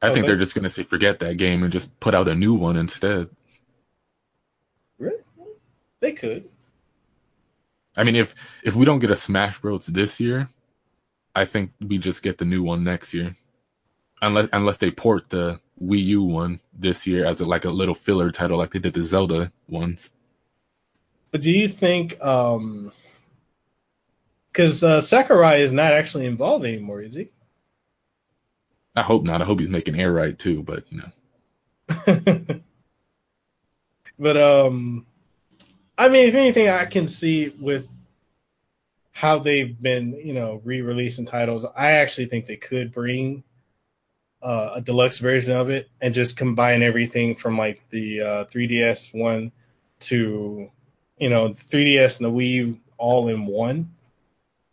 I 0.00 0.12
think 0.12 0.24
oh, 0.24 0.26
they're 0.28 0.36
just 0.36 0.54
gonna 0.54 0.68
say 0.68 0.84
forget 0.84 1.18
that 1.18 1.38
game 1.38 1.64
and 1.64 1.72
just 1.72 1.98
put 1.98 2.14
out 2.14 2.28
a 2.28 2.34
new 2.34 2.54
one 2.54 2.76
instead. 2.76 3.28
Really? 4.98 5.20
They 6.00 6.12
could. 6.12 6.48
I 7.96 8.04
mean, 8.04 8.14
if 8.14 8.34
if 8.62 8.76
we 8.76 8.84
don't 8.84 9.00
get 9.00 9.10
a 9.10 9.16
Smash 9.16 9.60
Bros 9.60 9.86
this 9.86 10.20
year, 10.20 10.48
I 11.34 11.44
think 11.44 11.72
we 11.80 11.98
just 11.98 12.22
get 12.22 12.38
the 12.38 12.44
new 12.44 12.62
one 12.62 12.84
next 12.84 13.12
year, 13.12 13.36
unless 14.22 14.48
unless 14.52 14.76
they 14.76 14.90
port 14.90 15.30
the 15.30 15.60
Wii 15.82 16.04
U 16.04 16.22
one 16.22 16.60
this 16.72 17.06
year 17.06 17.26
as 17.26 17.40
a, 17.40 17.46
like 17.46 17.64
a 17.64 17.70
little 17.70 17.94
filler 17.94 18.30
title, 18.30 18.58
like 18.58 18.70
they 18.70 18.78
did 18.78 18.94
the 18.94 19.02
Zelda 19.02 19.52
ones. 19.68 20.12
But 21.30 21.42
do 21.42 21.50
you 21.50 21.68
think? 21.68 22.22
um 22.22 22.92
Because 24.52 24.84
uh, 24.84 25.00
Sakurai 25.00 25.56
is 25.56 25.72
not 25.72 25.92
actually 25.92 26.26
involved 26.26 26.64
anymore, 26.64 27.02
is 27.02 27.16
he? 27.16 27.30
I 28.94 29.02
hope 29.02 29.24
not. 29.24 29.42
I 29.42 29.44
hope 29.44 29.58
he's 29.58 29.68
making 29.68 29.98
Air 29.98 30.12
Ride 30.12 30.38
too, 30.38 30.62
but 30.62 30.84
you 30.90 30.98
know. 30.98 31.10
but 34.18 34.36
um 34.36 35.06
I 35.98 36.08
mean 36.08 36.28
if 36.28 36.34
anything 36.34 36.68
I 36.68 36.84
can 36.86 37.08
see 37.08 37.48
with 37.48 37.88
how 39.14 39.38
they've 39.38 39.80
been, 39.80 40.12
you 40.14 40.34
know, 40.34 40.60
re-releasing 40.64 41.24
titles, 41.24 41.64
I 41.76 41.92
actually 41.92 42.26
think 42.26 42.46
they 42.46 42.56
could 42.56 42.92
bring 42.92 43.44
uh, 44.42 44.72
a 44.74 44.80
deluxe 44.80 45.18
version 45.18 45.52
of 45.52 45.70
it 45.70 45.88
and 46.00 46.12
just 46.12 46.36
combine 46.36 46.82
everything 46.82 47.36
from 47.36 47.56
like 47.56 47.88
the 47.90 48.20
uh, 48.20 48.44
3DS 48.46 49.18
one 49.18 49.52
to 50.00 50.68
you 51.16 51.30
know 51.30 51.50
3DS 51.50 52.20
and 52.20 52.26
the 52.26 52.30
Wii 52.30 52.78
all 52.98 53.28
in 53.28 53.46
one. 53.46 53.94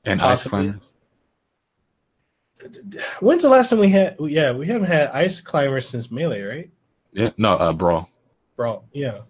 And 0.04 0.20
possibly. 0.20 0.74
When's 3.20 3.44
the 3.44 3.50
last 3.50 3.70
time 3.70 3.80
we 3.80 3.90
had? 3.90 4.18
Yeah, 4.20 4.52
we 4.54 4.68
haven't 4.68 4.88
had 4.88 5.10
Ice 5.10 5.40
Climbers 5.40 5.88
since 5.88 6.12
Melee, 6.12 6.42
right? 6.42 6.72
Yeah, 7.14 7.30
no, 7.38 7.54
uh, 7.54 7.74
Brawl. 7.74 8.10
Brawl, 8.56 8.86
yeah. 8.92 9.22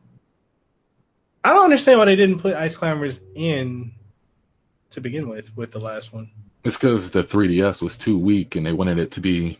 I 1.43 1.49
don't 1.53 1.65
understand 1.65 1.99
why 1.99 2.05
they 2.05 2.15
didn't 2.15 2.39
put 2.39 2.55
Ice 2.55 2.77
Climbers 2.77 3.21
in 3.35 3.91
to 4.91 5.01
begin 5.01 5.27
with 5.29 5.55
with 5.57 5.71
the 5.71 5.79
last 5.79 6.13
one. 6.13 6.29
It's 6.63 6.75
because 6.75 7.11
the 7.11 7.23
3DS 7.23 7.81
was 7.81 7.97
too 7.97 8.17
weak, 8.17 8.55
and 8.55 8.65
they 8.65 8.73
wanted 8.73 8.99
it 8.99 9.11
to 9.11 9.21
be 9.21 9.59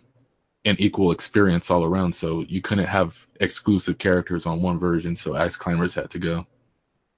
an 0.65 0.75
equal 0.77 1.11
experience 1.11 1.71
all 1.71 1.83
around. 1.83 2.13
So 2.13 2.41
you 2.41 2.61
couldn't 2.61 2.85
have 2.85 3.25
exclusive 3.39 3.97
characters 3.97 4.45
on 4.45 4.61
one 4.61 4.77
version. 4.77 5.15
So 5.15 5.35
Ice 5.35 5.55
Climbers 5.55 5.95
had 5.95 6.11
to 6.11 6.19
go. 6.19 6.45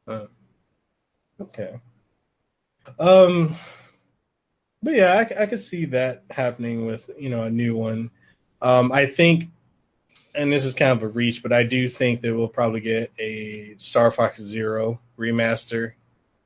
Uh, 0.07 0.26
okay. 1.41 1.80
Um 2.99 3.57
but 4.84 4.95
yeah, 4.95 5.14
I, 5.14 5.43
I 5.43 5.45
could 5.45 5.61
see 5.61 5.86
that 5.86 6.24
happening 6.30 6.86
with 6.86 7.09
you 7.18 7.30
know 7.30 7.43
a 7.43 7.49
new 7.49 7.76
one. 7.76 8.11
Um, 8.61 8.91
I 8.91 9.05
think, 9.05 9.49
and 10.36 10.51
this 10.51 10.66
is 10.66 10.74
kind 10.74 10.91
of 10.91 11.01
a 11.03 11.07
reach, 11.07 11.41
but 11.41 11.53
I 11.53 11.64
do 11.64 11.88
think 11.88 12.22
that 12.22 12.36
we'll 12.36 12.49
probably 12.49 12.82
get 12.82 13.11
a 13.18 13.76
Star 13.78 14.11
Fox 14.11 14.41
Zero 14.41 14.99
remaster 15.18 15.93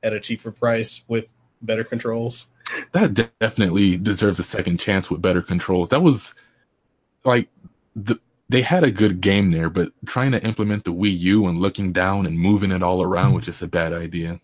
at 0.02 0.12
a 0.12 0.20
cheaper 0.20 0.52
price 0.52 1.04
with 1.08 1.32
better 1.62 1.84
controls. 1.84 2.46
That 2.92 3.30
definitely 3.40 3.96
deserves 3.96 4.38
a 4.38 4.42
second 4.42 4.78
chance 4.78 5.10
with 5.10 5.22
better 5.22 5.42
controls. 5.42 5.88
That 5.88 6.02
was 6.02 6.34
like 7.24 7.48
the 7.96 8.18
they 8.50 8.62
had 8.62 8.84
a 8.84 8.90
good 8.90 9.20
game 9.20 9.50
there, 9.50 9.68
but 9.70 9.92
trying 10.06 10.32
to 10.32 10.42
implement 10.42 10.84
the 10.84 10.92
Wii 10.92 11.18
U 11.18 11.46
and 11.46 11.58
looking 11.58 11.92
down 11.92 12.26
and 12.26 12.38
moving 12.38 12.72
it 12.72 12.82
all 12.82 13.02
around 13.02 13.34
was 13.34 13.44
just 13.44 13.62
a 13.62 13.66
bad 13.66 13.92
idea. 13.92 14.40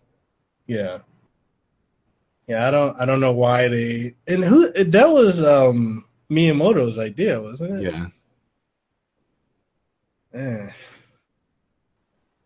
Yeah, 0.67 0.99
yeah, 2.47 2.67
I 2.67 2.71
don't 2.71 2.99
I 2.99 3.05
don't 3.05 3.19
know 3.19 3.31
why 3.31 3.67
they 3.67 4.15
and 4.27 4.43
who 4.43 4.71
that 4.71 5.09
was 5.09 5.43
um 5.43 6.05
Miyamoto's 6.29 6.99
idea, 6.99 7.41
wasn't 7.41 7.81
it? 7.81 7.93
Yeah. 7.93 8.07
Eh. 10.33 10.69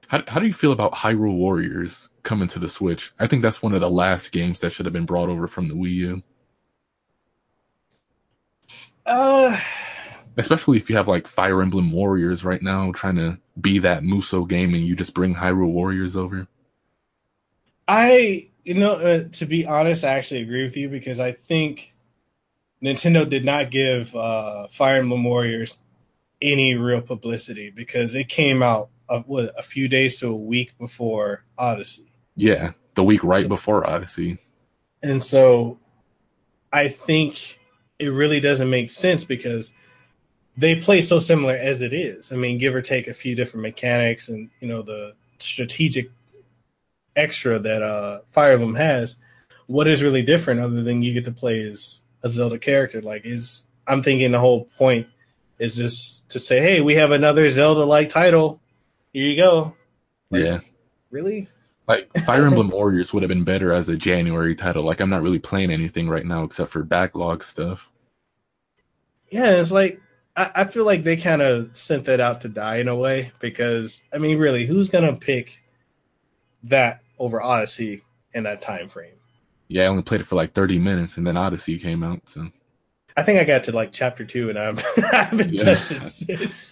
How 0.08 0.24
how 0.28 0.40
do 0.40 0.48
you 0.48 0.54
feel 0.54 0.72
about 0.72 0.94
Hyrule 0.94 1.36
Warriors 1.36 2.09
coming 2.24 2.48
to 2.50 2.60
the 2.60 2.70
Switch? 2.70 3.14
I 3.20 3.28
think 3.28 3.42
that's 3.42 3.62
one 3.62 3.74
of 3.74 3.82
the 3.82 3.90
last 3.90 4.32
games 4.32 4.60
that 4.60 4.72
should 4.72 4.86
have 4.86 4.94
been 4.94 5.06
brought 5.06 5.30
over 5.30 5.48
from 5.48 5.68
the 5.68 5.76
Wii 5.76 5.94
U. 5.94 6.24
Uh 9.06 9.60
especially 10.38 10.78
if 10.78 10.90
you 10.90 10.96
have 10.96 11.08
like 11.08 11.28
Fire 11.28 11.62
Emblem 11.62 11.92
Warriors 11.92 12.46
right 12.46 12.62
now 12.62 12.92
trying 12.94 13.18
to 13.18 13.40
be 13.60 13.80
that 13.80 14.04
Musou 14.04 14.48
game 14.48 14.74
and 14.74 14.86
you 14.86 14.96
just 14.96 15.14
bring 15.14 15.36
Hyrule 15.36 15.72
Warriors 15.72 16.16
over. 16.16 16.48
I 17.88 18.50
you 18.64 18.76
know, 18.76 18.94
uh, 18.94 19.24
to 19.34 19.46
be 19.46 19.66
honest, 19.66 20.04
I 20.04 20.14
actually 20.14 20.42
agree 20.42 20.64
with 20.64 20.78
you 20.78 20.90
because 20.90 21.20
I 21.20 21.32
think 21.32 21.96
Nintendo 22.84 23.28
did 23.28 23.44
not 23.44 23.72
give 23.72 24.16
uh, 24.16 24.68
Fire 24.68 25.00
Emblem 25.00 25.24
Warriors 25.24 25.80
any 26.42 26.76
real 26.76 27.02
publicity 27.02 27.70
because 27.70 28.16
it 28.16 28.30
came 28.30 28.62
out 28.62 28.90
of 29.08 29.28
what 29.28 29.54
a 29.58 29.64
few 29.64 29.88
days 29.88 30.20
to 30.20 30.30
a 30.30 30.36
week 30.36 30.78
before 30.78 31.44
Odyssey. 31.58 32.09
Yeah, 32.40 32.72
the 32.96 33.04
week 33.04 33.24
right 33.24 33.44
so, 33.44 33.50
before 33.50 33.90
Odyssey. 33.90 34.38
And 35.04 35.24
so 35.24 35.78
I 36.72 36.88
think 36.88 37.60
it 38.00 38.08
really 38.08 38.40
doesn't 38.40 38.70
make 38.70 38.90
sense 38.90 39.24
because 39.24 39.74
they 40.58 40.76
play 40.76 41.02
so 41.02 41.20
similar 41.20 41.56
as 41.56 41.82
it 41.82 41.94
is. 41.94 42.32
I 42.32 42.36
mean, 42.36 42.58
give 42.58 42.76
or 42.76 42.82
take 42.82 43.08
a 43.08 43.14
few 43.14 43.36
different 43.36 43.64
mechanics 43.64 44.30
and 44.30 44.50
you 44.60 44.68
know 44.68 44.82
the 44.82 45.14
strategic 45.40 46.12
extra 47.16 47.60
that 47.60 47.82
uh, 47.82 48.22
Fire 48.30 48.54
Emblem 48.54 48.76
has, 48.76 49.18
what 49.68 49.88
is 49.88 50.02
really 50.02 50.22
different 50.22 50.60
other 50.60 50.82
than 50.82 51.02
you 51.02 51.14
get 51.14 51.26
to 51.26 51.32
play 51.32 51.62
as 51.62 52.02
a 52.24 52.32
Zelda 52.32 52.58
character? 52.58 53.02
Like, 53.02 53.26
is 53.26 53.66
I'm 53.88 54.02
thinking 54.02 54.32
the 54.32 54.40
whole 54.40 54.66
point 54.78 55.08
is 55.60 55.76
just 55.76 56.28
to 56.30 56.40
say, 56.40 56.62
hey, 56.62 56.82
we 56.82 56.96
have 56.96 57.12
another 57.12 57.50
Zelda 57.50 57.84
like 57.84 58.10
title. 58.10 58.62
Here 59.14 59.28
you 59.28 59.38
go. 59.38 59.76
Like, 60.32 60.44
yeah. 60.44 60.60
Really? 61.12 61.50
Like 61.90 62.14
Fire 62.24 62.46
Emblem 62.46 62.70
Warriors 62.70 63.12
would 63.14 63.24
have 63.24 63.30
been 63.30 63.44
better 63.44 63.74
as 63.74 63.90
a 63.90 63.98
January 63.98 64.54
title. 64.54 64.84
Like 64.84 65.00
I'm 65.00 65.10
not 65.10 65.24
really 65.24 65.40
playing 65.40 65.72
anything 65.72 66.08
right 66.08 66.26
now 66.26 66.44
except 66.44 66.70
for 66.70 66.84
backlog 66.84 67.44
stuff. 67.44 67.90
Yeah, 69.32 69.54
it's 69.54 69.72
like 69.72 70.00
I, 70.36 70.52
I 70.54 70.64
feel 70.66 70.86
like 70.86 71.04
they 71.04 71.18
kind 71.18 71.42
of 71.42 71.76
sent 71.76 72.06
that 72.06 72.20
out 72.20 72.42
to 72.42 72.48
die 72.48 72.78
in 72.78 72.88
a 72.88 72.96
way 72.96 73.32
because 73.40 74.04
I 74.14 74.20
mean, 74.20 74.38
really, 74.38 74.68
who's 74.68 74.88
gonna 74.88 75.16
pick 75.16 75.64
that 76.62 77.02
over 77.18 77.42
Odyssey 77.42 78.04
in 78.34 78.44
that 78.44 78.62
time 78.62 78.88
frame. 78.88 79.16
Yeah, 79.68 79.86
I 79.86 79.88
only 79.88 80.04
played 80.04 80.22
it 80.22 80.28
for 80.28 80.36
like 80.36 80.54
30 80.54 80.78
minutes 80.78 81.18
and 81.18 81.26
then 81.26 81.38
Odyssey 81.38 81.80
came 81.80 82.04
out. 82.04 82.22
So 82.30 82.50
I 83.18 83.24
think 83.24 83.40
I 83.40 83.44
got 83.46 83.64
to 83.64 83.72
like 83.72 83.92
chapter 83.92 84.26
two 84.26 84.50
and 84.50 84.60
I'm, 84.60 84.78
I 85.12 85.24
haven't 85.24 85.54
yeah. 85.54 85.64
touched 85.64 85.92
it 85.92 86.52
since. 86.52 86.72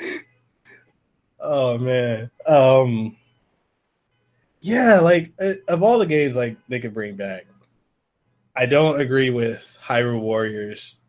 oh 1.40 1.76
man. 1.76 2.30
Um 2.46 3.16
yeah, 4.62 5.00
like 5.00 5.32
uh, 5.40 5.54
of 5.68 5.82
all 5.82 5.98
the 5.98 6.06
games 6.06 6.36
like 6.36 6.56
they 6.68 6.78
could 6.78 6.94
bring 6.94 7.16
back, 7.16 7.46
I 8.54 8.66
don't 8.66 9.00
agree 9.00 9.30
with 9.30 9.76
Hyrule 9.84 10.20
Warriors. 10.20 11.00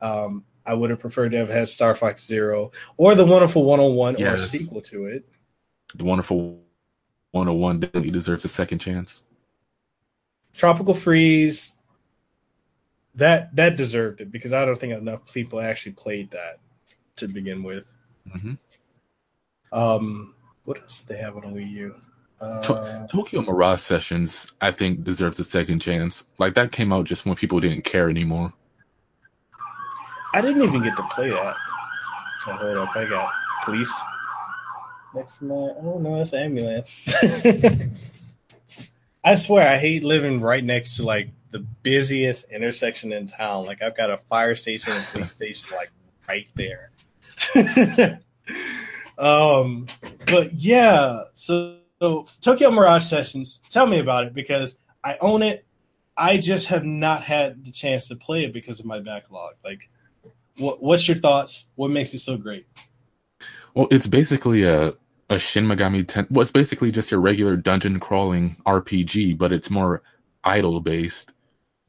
Um, 0.00 0.44
I 0.64 0.74
would 0.74 0.90
have 0.90 1.00
preferred 1.00 1.32
to 1.32 1.38
have 1.38 1.48
had 1.48 1.68
Star 1.68 1.96
Fox 1.96 2.24
Zero 2.24 2.70
or 2.96 3.16
the 3.16 3.26
Wonderful 3.26 3.64
101 3.64 4.16
yes. 4.18 4.30
or 4.30 4.34
a 4.34 4.38
sequel 4.38 4.80
to 4.82 5.06
it. 5.06 5.28
The 5.96 6.04
Wonderful 6.04 6.60
101 7.32 7.80
definitely 7.80 8.12
deserves 8.12 8.44
a 8.44 8.48
second 8.48 8.78
chance. 8.78 9.24
Tropical 10.54 10.94
Freeze, 10.94 11.76
that 13.16 13.54
that 13.56 13.76
deserved 13.76 14.20
it 14.20 14.30
because 14.30 14.52
I 14.52 14.64
don't 14.64 14.78
think 14.78 14.92
enough 14.92 15.32
people 15.32 15.60
actually 15.60 15.92
played 15.92 16.30
that 16.30 16.60
to 17.16 17.26
begin 17.26 17.64
with. 17.64 17.92
Mm-hmm. 18.32 18.54
Um, 19.72 20.34
what 20.64 20.80
else 20.80 21.00
did 21.00 21.08
they 21.08 21.20
have 21.20 21.36
on 21.36 21.42
Wii 21.54 21.70
U? 21.72 21.94
Tokyo 23.08 23.42
Mirage 23.42 23.80
Sessions, 23.80 24.52
I 24.60 24.70
think, 24.70 25.04
deserves 25.04 25.38
a 25.40 25.44
second 25.44 25.80
chance. 25.80 26.24
Like 26.38 26.54
that 26.54 26.72
came 26.72 26.92
out 26.92 27.04
just 27.04 27.24
when 27.24 27.36
people 27.36 27.60
didn't 27.60 27.82
care 27.82 28.08
anymore. 28.08 28.52
I 30.34 30.40
didn't 30.40 30.62
even 30.62 30.82
get 30.82 30.96
to 30.96 31.02
play 31.04 31.30
that. 31.30 31.56
Oh, 32.46 32.52
hold 32.52 32.76
up, 32.78 32.96
I 32.96 33.04
got 33.04 33.30
police 33.64 33.92
next 35.14 35.42
my. 35.42 35.54
Oh 35.54 35.98
no, 36.00 36.16
that's 36.18 36.34
ambulance. 36.34 37.14
I 39.24 39.36
swear, 39.36 39.68
I 39.68 39.78
hate 39.78 40.02
living 40.02 40.40
right 40.40 40.64
next 40.64 40.96
to 40.96 41.04
like 41.04 41.28
the 41.50 41.60
busiest 41.60 42.50
intersection 42.50 43.12
in 43.12 43.28
town. 43.28 43.66
Like 43.66 43.82
I've 43.82 43.96
got 43.96 44.10
a 44.10 44.18
fire 44.28 44.54
station 44.54 44.92
and 44.92 45.04
police 45.06 45.34
station 45.34 45.68
like 45.76 45.90
right 46.28 46.48
there. 46.54 46.90
um, 49.18 49.86
but 50.26 50.52
yeah, 50.54 51.24
so 51.34 51.76
so 52.02 52.26
Tokyo 52.40 52.72
Mirage 52.72 53.04
Sessions, 53.04 53.60
tell 53.70 53.86
me 53.86 54.00
about 54.00 54.24
it 54.24 54.34
because 54.34 54.76
I 55.04 55.18
own 55.20 55.40
it. 55.40 55.64
I 56.16 56.36
just 56.36 56.66
have 56.66 56.84
not 56.84 57.22
had 57.22 57.64
the 57.64 57.70
chance 57.70 58.08
to 58.08 58.16
play 58.16 58.42
it 58.42 58.52
because 58.52 58.80
of 58.80 58.86
my 58.86 58.98
backlog. 58.98 59.54
Like, 59.64 59.88
what, 60.56 60.82
what's 60.82 61.06
your 61.06 61.16
thoughts? 61.16 61.66
What 61.76 61.92
makes 61.92 62.12
it 62.12 62.18
so 62.18 62.36
great? 62.36 62.66
Well, 63.74 63.86
it's 63.92 64.08
basically 64.08 64.64
a 64.64 64.94
a 65.30 65.38
Shin 65.38 65.64
Megami 65.64 66.06
Ten. 66.06 66.26
Well, 66.28 66.42
it's 66.42 66.50
basically 66.50 66.90
just 66.90 67.12
your 67.12 67.20
regular 67.20 67.56
dungeon 67.56 68.00
crawling 68.00 68.56
RPG, 68.66 69.38
but 69.38 69.52
it's 69.52 69.70
more 69.70 70.02
idol 70.42 70.80
based, 70.80 71.32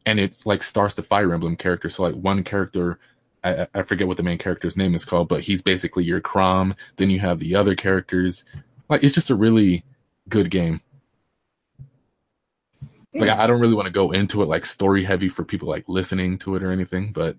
and 0.05 0.20
it's 0.20 0.45
like 0.45 0.61
stars 0.61 0.93
the 0.93 1.01
Fire 1.01 1.34
Emblem 1.34 1.55
character. 1.55 1.89
So 1.89 2.03
like 2.03 2.14
one 2.14 2.43
character, 2.43 2.99
I, 3.43 3.66
I 3.74 3.82
forget 3.82 4.07
what 4.07 4.18
the 4.18 4.24
main 4.24 4.38
character's 4.38 4.78
name 4.78 4.93
is 4.93 5.05
called, 5.05 5.28
but 5.28 5.41
he's 5.41 5.64
basically 5.64 6.03
your 6.03 6.22
Chrom. 6.22 6.78
Then 6.97 7.09
you 7.09 7.20
have 7.20 7.39
the 7.39 7.55
other 7.55 7.74
characters. 7.74 8.45
Like 8.89 9.03
it's 9.03 9.16
just 9.16 9.32
a 9.32 9.36
really 9.36 9.84
good 10.30 10.49
game. 10.49 10.82
Like 13.15 13.30
I 13.30 13.45
don't 13.45 13.61
really 13.61 13.76
want 13.76 13.86
to 13.86 13.91
go 13.91 14.11
into 14.11 14.41
it 14.41 14.47
like 14.47 14.65
story 14.65 15.03
heavy 15.03 15.30
for 15.30 15.43
people 15.43 15.69
like 15.69 15.88
listening 15.88 16.39
to 16.39 16.55
it 16.55 16.63
or 16.63 16.71
anything, 16.71 17.11
but 17.11 17.38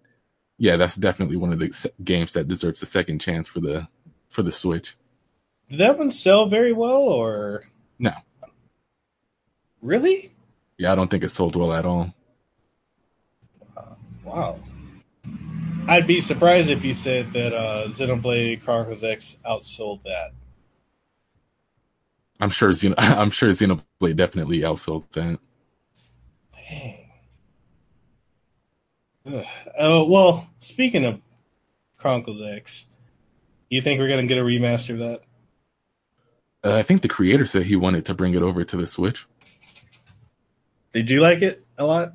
yeah, 0.57 0.77
that's 0.77 0.95
definitely 0.95 1.37
one 1.37 1.53
of 1.53 1.59
the 1.59 1.91
games 2.05 2.33
that 2.35 2.47
deserves 2.47 2.81
a 2.83 2.87
second 2.87 3.21
chance 3.21 3.49
for 3.49 3.61
the 3.61 3.89
for 4.29 4.43
the 4.43 4.53
Switch. 4.53 4.97
Did 5.69 5.81
that 5.81 5.99
one 5.99 6.13
sell 6.13 6.47
very 6.47 6.73
well 6.73 7.03
or 7.03 7.65
no? 7.99 8.13
Really? 9.83 10.33
Yeah, 10.79 10.93
I 10.93 10.95
don't 10.95 11.11
think 11.11 11.25
it 11.25 11.31
sold 11.31 11.57
well 11.57 11.73
at 11.73 11.85
all. 11.85 12.15
Uh, 13.77 13.95
wow. 14.23 14.61
I'd 15.87 16.07
be 16.07 16.21
surprised 16.21 16.71
if 16.71 16.85
you 16.85 16.95
said 16.95 17.33
that 17.33 17.53
uh, 17.53 17.89
Xenoblade 17.89 18.63
Chronicles 18.63 19.05
X 19.05 19.37
outsold 19.45 20.03
that. 20.05 20.33
I'm 22.41 22.51
sure 22.51 22.71
Xeno, 22.71 22.95
I'm 22.99 23.31
sure 23.31 23.51
Xenoblade 23.51 24.17
definitely 24.17 24.61
outsold 24.61 25.11
that. 25.13 25.39
Dang. 26.69 26.99
Oh 29.79 30.07
well, 30.09 30.51
speaking 30.59 31.05
of 31.05 31.21
Chronicles 31.97 32.43
X, 32.43 32.91
you 33.71 33.81
think 33.81 33.99
we're 33.99 34.09
gonna 34.09 34.27
get 34.27 34.39
a 34.39 34.43
remaster 34.43 34.91
of 34.91 34.99
that? 34.99 35.23
Uh, 36.63 36.77
I 36.77 36.83
think 36.83 37.03
the 37.03 37.09
creator 37.09 37.47
said 37.47 37.65
he 37.65 37.77
wanted 37.77 38.07
to 38.07 38.15
bring 38.15 38.35
it 38.35 38.43
over 38.43 38.65
to 38.65 38.77
the 38.77 38.87
Switch. 38.87 39.27
Did 40.93 41.11
you 41.11 41.21
like 41.21 41.43
it 41.43 41.65
a 41.79 41.85
lot? 41.85 42.15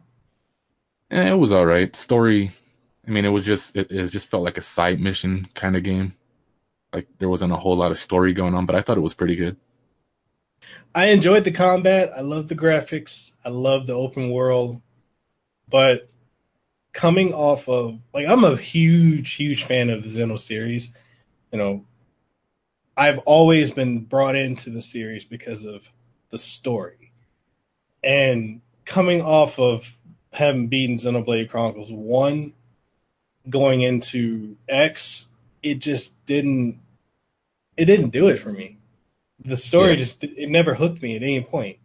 Eh, 1.12 1.32
it 1.32 1.38
was 1.38 1.52
all 1.52 1.66
right. 1.66 1.96
Story, 1.96 2.52
I 3.08 3.12
mean, 3.12 3.26
it 3.26 3.30
was 3.30 3.46
just 3.46 3.76
it, 3.76 3.92
it 3.92 4.10
just 4.10 4.28
felt 4.28 4.44
like 4.44 4.58
a 4.58 4.62
side 4.62 5.00
mission 5.00 5.48
kind 5.56 5.76
of 5.76 5.84
game. 5.84 6.14
Like 6.94 7.08
there 7.20 7.30
wasn't 7.30 7.54
a 7.54 7.58
whole 7.58 7.76
lot 7.76 7.92
of 7.92 8.00
story 8.00 8.34
going 8.34 8.56
on, 8.56 8.66
but 8.66 8.76
I 8.76 8.82
thought 8.82 8.98
it 8.98 9.02
was 9.02 9.14
pretty 9.14 9.36
good. 9.36 9.58
I 10.94 11.06
enjoyed 11.08 11.44
the 11.44 11.52
combat. 11.52 12.12
I 12.16 12.22
love 12.22 12.48
the 12.48 12.56
graphics. 12.56 13.32
I 13.46 13.50
love 13.50 13.88
the 13.88 13.94
open 13.94 14.32
world. 14.32 14.82
But 15.70 16.10
coming 16.94 17.34
off 17.34 17.70
of 17.70 18.00
like 18.14 18.28
I'm 18.28 18.44
a 18.44 18.56
huge, 18.56 19.34
huge 19.34 19.64
fan 19.64 19.90
of 19.90 20.04
the 20.04 20.10
Xeno 20.10 20.40
series. 20.40 20.96
You 21.52 21.60
know, 21.60 21.86
I've 22.98 23.20
always 23.20 23.72
been 23.72 24.00
brought 24.00 24.36
into 24.36 24.70
the 24.70 24.82
series 24.82 25.26
because 25.26 25.64
of 25.64 25.90
the 26.32 26.38
story. 26.38 27.12
And 28.04 28.62
coming 28.86 29.22
off 29.22 29.60
of 29.60 29.96
having 30.34 30.68
beaten 30.68 30.98
Xenoblade 30.98 31.50
Chronicles 31.50 31.92
1, 31.92 32.54
going 33.50 33.82
into 33.82 34.58
X, 34.68 35.28
it 35.62 35.76
just 35.76 36.26
didn't 36.26 36.80
it 37.78 37.86
didn't 37.86 38.10
do 38.10 38.28
it 38.28 38.38
for 38.38 38.52
me 38.52 38.79
the 39.44 39.58
story 39.58 39.92
yeah. 39.92 39.96
just 39.98 40.24
it 40.24 40.50
never 40.50 40.74
hooked 40.74 41.02
me 41.02 41.16
at 41.16 41.24
any 41.24 41.42
point. 41.42 41.78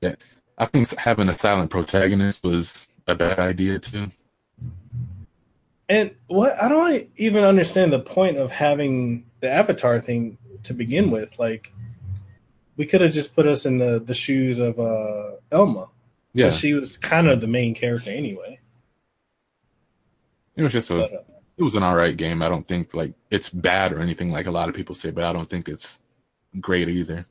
Yeah, 0.00 0.16
I 0.58 0.66
think 0.66 0.94
having 0.96 1.28
a 1.28 1.38
silent 1.38 1.70
protagonist 1.70 2.44
was 2.44 2.88
a 3.06 3.14
bad 3.14 3.38
idea 3.38 3.78
too. 3.78 4.10
And 5.88 6.14
what 6.26 6.60
I 6.62 6.68
don't 6.68 7.08
even 7.16 7.44
understand 7.44 7.92
the 7.92 8.00
point 8.00 8.36
of 8.38 8.50
having 8.50 9.26
the 9.40 9.50
avatar 9.50 10.00
thing 10.00 10.38
to 10.64 10.74
begin 10.74 11.10
with. 11.10 11.38
Like, 11.38 11.72
we 12.76 12.86
could 12.86 13.00
have 13.00 13.12
just 13.12 13.34
put 13.34 13.46
us 13.46 13.64
in 13.64 13.78
the 13.78 14.02
the 14.04 14.14
shoes 14.14 14.58
of 14.58 14.78
uh 14.78 15.32
Elma. 15.52 15.88
Yeah, 16.32 16.50
so 16.50 16.56
she 16.56 16.74
was 16.74 16.98
kind 16.98 17.28
of 17.28 17.40
the 17.40 17.46
main 17.46 17.74
character 17.74 18.10
anyway. 18.10 18.58
It 20.56 20.62
was 20.62 20.72
just 20.72 20.90
a. 20.90 20.94
But, 20.94 21.12
uh, 21.12 21.18
it 21.56 21.62
was 21.62 21.76
an 21.76 21.84
alright 21.84 22.16
game. 22.16 22.42
I 22.42 22.48
don't 22.48 22.66
think 22.66 22.94
like 22.94 23.12
it's 23.30 23.48
bad 23.48 23.92
or 23.92 24.00
anything 24.00 24.30
like 24.30 24.46
a 24.46 24.50
lot 24.50 24.68
of 24.68 24.74
people 24.74 24.96
say, 24.96 25.10
but 25.10 25.22
I 25.22 25.32
don't 25.32 25.48
think 25.48 25.68
it's 25.68 26.00
great 26.60 26.88
either. 26.88 27.26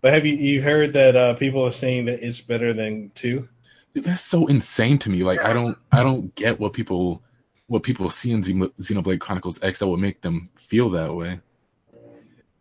But 0.00 0.12
have 0.12 0.26
you 0.26 0.34
you 0.34 0.60
heard 0.60 0.92
that 0.92 1.16
uh, 1.16 1.34
people 1.34 1.64
are 1.64 1.72
saying 1.72 2.04
that 2.06 2.22
it's 2.22 2.40
better 2.40 2.74
than 2.74 3.10
two? 3.14 3.48
That's 3.94 4.22
so 4.22 4.46
insane 4.46 4.98
to 4.98 5.10
me. 5.10 5.22
Like 5.22 5.42
I 5.42 5.52
don't 5.52 5.78
I 5.92 6.02
don't 6.02 6.34
get 6.34 6.60
what 6.60 6.72
people 6.72 7.22
what 7.68 7.82
people 7.82 8.10
see 8.10 8.32
in 8.32 8.42
Xenoblade 8.42 9.20
Chronicles 9.20 9.62
X 9.62 9.78
that 9.78 9.86
would 9.86 10.00
make 10.00 10.20
them 10.20 10.50
feel 10.56 10.90
that 10.90 11.14
way. 11.14 11.40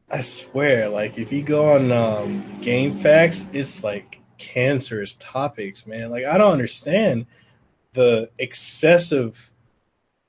I 0.09 0.21
swear, 0.21 0.89
like 0.89 1.17
if 1.17 1.31
you 1.31 1.41
go 1.41 1.73
on 1.73 1.91
um, 1.91 2.43
GameFAQs, 2.61 3.53
it's 3.53 3.83
like 3.83 4.21
cancerous 4.37 5.15
topics, 5.19 5.85
man. 5.85 6.11
Like 6.11 6.25
I 6.25 6.37
don't 6.37 6.53
understand 6.53 7.25
the 7.93 8.29
excessive 8.37 9.51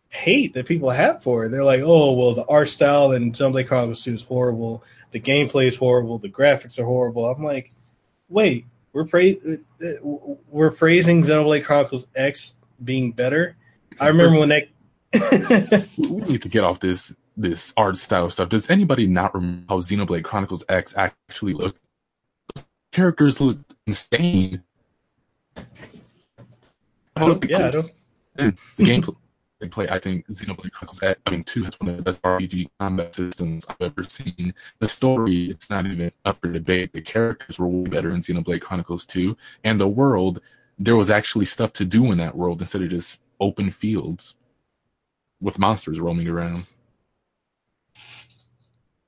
hate 0.08 0.54
that 0.54 0.66
people 0.66 0.90
have 0.90 1.22
for 1.22 1.44
it. 1.44 1.50
They're 1.50 1.64
like, 1.64 1.82
oh 1.84 2.12
well, 2.12 2.34
the 2.34 2.46
art 2.46 2.70
style 2.70 3.12
in 3.12 3.32
Xenoblade 3.32 3.68
Chronicles 3.68 4.04
2 4.04 4.14
is 4.14 4.22
horrible 4.22 4.82
the 5.14 5.20
gameplay 5.20 5.66
is 5.66 5.76
horrible, 5.76 6.18
the 6.18 6.28
graphics 6.28 6.76
are 6.80 6.84
horrible. 6.84 7.24
I'm 7.24 7.42
like, 7.42 7.70
wait, 8.28 8.66
we're 8.92 9.04
pra- 9.04 9.36
we're 10.50 10.72
praising 10.72 11.22
Xenoblade 11.22 11.64
Chronicles 11.64 12.08
X 12.16 12.56
being 12.82 13.12
better. 13.12 13.56
I 14.00 14.08
remember 14.08 14.40
when 14.40 14.48
that. 14.48 14.68
we 15.96 16.20
need 16.22 16.42
to 16.42 16.48
get 16.48 16.64
off 16.64 16.80
this 16.80 17.14
this 17.36 17.72
art 17.76 17.96
style 17.96 18.28
stuff. 18.28 18.48
Does 18.48 18.68
anybody 18.68 19.06
not 19.06 19.32
remember 19.36 19.64
how 19.68 19.78
Xenoblade 19.78 20.24
Chronicles 20.24 20.64
X 20.68 20.96
actually 20.96 21.54
looked? 21.54 21.78
Characters 22.90 23.40
look 23.40 23.58
insane. 23.86 24.64
I 25.56 25.62
oh, 27.18 27.38
yeah, 27.48 27.66
I 27.66 27.70
don't. 27.70 27.90
Hmm, 28.36 28.48
the 28.76 28.84
gameplay 28.84 29.16
play. 29.70 29.88
I 29.88 29.98
think 29.98 30.26
Xenoblade 30.28 30.72
Chronicles 30.72 31.02
X, 31.02 31.20
I 31.26 31.30
mean, 31.30 31.44
2 31.44 31.64
has 31.64 31.80
one 31.80 31.90
of 31.90 31.96
the 31.96 32.02
best 32.02 32.22
RPG 32.22 32.68
combat 32.78 33.14
systems 33.14 33.64
I've 33.68 33.80
ever 33.80 34.02
seen. 34.04 34.54
The 34.78 34.88
story, 34.88 35.50
it's 35.50 35.70
not 35.70 35.86
even 35.86 36.12
up 36.24 36.40
for 36.40 36.48
debate. 36.48 36.92
The 36.92 37.00
characters 37.00 37.58
were 37.58 37.68
way 37.68 37.88
better 37.88 38.10
in 38.10 38.20
Xenoblade 38.20 38.60
Chronicles 38.60 39.06
2. 39.06 39.36
And 39.64 39.80
the 39.80 39.88
world, 39.88 40.40
there 40.78 40.96
was 40.96 41.10
actually 41.10 41.46
stuff 41.46 41.72
to 41.74 41.84
do 41.84 42.12
in 42.12 42.18
that 42.18 42.36
world 42.36 42.60
instead 42.60 42.82
of 42.82 42.90
just 42.90 43.20
open 43.40 43.70
fields 43.70 44.34
with 45.40 45.58
monsters 45.58 46.00
roaming 46.00 46.28
around. 46.28 46.66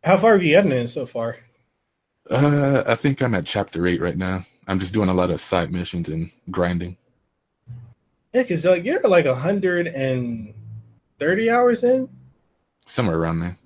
How 0.05 0.17
far 0.19 0.35
have 0.35 0.43
you 0.43 0.55
gotten 0.55 0.73
in 0.73 0.87
so 0.87 1.07
far? 1.07 1.39
Uh, 2.31 2.83
I 2.87 2.95
think 2.95 3.21
I'm 3.23 3.35
at 3.35 3.47
chapter 3.47 3.87
8 3.87 4.01
right 4.01 4.17
now. 4.17 4.45
I'm 4.69 4.81
just 4.81 4.93
doing 4.93 5.09
a 5.09 5.15
lot 5.15 5.31
of 5.31 5.41
side 5.41 5.73
missions 5.73 6.09
and 6.09 6.31
grinding. 6.51 6.97
Yeah, 8.37 8.43
because 8.43 8.67
like 8.67 8.85
you're 8.85 9.01
like 9.01 9.25
hundred 9.25 9.87
and 9.87 10.53
thirty 11.19 11.49
hours 11.49 11.83
in, 11.83 12.07
somewhere 12.87 13.17
around 13.17 13.41
there. 13.41 13.57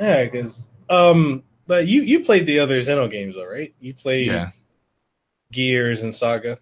Yeah, 0.00 0.24
because 0.24 0.66
um, 0.88 1.44
but 1.68 1.86
you 1.86 2.02
you 2.02 2.24
played 2.24 2.46
the 2.46 2.58
other 2.58 2.80
Xeno 2.80 3.08
games, 3.08 3.36
though, 3.36 3.46
right? 3.46 3.72
You 3.78 3.94
played 3.94 4.26
Yeah. 4.26 4.50
Gears 5.52 6.00
and 6.00 6.12
Saga. 6.12 6.58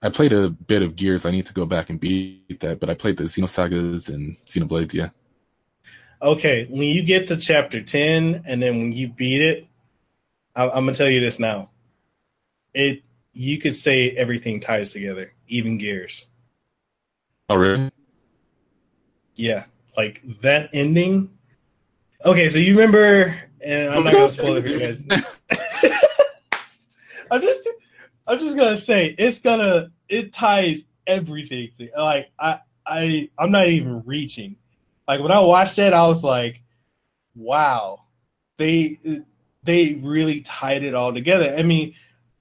I 0.00 0.10
played 0.10 0.32
a 0.32 0.50
bit 0.50 0.82
of 0.82 0.94
Gears. 0.94 1.26
I 1.26 1.32
need 1.32 1.46
to 1.46 1.52
go 1.52 1.66
back 1.66 1.90
and 1.90 1.98
beat 1.98 2.60
that, 2.60 2.78
but 2.78 2.88
I 2.88 2.94
played 2.94 3.16
the 3.16 3.24
Xenosagas 3.24 4.08
and 4.08 4.36
Xenoblades. 4.46 4.94
Yeah. 4.94 5.08
Okay, 6.22 6.66
when 6.70 6.82
you 6.82 7.02
get 7.02 7.26
to 7.26 7.36
chapter 7.36 7.82
ten, 7.82 8.44
and 8.46 8.62
then 8.62 8.78
when 8.78 8.92
you 8.92 9.08
beat 9.08 9.42
it, 9.42 9.66
I, 10.54 10.66
I'm 10.66 10.84
gonna 10.84 10.94
tell 10.94 11.10
you 11.10 11.18
this 11.18 11.40
now. 11.40 11.70
It 12.72 13.02
you 13.32 13.58
could 13.58 13.74
say 13.76 14.10
everything 14.10 14.60
ties 14.60 14.92
together, 14.92 15.32
even 15.50 15.78
Gears. 15.78 16.26
Oh, 17.48 17.56
really? 17.56 17.90
Yeah, 19.34 19.64
like 19.96 20.22
that 20.42 20.70
ending. 20.72 21.30
Okay, 22.24 22.48
so 22.48 22.58
you 22.58 22.76
remember, 22.76 23.36
and 23.64 23.92
I'm 23.92 24.04
not 24.04 24.12
gonna 24.12 24.28
spoil 24.30 24.56
it 24.56 24.62
for 24.62 24.68
you 24.68 24.78
guys. 24.78 25.02
I'm 27.30 27.40
just, 27.40 27.68
I'm 28.26 28.38
just 28.38 28.56
gonna 28.56 28.76
say 28.76 29.14
it's 29.18 29.40
gonna, 29.40 29.90
it 30.08 30.32
ties 30.32 30.84
everything. 31.06 31.70
To, 31.78 31.88
like 31.96 32.30
I, 32.38 32.60
I, 32.86 33.30
I'm 33.38 33.50
not 33.50 33.68
even 33.68 34.02
reaching. 34.04 34.56
Like 35.08 35.20
when 35.20 35.32
I 35.32 35.40
watched 35.40 35.76
that, 35.76 35.92
I 35.92 36.06
was 36.06 36.22
like, 36.22 36.62
wow, 37.34 38.04
they, 38.58 38.98
they 39.64 39.94
really 39.94 40.42
tied 40.42 40.84
it 40.84 40.94
all 40.94 41.12
together. 41.12 41.54
I 41.56 41.62
mean, 41.62 41.94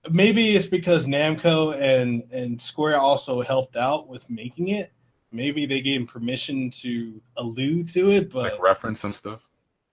maybe 0.09 0.55
it's 0.55 0.65
because 0.65 1.05
Namco 1.05 1.75
and 1.79 2.23
and 2.31 2.61
Square 2.61 2.99
also 2.99 3.41
helped 3.41 3.75
out 3.75 4.07
with 4.07 4.29
making 4.29 4.69
it. 4.69 4.91
Maybe 5.31 5.65
they 5.65 5.81
gave 5.81 6.01
him 6.01 6.07
permission 6.07 6.69
to 6.81 7.21
allude 7.37 7.89
to 7.89 8.09
it, 8.11 8.31
but 8.31 8.53
Like 8.53 8.61
reference 8.61 8.99
some 8.99 9.13
stuff. 9.13 9.41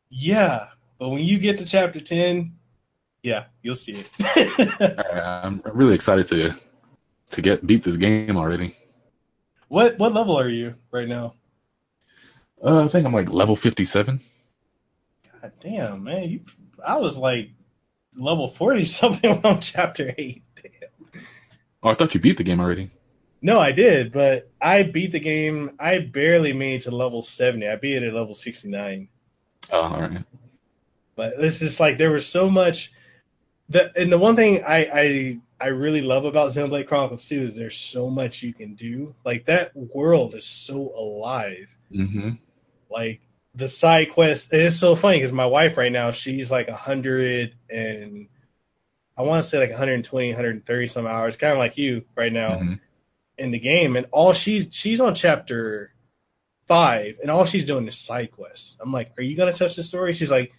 yeah. 0.09 0.69
But 0.99 1.11
when 1.11 1.23
you 1.23 1.39
get 1.39 1.59
to 1.59 1.67
chapter 1.67 2.01
ten, 2.01 2.55
yeah, 3.23 3.45
you'll 3.63 3.75
see 3.77 4.03
it. 4.19 4.99
I'm 5.45 5.61
really 5.73 5.95
excited 5.95 6.27
to 6.29 6.55
to 7.33 7.43
get 7.43 7.67
beat 7.67 7.83
this 7.83 7.97
game 7.99 8.37
already. 8.37 8.75
what 9.69 9.99
what 9.99 10.15
level 10.15 10.39
are 10.39 10.49
you 10.49 10.75
right 10.91 11.09
now? 11.09 11.35
Uh, 12.65 12.85
I 12.85 12.89
think 12.89 13.05
I'm 13.07 13.13
like 13.13 13.29
level 13.31 13.55
57. 13.57 14.19
God 15.43 15.53
damn, 15.61 16.03
man, 16.05 16.31
you 16.31 16.41
I 16.87 16.97
was 16.97 17.19
like 17.19 17.51
level 18.17 18.49
forty 18.49 18.85
something 18.87 19.45
on 19.45 19.61
chapter 19.61 20.15
eight. 20.19 20.43
Damn. 20.63 21.23
Oh, 21.83 21.91
I 21.91 21.95
thought 21.95 22.15
you 22.15 22.21
beat 22.21 22.37
the 22.37 22.45
game 22.45 22.61
already. 22.61 22.91
No, 23.43 23.61
I 23.61 23.73
did, 23.73 24.13
but 24.13 24.51
I 24.61 24.83
beat 24.83 25.13
the 25.13 25.21
game. 25.21 25.77
I 25.79 25.99
barely 26.01 26.53
made 26.53 26.81
it 26.81 26.85
to 26.85 26.91
level 26.91 27.23
seventy. 27.23 27.69
I 27.69 27.77
beat 27.77 28.03
it 28.03 28.09
at 28.09 28.15
level 28.15 28.35
sixty 28.35 28.69
nine. 28.69 29.09
Oh, 29.71 29.81
all 29.81 30.01
right. 30.01 30.25
But 31.15 31.35
it's 31.39 31.59
just 31.59 31.81
like 31.81 31.99
there 31.99 32.11
was 32.11 32.27
so 32.27 32.49
much. 32.49 32.93
The 33.69 33.93
and 34.01 34.13
the 34.13 34.19
one 34.19 34.37
thing 34.37 34.63
I 34.67 34.89
I 34.93 35.41
I 35.61 35.69
really 35.69 36.03
love 36.03 36.25
about 36.25 36.51
Xenoblade 36.51 36.87
Chronicles 36.87 37.27
2 37.27 37.41
is 37.41 37.57
there's 37.57 37.79
so 37.79 38.11
much 38.11 38.43
you 38.43 38.53
can 38.53 38.75
do. 38.75 39.15
Like 39.25 39.47
that 39.47 39.75
world 39.75 40.35
is 40.35 40.45
so 40.45 40.93
alive. 40.97 41.75
Mm-hmm. 41.91 42.33
Like 42.91 43.21
the 43.57 43.69
side 43.69 44.13
quest. 44.13 44.53
It's 44.53 44.77
so 44.77 44.95
funny 44.95 45.19
because 45.19 45.33
my 45.33 45.47
wife 45.47 45.77
right 45.77 45.91
now 45.91 46.13
she's 46.13 46.51
like 46.51 46.69
a 46.69 46.77
hundred 46.77 47.55
and 47.71 48.29
I 49.17 49.23
want 49.23 49.43
to 49.43 49.49
say 49.49 49.59
like 49.59 49.71
120, 49.71 50.29
130 50.29 50.87
some 50.89 51.07
hours, 51.07 51.37
kind 51.39 51.53
of 51.53 51.59
like 51.59 51.79
you 51.79 52.05
right 52.15 52.33
now 52.33 52.51
Mhm. 52.59 52.81
in 53.39 53.51
the 53.51 53.59
game, 53.59 53.97
and 53.97 54.07
all 54.13 54.33
she's 54.35 54.69
she's 54.71 55.01
on 55.01 55.15
chapter 55.15 55.95
five, 56.67 57.17
and 57.23 57.31
all 57.31 57.47
she's 57.47 57.65
doing 57.65 57.89
is 57.89 57.97
side 57.97 58.31
quests. 58.31 58.77
I'm 58.81 58.93
like, 58.93 59.13
are 59.19 59.23
you 59.23 59.37
gonna 59.37 59.53
touch 59.55 59.75
the 59.77 59.83
story? 59.83 60.13
She's 60.13 60.31
like, 60.31 60.53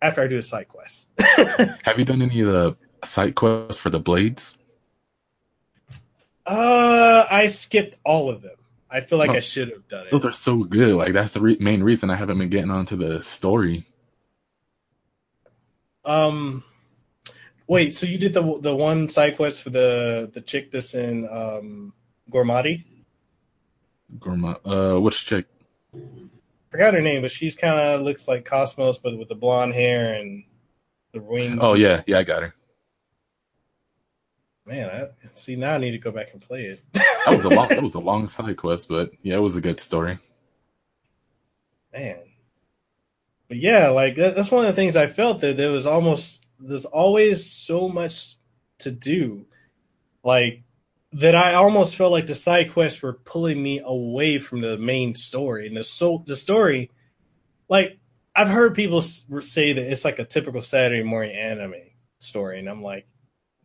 after 0.00 0.20
I 0.20 0.26
do 0.26 0.38
a 0.38 0.42
side 0.42 0.66
quest. 0.66 1.10
Have 1.20 1.96
you 1.98 2.04
done 2.04 2.22
any 2.22 2.40
of 2.40 2.48
the 2.48 2.76
side 3.04 3.36
quests 3.36 3.80
for 3.80 3.90
the 3.90 4.00
blades? 4.00 4.56
uh, 6.46 7.24
I 7.30 7.46
skipped 7.46 7.96
all 8.04 8.28
of 8.28 8.42
them. 8.42 8.56
I 8.92 9.00
feel 9.00 9.18
like 9.18 9.30
Oh. 9.30 9.34
I 9.34 9.40
should 9.40 9.70
have 9.70 9.88
done 9.88 10.06
it. 10.06 10.10
Those 10.12 10.24
are 10.26 10.32
so 10.32 10.64
good. 10.64 10.94
Like 10.94 11.12
that's 11.14 11.32
the 11.32 11.40
re- 11.40 11.56
main 11.60 11.82
reason 11.82 12.10
I 12.10 12.16
haven't 12.16 12.38
been 12.38 12.50
getting 12.50 12.70
onto 12.70 12.94
the 12.96 13.22
story. 13.22 13.86
Um, 16.04 16.64
wait, 17.66 17.94
so 17.94 18.06
you 18.06 18.18
did 18.18 18.34
the 18.34 18.58
the 18.60 18.74
one 18.74 19.08
side 19.08 19.36
quest 19.36 19.62
for 19.62 19.70
the 19.70 20.30
the 20.34 20.40
chick 20.40 20.70
that's 20.72 20.94
in 20.94 21.28
um 21.28 21.92
Gormotti? 22.30 22.84
Gourmet. 24.18 24.56
Uh, 24.64 24.98
which 25.00 25.24
chick? 25.24 25.46
Forgot 26.70 26.94
her 26.94 27.00
name, 27.00 27.22
but 27.22 27.30
she's 27.30 27.54
kind 27.54 27.78
of 27.78 28.02
looks 28.02 28.26
like 28.28 28.44
KOS-MOS, 28.44 28.98
but 28.98 29.16
with 29.18 29.28
the 29.28 29.34
blonde 29.34 29.74
hair 29.74 30.14
and 30.14 30.44
the 31.12 31.20
wings. 31.20 31.58
Oh 31.62 31.74
yeah, 31.74 32.02
yeah, 32.06 32.18
I 32.18 32.22
got 32.24 32.42
her. 32.42 32.54
man. 34.66 34.90
I, 34.90 35.28
see, 35.34 35.56
now 35.56 35.74
I 35.74 35.78
need 35.78 35.92
to 35.92 35.98
go 35.98 36.10
back 36.10 36.28
and 36.32 36.40
play 36.42 36.64
it. 36.66 36.82
That 37.26 37.36
was 37.36 37.44
a 37.44 37.48
long. 37.50 37.68
that 37.68 37.82
was 37.82 37.94
a 37.94 38.00
long 38.00 38.26
side 38.28 38.56
quest, 38.56 38.88
but 38.88 39.10
yeah, 39.22 39.34
it 39.36 39.40
was 39.40 39.56
a 39.56 39.60
good 39.60 39.78
story. 39.80 40.18
man 41.92 42.16
but 43.48 43.58
yeah 43.58 43.88
like 43.90 44.14
that, 44.16 44.34
that's 44.34 44.50
one 44.50 44.64
of 44.64 44.74
the 44.74 44.80
things 44.80 44.96
i 44.96 45.06
felt 45.06 45.40
that 45.42 45.58
there 45.58 45.70
was 45.70 45.86
almost 45.86 46.46
there's 46.58 46.86
always 46.86 47.44
so 47.50 47.86
much 47.88 48.36
to 48.78 48.90
do 48.90 49.44
like 50.24 50.62
that 51.12 51.34
i 51.34 51.52
almost 51.52 51.96
felt 51.96 52.12
like 52.12 52.24
the 52.26 52.34
side 52.34 52.72
quests 52.72 53.02
were 53.02 53.12
pulling 53.12 53.62
me 53.62 53.78
away 53.84 54.38
from 54.38 54.62
the 54.62 54.78
main 54.78 55.14
story 55.14 55.66
and 55.66 55.76
the 55.76 55.84
so 55.84 56.24
the 56.26 56.34
story 56.34 56.90
like 57.68 57.98
i've 58.34 58.48
heard 58.48 58.74
people 58.74 59.02
say 59.02 59.74
that 59.74 59.92
it's 59.92 60.02
like 60.04 60.18
a 60.18 60.24
typical 60.24 60.62
saturday 60.62 61.02
morning 61.02 61.36
anime 61.36 61.74
story 62.20 62.58
and 62.58 62.70
i'm 62.70 62.82
like 62.82 63.06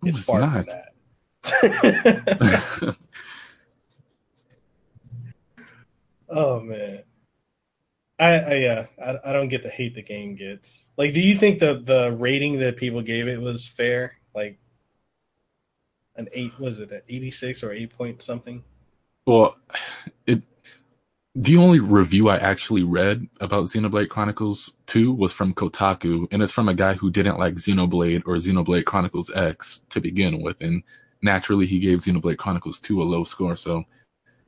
it's 0.03 0.17
it's 0.17 0.25
far 0.25 0.41
not. 0.41 0.51
from 0.51 0.65
that 0.65 0.83
Oh 6.29 6.59
man, 6.59 7.03
I, 8.19 8.39
I 8.39 8.53
yeah, 8.55 8.85
I, 9.03 9.17
I 9.25 9.33
don't 9.33 9.47
get 9.47 9.63
the 9.63 9.69
hate 9.69 9.95
the 9.95 10.01
game 10.01 10.35
gets. 10.35 10.89
Like, 10.97 11.13
do 11.13 11.19
you 11.19 11.37
think 11.37 11.59
the 11.59 11.81
the 11.83 12.15
rating 12.17 12.59
that 12.59 12.77
people 12.77 13.01
gave 13.01 13.27
it 13.27 13.41
was 13.41 13.67
fair? 13.67 14.17
Like, 14.35 14.59
an 16.15 16.27
eight 16.33 16.59
was 16.59 16.79
it 16.79 16.91
an 16.91 17.01
eighty 17.09 17.31
six 17.31 17.63
or 17.63 17.71
eight 17.71 17.95
point 17.95 18.21
something? 18.21 18.63
well, 19.27 19.57
it. 20.25 20.41
The 21.35 21.57
only 21.57 21.79
review 21.79 22.29
I 22.29 22.37
actually 22.37 22.81
read 22.81 23.27
about 23.39 23.65
Xenoblade 23.65 24.09
Chronicles 24.09 24.73
2 24.87 25.13
was 25.13 25.31
from 25.31 25.53
Kotaku, 25.53 26.27
and 26.31 26.41
it's 26.41 26.51
from 26.51 26.67
a 26.67 26.73
guy 26.73 26.95
who 26.95 27.11
didn't 27.11 27.37
like 27.37 27.53
Xenoblade 27.55 28.23
or 28.25 28.37
Xenoblade 28.37 28.85
Chronicles 28.85 29.29
X 29.35 29.83
to 29.89 30.01
begin 30.01 30.41
with, 30.41 30.61
and 30.61 30.81
naturally 31.21 31.67
he 31.67 31.77
gave 31.77 31.99
Xenoblade 31.99 32.37
Chronicles 32.37 32.79
2 32.79 32.99
a 32.99 33.03
low 33.03 33.23
score. 33.23 33.55
So, 33.55 33.83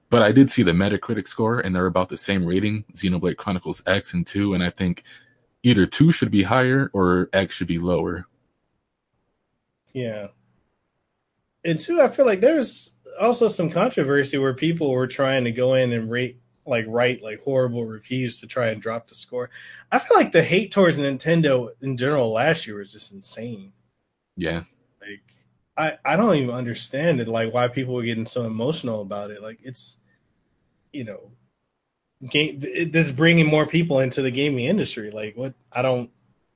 but 0.10 0.22
I 0.22 0.32
did 0.32 0.50
see 0.50 0.64
the 0.64 0.72
Metacritic 0.72 1.28
score, 1.28 1.60
and 1.60 1.76
they're 1.76 1.86
about 1.86 2.10
the 2.10 2.18
same 2.18 2.46
rating, 2.46 2.86
Xenoblade 2.94 3.38
Chronicles 3.38 3.84
X 3.86 4.14
and 4.14 4.26
2, 4.26 4.54
and 4.54 4.64
I 4.64 4.70
think 4.70 5.04
either 5.64 5.86
2 5.86 6.12
should 6.12 6.32
be 6.32 6.44
higher 6.44 6.90
or 6.94 7.30
X 7.34 7.56
should 7.56 7.68
be 7.68 7.80
lower. 7.80 8.26
Yeah. 9.94 10.28
And 11.66 11.80
two, 11.80 12.02
I 12.02 12.08
feel 12.08 12.26
like 12.26 12.40
there's 12.40 12.96
also 13.20 13.48
some 13.48 13.70
controversy 13.70 14.38
where 14.38 14.54
people 14.54 14.92
were 14.92 15.08
trying 15.08 15.44
to 15.44 15.52
go 15.52 15.74
in 15.74 15.92
and 15.92 16.10
rate 16.10 16.40
like 16.66 16.86
write 16.88 17.24
like 17.24 17.42
horrible 17.44 17.86
reviews 17.86 18.40
to 18.40 18.48
try 18.48 18.68
and 18.68 18.82
drop 18.82 19.08
the 19.08 19.16
score. 19.16 19.50
I 19.92 20.00
feel 20.00 20.16
like 20.16 20.32
the 20.32 20.44
hate 20.44 20.72
towards 20.72 20.98
Nintendo 20.98 21.70
in 21.82 21.98
general 21.98 22.32
last 22.32 22.68
year 22.68 22.78
was 22.78 22.94
just 22.94 23.12
insane. 23.12 23.74
Yeah. 24.38 24.64
Like 25.02 25.39
I 25.80 25.98
I 26.04 26.16
don't 26.18 26.36
even 26.36 26.54
understand 26.54 27.22
it 27.22 27.28
like 27.30 27.54
why 27.54 27.70
people 27.70 27.94
were 27.94 28.04
getting 28.04 28.26
so 28.26 28.44
emotional 28.46 29.02
about 29.02 29.32
it. 29.32 29.42
Like 29.42 29.60
it's 29.64 29.98
you 30.92 31.06
know 31.06 31.32
game 32.30 32.60
it, 32.62 32.92
this 32.92 33.08
is 33.08 33.12
bringing 33.14 33.46
more 33.46 33.66
people 33.66 34.02
into 34.02 34.22
the 34.22 34.30
gaming 34.30 34.66
industry. 34.66 35.10
Like 35.10 35.38
what 35.38 35.54
I 35.72 35.82
don't 35.82 36.12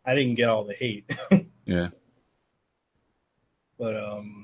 I 0.06 0.14
didn't 0.14 0.36
get 0.36 0.50
all 0.50 0.66
the 0.66 0.74
hate. 0.74 1.10
Yeah. 1.66 1.90
but 3.80 3.96
um 3.96 4.44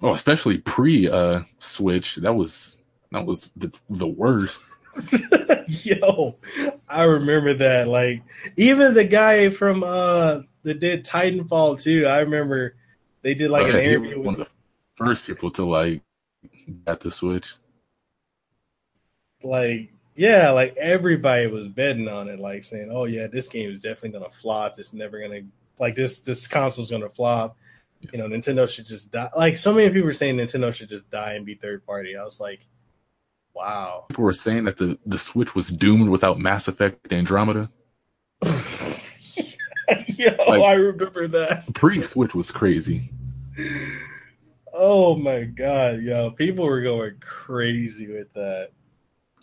Oh, 0.00 0.14
especially 0.14 0.58
pre 0.58 1.08
uh 1.08 1.42
Switch. 1.58 2.16
That 2.16 2.32
was 2.32 2.78
that 3.12 3.26
was 3.26 3.50
the 3.54 3.70
the 3.90 4.06
worst. 4.06 4.62
Yo, 5.68 6.36
I 6.88 7.02
remember 7.02 7.52
that. 7.52 7.88
Like, 7.88 8.22
even 8.56 8.94
the 8.94 9.04
guy 9.04 9.50
from 9.50 9.84
uh 9.84 10.40
that 10.62 10.80
did 10.80 11.04
Titanfall 11.04 11.80
too. 11.82 12.06
I 12.06 12.20
remember 12.20 12.76
they 13.26 13.34
did 13.34 13.50
like 13.50 13.66
an 13.66 13.80
interview 13.80 14.20
one 14.20 14.34
of 14.34 14.46
the 14.46 14.50
first 14.94 15.26
people 15.26 15.50
to 15.50 15.64
like 15.64 16.00
get 16.86 17.00
the 17.00 17.10
Switch. 17.10 17.56
like 19.42 19.92
yeah, 20.14 20.50
like 20.50 20.76
everybody 20.76 21.48
was 21.48 21.66
betting 21.66 22.06
on 22.06 22.28
it, 22.28 22.38
like 22.38 22.62
saying, 22.62 22.88
"Oh 22.92 23.04
yeah, 23.04 23.26
this 23.26 23.48
game 23.48 23.68
is 23.68 23.80
definitely 23.80 24.10
gonna 24.10 24.30
flop. 24.30 24.78
It's 24.78 24.92
never 24.92 25.20
gonna 25.20 25.40
like 25.80 25.96
this. 25.96 26.20
This 26.20 26.46
console's 26.46 26.88
gonna 26.88 27.10
flop." 27.10 27.56
Yeah. 28.00 28.10
You 28.12 28.18
know, 28.18 28.28
Nintendo 28.28 28.68
should 28.68 28.86
just 28.86 29.10
die. 29.10 29.28
Like 29.36 29.56
so 29.56 29.74
many 29.74 29.88
people 29.88 30.06
were 30.06 30.12
saying, 30.12 30.36
Nintendo 30.36 30.72
should 30.72 30.88
just 30.88 31.10
die 31.10 31.32
and 31.32 31.44
be 31.44 31.56
third 31.56 31.84
party. 31.84 32.16
I 32.16 32.22
was 32.22 32.38
like, 32.38 32.60
wow. 33.54 34.04
People 34.08 34.22
were 34.22 34.32
saying 34.32 34.66
that 34.66 34.78
the 34.78 34.98
the 35.04 35.18
Switch 35.18 35.56
was 35.56 35.68
doomed 35.68 36.10
without 36.10 36.38
Mass 36.38 36.68
Effect 36.68 37.12
Andromeda. 37.12 37.72
Yo, 40.06 40.34
like, 40.48 40.62
I 40.62 40.74
remember 40.74 41.28
that. 41.28 41.72
Pre 41.74 42.00
Switch 42.00 42.34
was 42.34 42.50
crazy. 42.50 43.10
Oh 44.72 45.16
my 45.16 45.44
god, 45.44 46.00
yo, 46.00 46.30
people 46.32 46.66
were 46.66 46.82
going 46.82 47.16
crazy 47.20 48.08
with 48.08 48.32
that. 48.34 48.70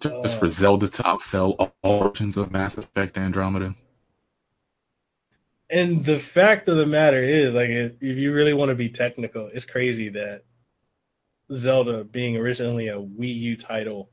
Just 0.01 0.13
uh, 0.13 0.27
for 0.39 0.49
Zelda 0.49 0.87
to 0.87 1.03
outsell 1.03 1.71
all 1.81 2.09
versions 2.09 2.37
of 2.37 2.51
Mass 2.51 2.77
Effect 2.77 3.17
Andromeda. 3.17 3.73
And 5.69 6.05
the 6.05 6.19
fact 6.19 6.69
of 6.69 6.77
the 6.77 6.85
matter 6.85 7.21
is, 7.21 7.53
like, 7.53 7.69
if, 7.69 7.93
if 8.01 8.17
you 8.17 8.31
really 8.33 8.53
want 8.53 8.69
to 8.69 8.75
be 8.75 8.89
technical, 8.89 9.49
it's 9.51 9.65
crazy 9.65 10.09
that 10.09 10.43
Zelda, 11.51 12.03
being 12.03 12.37
originally 12.37 12.89
a 12.89 12.97
Wii 12.97 13.35
U 13.35 13.57
title, 13.57 14.11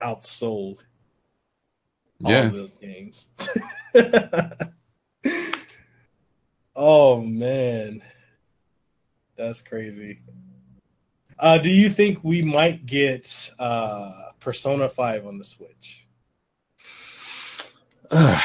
outsold 0.00 0.78
yeah. 2.20 2.44
all 2.44 2.50
those 2.50 2.72
games. 2.80 3.30
oh 6.76 7.20
man, 7.20 8.02
that's 9.40 9.62
crazy. 9.62 10.20
Uh, 11.38 11.58
do 11.58 11.70
you 11.70 11.88
think 11.88 12.18
we 12.22 12.42
might 12.42 12.84
get 12.84 13.50
uh, 13.58 14.12
Persona 14.40 14.88
Five 14.88 15.26
on 15.26 15.38
the 15.38 15.44
Switch? 15.44 16.06
Uh, 18.12 18.40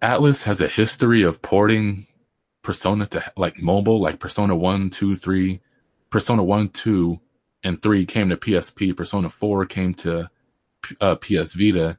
Atlus 0.00 0.44
has 0.44 0.62
a 0.62 0.66
history 0.66 1.22
of 1.22 1.42
porting 1.42 2.06
Persona 2.62 3.06
to 3.08 3.22
like 3.36 3.60
mobile, 3.60 4.00
like 4.00 4.18
Persona 4.18 4.56
1, 4.56 4.88
2, 4.88 5.14
3. 5.14 5.60
Persona 6.08 6.42
1, 6.42 6.70
2, 6.70 7.20
and 7.64 7.82
3 7.82 8.06
came 8.06 8.30
to 8.30 8.36
PSP. 8.38 8.96
Persona 8.96 9.28
4 9.28 9.66
came 9.66 9.92
to 9.92 10.30
uh, 11.02 11.14
PS 11.16 11.52
Vita 11.52 11.98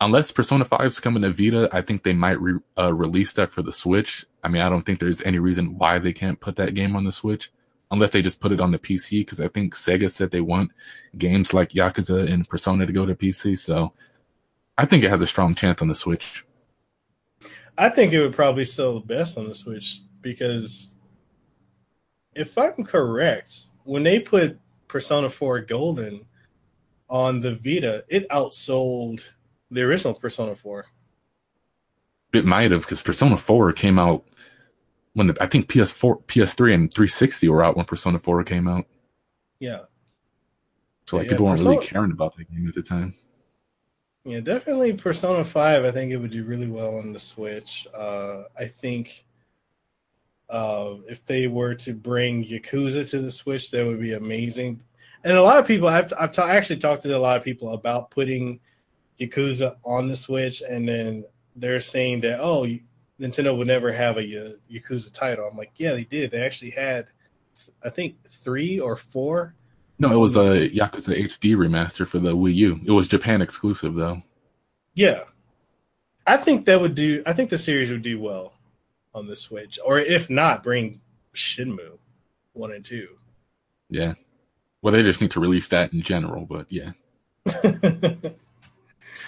unless 0.00 0.30
Persona 0.30 0.64
5 0.64 0.86
is 0.86 1.00
coming 1.00 1.22
to 1.22 1.32
Vita, 1.32 1.68
I 1.72 1.82
think 1.82 2.02
they 2.02 2.12
might 2.12 2.40
re- 2.40 2.60
uh, 2.76 2.92
release 2.92 3.32
that 3.34 3.50
for 3.50 3.62
the 3.62 3.72
Switch. 3.72 4.26
I 4.42 4.48
mean, 4.48 4.62
I 4.62 4.68
don't 4.68 4.82
think 4.82 4.98
there's 4.98 5.22
any 5.22 5.38
reason 5.38 5.76
why 5.76 5.98
they 5.98 6.12
can't 6.12 6.40
put 6.40 6.56
that 6.56 6.74
game 6.74 6.96
on 6.96 7.04
the 7.04 7.12
Switch, 7.12 7.50
unless 7.90 8.10
they 8.10 8.22
just 8.22 8.40
put 8.40 8.52
it 8.52 8.60
on 8.60 8.70
the 8.70 8.78
PC. 8.78 9.20
Because 9.20 9.40
I 9.40 9.48
think 9.48 9.74
Sega 9.74 10.10
said 10.10 10.30
they 10.30 10.40
want 10.40 10.70
games 11.16 11.52
like 11.52 11.70
Yakuza 11.70 12.30
and 12.32 12.48
Persona 12.48 12.86
to 12.86 12.92
go 12.92 13.06
to 13.06 13.14
PC. 13.14 13.58
So 13.58 13.92
I 14.76 14.84
think 14.84 15.04
it 15.04 15.10
has 15.10 15.22
a 15.22 15.26
strong 15.26 15.54
chance 15.54 15.82
on 15.82 15.88
the 15.88 15.94
Switch. 15.94 16.44
I 17.76 17.88
think 17.88 18.12
it 18.12 18.20
would 18.20 18.34
probably 18.34 18.64
sell 18.64 18.94
the 18.94 19.06
best 19.06 19.38
on 19.38 19.48
the 19.48 19.54
Switch 19.54 20.00
because 20.20 20.92
if 22.34 22.56
I'm 22.58 22.84
correct, 22.84 23.66
when 23.84 24.02
they 24.02 24.18
put 24.20 24.58
Persona 24.86 25.30
4 25.30 25.60
Golden 25.60 26.24
on 27.08 27.40
the 27.40 27.54
Vita, 27.54 28.04
it 28.08 28.28
outsold 28.30 29.24
the 29.70 29.82
original 29.82 30.14
Persona 30.14 30.54
4. 30.54 30.86
It 32.32 32.44
might 32.44 32.70
have 32.70 32.82
because 32.82 33.02
Persona 33.02 33.36
4 33.36 33.72
came 33.72 33.98
out 33.98 34.24
when 35.14 35.28
the, 35.28 35.36
I 35.40 35.46
think 35.46 35.68
PS4, 35.68 36.22
PS3, 36.24 36.74
and 36.74 36.92
360 36.92 37.48
were 37.48 37.64
out 37.64 37.76
when 37.76 37.86
Persona 37.86 38.18
4 38.18 38.44
came 38.44 38.68
out. 38.68 38.84
Yeah. 39.58 39.80
So 41.06 41.16
like 41.16 41.26
yeah, 41.26 41.32
people 41.32 41.46
weren't 41.46 41.60
really 41.60 41.84
caring 41.84 42.12
about 42.12 42.36
the 42.36 42.44
game 42.44 42.68
at 42.68 42.74
the 42.74 42.82
time. 42.82 43.14
Yeah, 44.24 44.40
definitely 44.40 44.92
Persona 44.92 45.42
5. 45.42 45.84
I 45.84 45.90
think 45.90 46.12
it 46.12 46.18
would 46.18 46.30
do 46.30 46.44
really 46.44 46.66
well 46.66 46.98
on 46.98 47.14
the 47.14 47.18
Switch. 47.18 47.86
Uh, 47.94 48.42
I 48.58 48.66
think 48.66 49.24
uh, 50.50 50.96
if 51.08 51.24
they 51.24 51.46
were 51.46 51.74
to 51.76 51.94
bring 51.94 52.44
Yakuza 52.44 53.08
to 53.10 53.20
the 53.20 53.30
Switch, 53.30 53.70
that 53.70 53.86
would 53.86 54.00
be 54.00 54.12
amazing. 54.12 54.82
And 55.24 55.36
a 55.36 55.42
lot 55.42 55.58
of 55.58 55.66
people, 55.66 55.88
I've, 55.88 56.12
I've 56.18 56.32
t- 56.32 56.42
actually 56.42 56.78
talked 56.78 57.02
to 57.04 57.16
a 57.16 57.18
lot 57.18 57.38
of 57.38 57.42
people 57.42 57.72
about 57.72 58.10
putting 58.10 58.60
Yakuza 59.18 59.76
on 59.84 60.08
the 60.08 60.16
Switch, 60.16 60.62
and 60.62 60.88
then 60.88 61.24
they're 61.60 61.80
saying 61.80 62.20
that 62.20 62.40
oh, 62.40 62.66
Nintendo 63.20 63.56
would 63.56 63.66
never 63.66 63.92
have 63.92 64.16
a 64.16 64.56
Yakuza 64.70 65.12
title. 65.12 65.48
I'm 65.50 65.56
like, 65.56 65.72
yeah, 65.76 65.92
they 65.92 66.04
did. 66.04 66.30
They 66.30 66.44
actually 66.44 66.70
had, 66.70 67.06
I 67.84 67.90
think, 67.90 68.16
three 68.30 68.78
or 68.78 68.96
four. 68.96 69.54
No, 69.98 70.12
it 70.12 70.16
was 70.16 70.36
a 70.36 70.70
Yakuza 70.70 71.20
HD 71.20 71.56
remaster 71.56 72.06
for 72.06 72.18
the 72.18 72.36
Wii 72.36 72.54
U. 72.54 72.80
It 72.84 72.92
was 72.92 73.08
Japan 73.08 73.42
exclusive 73.42 73.94
though. 73.94 74.22
Yeah, 74.94 75.24
I 76.26 76.36
think 76.36 76.66
that 76.66 76.80
would 76.80 76.94
do. 76.94 77.22
I 77.26 77.32
think 77.32 77.50
the 77.50 77.58
series 77.58 77.90
would 77.90 78.02
do 78.02 78.20
well 78.20 78.52
on 79.14 79.26
the 79.26 79.36
Switch, 79.36 79.78
or 79.84 79.98
if 79.98 80.30
not, 80.30 80.62
bring 80.62 81.00
Shenmue 81.34 81.98
one 82.52 82.72
and 82.72 82.84
two. 82.84 83.08
Yeah, 83.88 84.14
well, 84.82 84.92
they 84.92 85.02
just 85.02 85.20
need 85.20 85.32
to 85.32 85.40
release 85.40 85.68
that 85.68 85.92
in 85.92 86.02
general, 86.02 86.46
but 86.46 86.66
yeah. 86.70 86.92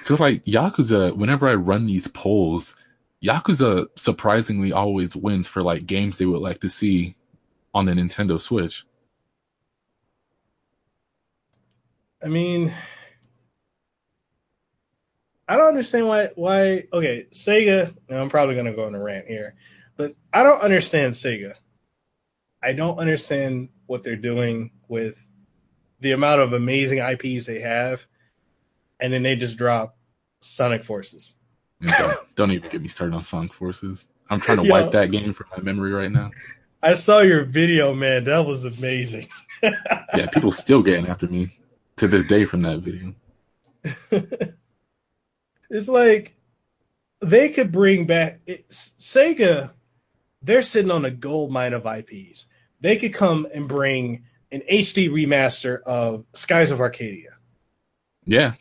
Because 0.00 0.20
like 0.20 0.44
Yakuza, 0.44 1.16
whenever 1.16 1.48
I 1.48 1.54
run 1.54 1.86
these 1.86 2.08
polls, 2.08 2.74
Yakuza 3.22 3.86
surprisingly 3.96 4.72
always 4.72 5.14
wins 5.14 5.46
for 5.46 5.62
like 5.62 5.86
games 5.86 6.18
they 6.18 6.26
would 6.26 6.40
like 6.40 6.60
to 6.60 6.68
see 6.68 7.14
on 7.74 7.86
the 7.86 7.92
Nintendo 7.92 8.40
Switch. 8.40 8.84
I 12.22 12.28
mean, 12.28 12.72
I 15.48 15.56
don't 15.56 15.68
understand 15.68 16.06
why 16.06 16.28
why 16.34 16.84
okay, 16.92 17.26
Sega, 17.32 17.94
I'm 18.08 18.28
probably 18.28 18.54
gonna 18.54 18.72
go 18.72 18.84
on 18.84 18.94
a 18.94 19.02
rant 19.02 19.26
here, 19.26 19.54
but 19.96 20.14
I 20.32 20.42
don't 20.42 20.62
understand 20.62 21.14
Sega. 21.14 21.54
I 22.62 22.72
don't 22.72 22.98
understand 22.98 23.70
what 23.86 24.02
they're 24.02 24.16
doing 24.16 24.70
with 24.88 25.26
the 26.00 26.12
amount 26.12 26.40
of 26.40 26.52
amazing 26.52 26.98
IPs 26.98 27.46
they 27.46 27.60
have 27.60 28.06
and 29.00 29.12
then 29.12 29.22
they 29.22 29.36
just 29.36 29.56
drop 29.56 29.96
Sonic 30.40 30.84
Forces. 30.84 31.34
Don't, 31.80 32.18
don't, 32.36 32.50
even 32.50 32.70
get 32.70 32.82
me 32.82 32.88
started 32.88 33.14
on 33.14 33.22
Sonic 33.22 33.52
Forces. 33.52 34.06
I'm 34.28 34.40
trying 34.40 34.58
to 34.58 34.64
Yo, 34.64 34.72
wipe 34.72 34.92
that 34.92 35.10
game 35.10 35.32
from 35.32 35.46
my 35.56 35.62
memory 35.62 35.92
right 35.92 36.10
now. 36.10 36.30
I 36.82 36.94
saw 36.94 37.20
your 37.20 37.44
video, 37.44 37.94
man. 37.94 38.24
That 38.24 38.46
was 38.46 38.64
amazing. 38.64 39.28
yeah, 39.62 40.26
people 40.32 40.52
still 40.52 40.82
getting 40.82 41.08
after 41.08 41.26
me 41.26 41.56
to 41.96 42.08
this 42.08 42.26
day 42.26 42.44
from 42.44 42.62
that 42.62 42.80
video. 42.80 43.14
it's 45.70 45.88
like 45.88 46.36
they 47.20 47.50
could 47.50 47.72
bring 47.72 48.06
back 48.06 48.40
it, 48.46 48.68
Sega. 48.70 49.70
They're 50.42 50.62
sitting 50.62 50.90
on 50.90 51.04
a 51.04 51.10
gold 51.10 51.52
mine 51.52 51.74
of 51.74 51.84
IPs. 51.84 52.46
They 52.80 52.96
could 52.96 53.12
come 53.12 53.46
and 53.52 53.68
bring 53.68 54.24
an 54.50 54.62
HD 54.70 55.10
remaster 55.10 55.82
of 55.82 56.24
Skies 56.32 56.70
of 56.70 56.80
Arcadia. 56.80 57.30
Yeah, 58.24 58.54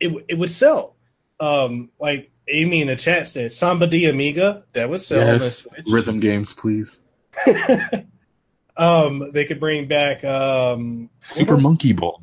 it 0.00 0.24
it 0.28 0.38
would 0.38 0.50
sell. 0.50 0.96
Um, 1.38 1.90
like 1.98 2.30
Amy 2.48 2.80
in 2.80 2.86
the 2.88 2.96
chat 2.96 3.28
said, 3.28 3.52
Samba 3.52 3.86
de 3.86 4.06
Amigo 4.06 4.62
that 4.72 4.88
would 4.88 5.00
sell 5.00 5.26
yes, 5.26 5.66
Rhythm 5.86 6.20
games, 6.20 6.52
please. 6.52 7.00
um, 8.76 9.30
they 9.32 9.44
could 9.44 9.60
bring 9.60 9.86
back 9.86 10.24
um, 10.24 11.08
Super 11.20 11.56
Monkey 11.56 11.92
Ball. 11.92 12.22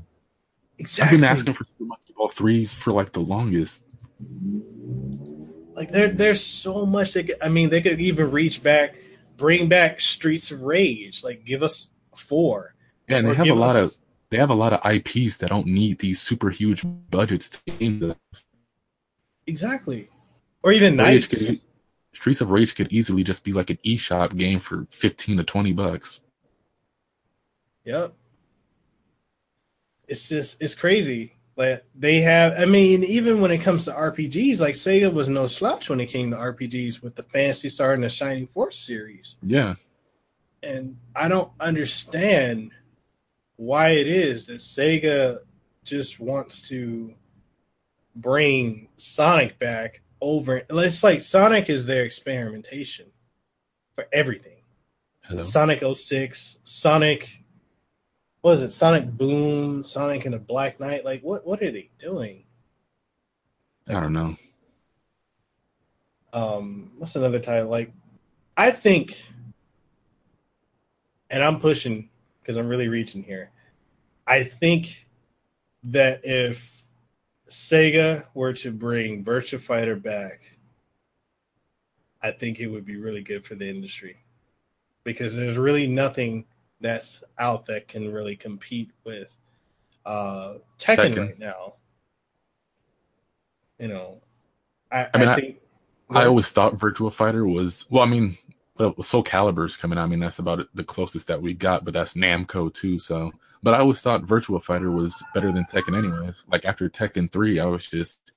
Exactly. 0.78 1.15
I've 1.15 1.21
been 1.21 1.30
asking 1.30 1.53
for 1.53 1.63
Super 1.63 1.86
Monkey 1.86 2.13
Ball 2.15 2.30
threes 2.30 2.73
for 2.73 2.91
like 2.91 3.13
the 3.13 3.21
longest. 3.21 3.84
Like 5.73 5.89
there, 5.89 6.09
there's 6.09 6.43
so 6.43 6.86
much. 6.86 7.13
They 7.13 7.23
could, 7.23 7.38
I 7.41 7.49
mean, 7.49 7.69
they 7.69 7.82
could 7.82 7.99
even 7.99 8.32
reach 8.32 8.61
back, 8.61 8.95
bring 9.38 9.69
back 9.69 10.01
Streets 10.01 10.51
of 10.51 10.61
Rage. 10.61 11.23
Like 11.23 11.45
give 11.45 11.63
us 11.63 11.89
four. 12.15 12.75
Yeah, 13.07 13.17
and 13.17 13.28
they 13.28 13.34
have 13.34 13.47
a 13.47 13.53
lot 13.53 13.75
us, 13.75 13.95
of 13.95 14.01
they 14.30 14.38
have 14.38 14.49
a 14.49 14.55
lot 14.55 14.73
of 14.73 14.86
IPs 14.86 15.38
that 15.38 15.49
don't 15.49 15.67
need 15.67 15.99
these 15.99 16.21
super 16.21 16.49
huge 16.49 16.84
budgets 17.09 17.49
to 17.49 17.59
game 17.71 17.99
them. 17.99 18.15
Exactly. 19.45 20.09
Or 20.63 20.71
even 20.71 20.97
Rage 20.97 21.30
could, 21.30 21.61
Streets 22.13 22.41
of 22.41 22.51
Rage 22.51 22.75
could 22.75 22.91
easily 22.91 23.23
just 23.23 23.43
be 23.43 23.53
like 23.53 23.69
an 23.69 23.78
eShop 23.86 24.36
game 24.38 24.59
for 24.59 24.86
fifteen 24.89 25.38
to 25.38 25.43
twenty 25.43 25.71
bucks. 25.71 26.21
Yep. 27.86 28.13
It's 30.07 30.28
just 30.28 30.61
it's 30.61 30.75
crazy. 30.75 31.34
Like 31.55 31.86
they 31.95 32.21
have 32.21 32.59
I 32.59 32.65
mean, 32.65 33.03
even 33.03 33.39
when 33.39 33.51
it 33.51 33.59
comes 33.59 33.86
to 33.86 33.91
RPGs, 33.91 34.59
like 34.59 34.75
Sega 34.75 35.11
was 35.11 35.30
no 35.30 35.47
slouch 35.47 35.89
when 35.89 36.01
it 36.01 36.07
came 36.07 36.32
to 36.32 36.38
RPGs 36.38 37.01
with 37.01 37.15
the 37.15 37.23
Phantasy 37.23 37.69
Star 37.69 37.93
and 37.93 38.03
the 38.03 38.09
Shining 38.09 38.47
Force 38.47 38.78
series. 38.78 39.36
Yeah. 39.41 39.75
And 40.61 40.97
I 41.15 41.30
don't 41.30 41.51
understand 41.59 42.71
why 43.57 43.89
it 43.89 44.07
is 44.07 44.47
that 44.47 44.57
Sega 44.57 45.39
just 45.83 46.19
wants 46.19 46.69
to 46.69 47.13
bring 48.15 48.87
Sonic 48.95 49.59
back 49.59 50.01
over. 50.21 50.63
It's 50.69 51.03
like 51.03 51.21
Sonic 51.21 51.69
is 51.69 51.85
their 51.85 52.03
experimentation 52.03 53.07
for 53.95 54.07
everything. 54.13 54.61
Hello? 55.23 55.43
Sonic 55.43 55.83
06, 55.83 56.59
Sonic, 56.63 57.43
what 58.41 58.53
is 58.53 58.61
it? 58.61 58.71
Sonic 58.71 59.11
Boom, 59.11 59.83
Sonic 59.83 60.25
and 60.25 60.33
the 60.33 60.39
Black 60.39 60.79
Knight. 60.79 61.03
Like, 61.03 61.21
what, 61.21 61.45
what 61.45 61.61
are 61.61 61.71
they 61.71 61.89
doing? 61.99 62.45
I 63.87 63.93
don't 63.93 64.13
know. 64.13 64.37
Um, 66.31 66.91
what's 66.97 67.15
another 67.15 67.39
title? 67.39 67.69
Like, 67.69 67.91
I 68.55 68.71
think, 68.71 69.21
and 71.29 71.43
I'm 71.43 71.59
pushing 71.59 72.09
because 72.47 72.57
I'm 72.57 72.69
really 72.69 72.87
reaching 72.87 73.23
here. 73.23 73.51
I 74.25 74.43
think 74.43 75.05
that 75.83 76.21
if 76.23 76.85
Sega 77.49 78.25
were 78.33 78.53
to 78.53 78.71
bring 78.71 79.25
Virtua 79.25 79.59
Fighter 79.59 79.97
back, 79.97 80.55
I 82.23 82.31
think 82.31 82.61
it 82.61 82.67
would 82.67 82.85
be 82.85 82.95
really 82.95 83.21
good 83.21 83.45
for 83.45 83.55
the 83.55 83.69
industry 83.69 84.23
because 85.03 85.35
there's 85.35 85.57
really 85.57 85.87
nothing 85.87 86.45
that's 86.79 87.21
out 87.37 87.65
that 87.65 87.89
can 87.89 88.13
really 88.13 88.37
compete 88.37 88.91
with 89.03 89.35
uh, 90.05 90.55
Tekken, 90.79 91.13
Tekken. 91.13 91.19
right 91.19 91.39
now. 91.39 91.73
You 93.77 93.89
know, 93.89 94.21
I, 94.89 95.07
I 95.13 95.17
mean, 95.17 95.27
I 95.27 95.35
think 95.35 95.57
I, 96.09 96.21
I 96.21 96.25
always 96.27 96.49
thought 96.49 96.75
Virtua 96.75 97.11
Fighter 97.11 97.45
was 97.45 97.85
well. 97.89 98.03
I 98.03 98.07
mean, 98.07 98.37
well, 98.80 99.03
Soul 99.03 99.23
Calibur's 99.23 99.78
coming. 99.78 99.97
I 99.97 100.05
mean, 100.05 100.19
that's 100.19 100.39
about 100.39 100.67
the 100.73 100.84
closest 100.84 101.28
that 101.28 101.41
we 101.41 101.53
got, 101.53 101.86
but 101.86 101.93
that's 101.93 102.13
Namco 102.13 102.73
too. 102.73 102.99
So, 102.99 103.32
but 103.63 103.73
I 103.73 103.80
always 103.80 104.01
thought 104.01 104.25
Virtua 104.25 104.63
Fighter 104.63 104.91
was 104.91 105.23
better 105.34 105.51
than 105.51 105.65
Tekken, 105.65 105.97
anyways. 105.97 106.45
Like 106.51 106.65
after 106.65 106.89
Tekken 106.89 107.32
three, 107.32 107.59
I 107.59 107.65
was 107.65 107.88
just 107.88 108.34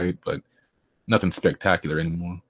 right, 0.00 0.16
but 0.24 0.40
nothing 1.06 1.32
spectacular 1.32 1.98
anymore. 1.98 2.40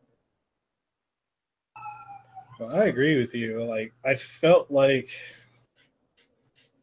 Well, 2.59 2.75
I 2.75 2.85
agree 2.85 3.19
with 3.19 3.35
you. 3.35 3.65
Like 3.65 3.93
I 4.05 4.15
felt 4.15 4.71
like 4.71 5.09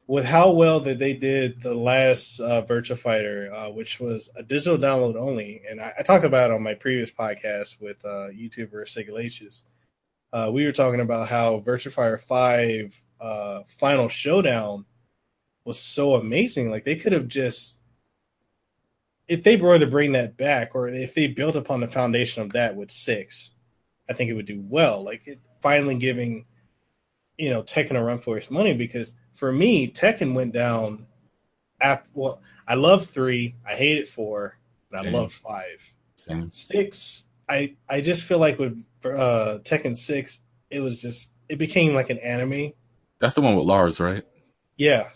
with 0.07 0.25
how 0.25 0.51
well 0.51 0.81
that 0.81 0.99
they 0.99 1.13
did 1.13 1.61
the 1.61 1.73
last 1.73 2.41
uh, 2.41 2.61
Fighter, 2.63 3.49
uh, 3.53 3.69
which 3.69 3.99
was 3.99 4.29
a 4.35 4.43
digital 4.43 4.77
download 4.77 5.15
only, 5.15 5.61
and 5.69 5.79
I, 5.79 5.93
I 5.99 6.01
talked 6.01 6.25
about 6.25 6.51
on 6.51 6.61
my 6.61 6.73
previous 6.73 7.11
podcast 7.11 7.79
with 7.79 8.03
uh, 8.03 8.27
YouTuber 8.27 8.89
Sigalacious. 8.89 9.63
Uh, 10.33 10.49
we 10.51 10.65
were 10.65 10.71
talking 10.71 11.01
about 11.01 11.27
how 11.27 11.59
Virtua 11.59 11.91
Fighter 11.91 12.17
Five 12.17 13.01
uh, 13.19 13.61
Final 13.79 14.07
Showdown 14.07 14.85
was 15.65 15.79
so 15.79 16.15
amazing. 16.15 16.71
Like 16.71 16.85
they 16.85 16.95
could 16.95 17.13
have 17.13 17.27
just, 17.27 17.75
if 19.27 19.43
they 19.43 19.55
were 19.57 19.77
to 19.77 19.87
bring 19.87 20.13
that 20.13 20.37
back, 20.37 20.73
or 20.73 20.87
if 20.87 21.13
they 21.13 21.27
built 21.27 21.55
upon 21.55 21.81
the 21.81 21.87
foundation 21.87 22.43
of 22.43 22.53
that 22.53 22.75
with 22.75 22.91
six, 22.91 23.51
I 24.09 24.13
think 24.13 24.29
it 24.29 24.33
would 24.33 24.45
do 24.45 24.63
well. 24.67 25.03
Like 25.03 25.27
it, 25.27 25.39
finally 25.61 25.95
giving, 25.95 26.45
you 27.37 27.49
know, 27.49 27.63
Tekken 27.63 27.95
a 27.95 28.03
run 28.03 28.19
for 28.19 28.37
its 28.37 28.49
money 28.49 28.73
because 28.73 29.15
for 29.35 29.51
me, 29.51 29.87
Tekken 29.87 30.33
went 30.33 30.53
down. 30.53 31.07
After, 31.79 32.09
well, 32.13 32.41
I 32.67 32.75
love 32.75 33.07
three. 33.09 33.55
I 33.67 33.75
hated 33.75 34.07
four, 34.07 34.57
and 34.91 35.07
I 35.07 35.09
love 35.09 35.33
five. 35.33 35.93
Same. 36.15 36.51
Six, 36.51 37.25
I 37.51 37.75
I 37.89 38.01
just 38.01 38.23
feel 38.23 38.39
like 38.39 38.59
with 38.59 38.83
uh, 39.03 39.59
Tekken 39.63 39.95
six, 39.95 40.41
it 40.69 40.79
was 40.79 41.01
just 41.01 41.31
it 41.49 41.57
became 41.57 41.93
like 41.93 42.09
an 42.09 42.19
anime. 42.19 42.71
That's 43.19 43.35
the 43.35 43.41
one 43.41 43.55
with 43.55 43.65
Lars, 43.65 43.99
right? 43.99 44.23
Yeah. 44.77 45.09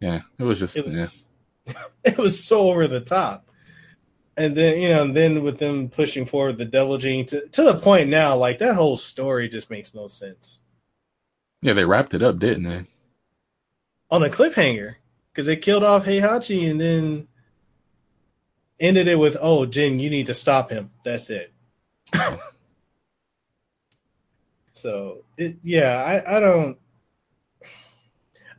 Yeah, 0.00 0.20
it 0.38 0.44
was 0.44 0.58
just 0.58 0.76
it 0.76 0.86
was, 0.86 1.24
yeah. 1.66 1.72
it 2.04 2.18
was 2.18 2.44
so 2.44 2.68
over 2.68 2.86
the 2.86 3.00
top. 3.00 3.48
And 4.36 4.56
then 4.56 4.80
you 4.80 4.88
know, 4.88 5.02
and 5.02 5.16
then 5.16 5.42
with 5.42 5.58
them 5.58 5.88
pushing 5.88 6.26
forward 6.26 6.58
the 6.58 6.64
Devil 6.64 6.98
Gene 6.98 7.26
to 7.26 7.48
to 7.48 7.62
the 7.62 7.78
point 7.78 8.08
now, 8.08 8.36
like 8.36 8.58
that 8.58 8.74
whole 8.74 8.96
story 8.96 9.48
just 9.48 9.70
makes 9.70 9.94
no 9.94 10.08
sense. 10.08 10.60
Yeah, 11.60 11.74
they 11.74 11.84
wrapped 11.84 12.14
it 12.14 12.22
up, 12.22 12.38
didn't 12.38 12.64
they? 12.64 12.86
on 14.12 14.22
a 14.22 14.28
cliffhanger 14.28 14.96
because 15.32 15.46
they 15.46 15.56
killed 15.56 15.82
off 15.82 16.04
Heihachi 16.04 16.70
and 16.70 16.78
then 16.78 17.28
ended 18.78 19.08
it 19.08 19.18
with, 19.18 19.38
"Oh, 19.40 19.64
Jin, 19.64 19.98
you 19.98 20.10
need 20.10 20.26
to 20.26 20.34
stop 20.34 20.70
him." 20.70 20.90
That's 21.02 21.30
it. 21.30 21.51
So, 24.74 25.24
it, 25.36 25.56
yeah, 25.62 26.02
I, 26.02 26.36
I 26.36 26.40
don't. 26.40 26.78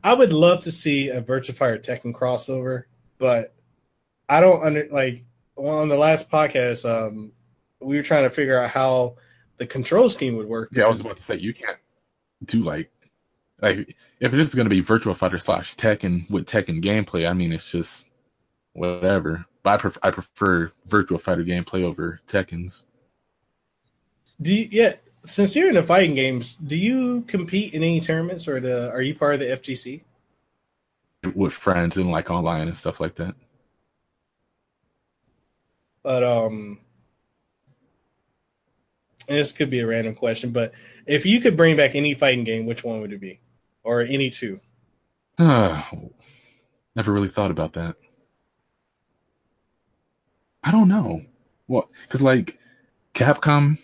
I 0.02 0.12
would 0.12 0.32
love 0.32 0.64
to 0.64 0.72
see 0.72 1.08
a 1.08 1.22
Virtua 1.22 1.54
Fighter 1.54 1.78
Tekken 1.78 2.12
crossover, 2.12 2.84
but 3.18 3.54
I 4.28 4.40
don't 4.40 4.62
under 4.62 4.86
like 4.90 5.24
on 5.56 5.88
the 5.88 5.96
last 5.96 6.30
podcast. 6.30 6.88
Um, 6.88 7.32
we 7.80 7.96
were 7.96 8.02
trying 8.02 8.24
to 8.24 8.30
figure 8.30 8.62
out 8.62 8.70
how 8.70 9.16
the 9.56 9.66
control 9.66 10.08
scheme 10.08 10.36
would 10.36 10.48
work. 10.48 10.70
Yeah, 10.72 10.84
I 10.84 10.88
was 10.88 11.00
about 11.00 11.16
to 11.16 11.22
say 11.22 11.36
you 11.36 11.54
can't 11.54 11.78
do 12.44 12.62
like 12.62 12.90
like 13.60 13.96
if 14.20 14.32
it's 14.32 14.36
just 14.36 14.56
going 14.56 14.68
to 14.68 14.70
be 14.70 14.82
Virtua 14.82 15.16
Fighter 15.16 15.38
slash 15.38 15.74
Tekken 15.74 16.28
with 16.30 16.46
Tekken 16.46 16.82
gameplay, 16.82 17.28
I 17.28 17.32
mean 17.32 17.52
it's 17.52 17.70
just 17.70 18.08
whatever. 18.72 19.46
But 19.62 19.70
I 19.70 19.76
prefer 19.78 20.00
I 20.02 20.10
prefer 20.10 20.72
Virtua 20.88 21.20
Fighter 21.20 21.44
gameplay 21.44 21.82
over 21.82 22.20
Tekken's. 22.28 22.86
Do 24.40 24.52
you, 24.52 24.68
yeah? 24.70 24.94
Since 25.26 25.56
you're 25.56 25.68
in 25.68 25.74
the 25.74 25.82
fighting 25.82 26.14
games, 26.14 26.54
do 26.56 26.76
you 26.76 27.22
compete 27.22 27.72
in 27.72 27.82
any 27.82 28.00
tournaments, 28.00 28.46
or 28.46 28.60
the, 28.60 28.90
are 28.90 29.00
you 29.00 29.14
part 29.14 29.34
of 29.34 29.40
the 29.40 29.46
FGC? 29.46 30.02
With 31.34 31.54
friends 31.54 31.96
and 31.96 32.10
like 32.10 32.30
online 32.30 32.68
and 32.68 32.76
stuff 32.76 33.00
like 33.00 33.14
that. 33.14 33.34
But 36.02 36.22
um, 36.22 36.78
and 39.26 39.38
this 39.38 39.52
could 39.52 39.70
be 39.70 39.80
a 39.80 39.86
random 39.86 40.14
question, 40.14 40.50
but 40.50 40.74
if 41.06 41.24
you 41.24 41.40
could 41.40 41.56
bring 41.56 41.78
back 41.78 41.94
any 41.94 42.12
fighting 42.12 42.44
game, 42.44 42.66
which 42.66 42.84
one 42.84 43.00
would 43.00 43.14
it 43.14 43.20
be? 43.20 43.40
or 43.84 44.00
any 44.00 44.30
two? 44.30 44.58
Uh, 45.38 45.80
never 46.96 47.12
really 47.12 47.28
thought 47.28 47.50
about 47.50 47.74
that. 47.74 47.96
I 50.64 50.70
don't 50.70 50.88
know. 50.88 51.22
What? 51.66 51.88
because 52.02 52.20
like 52.20 52.58
Capcom, 53.14 53.78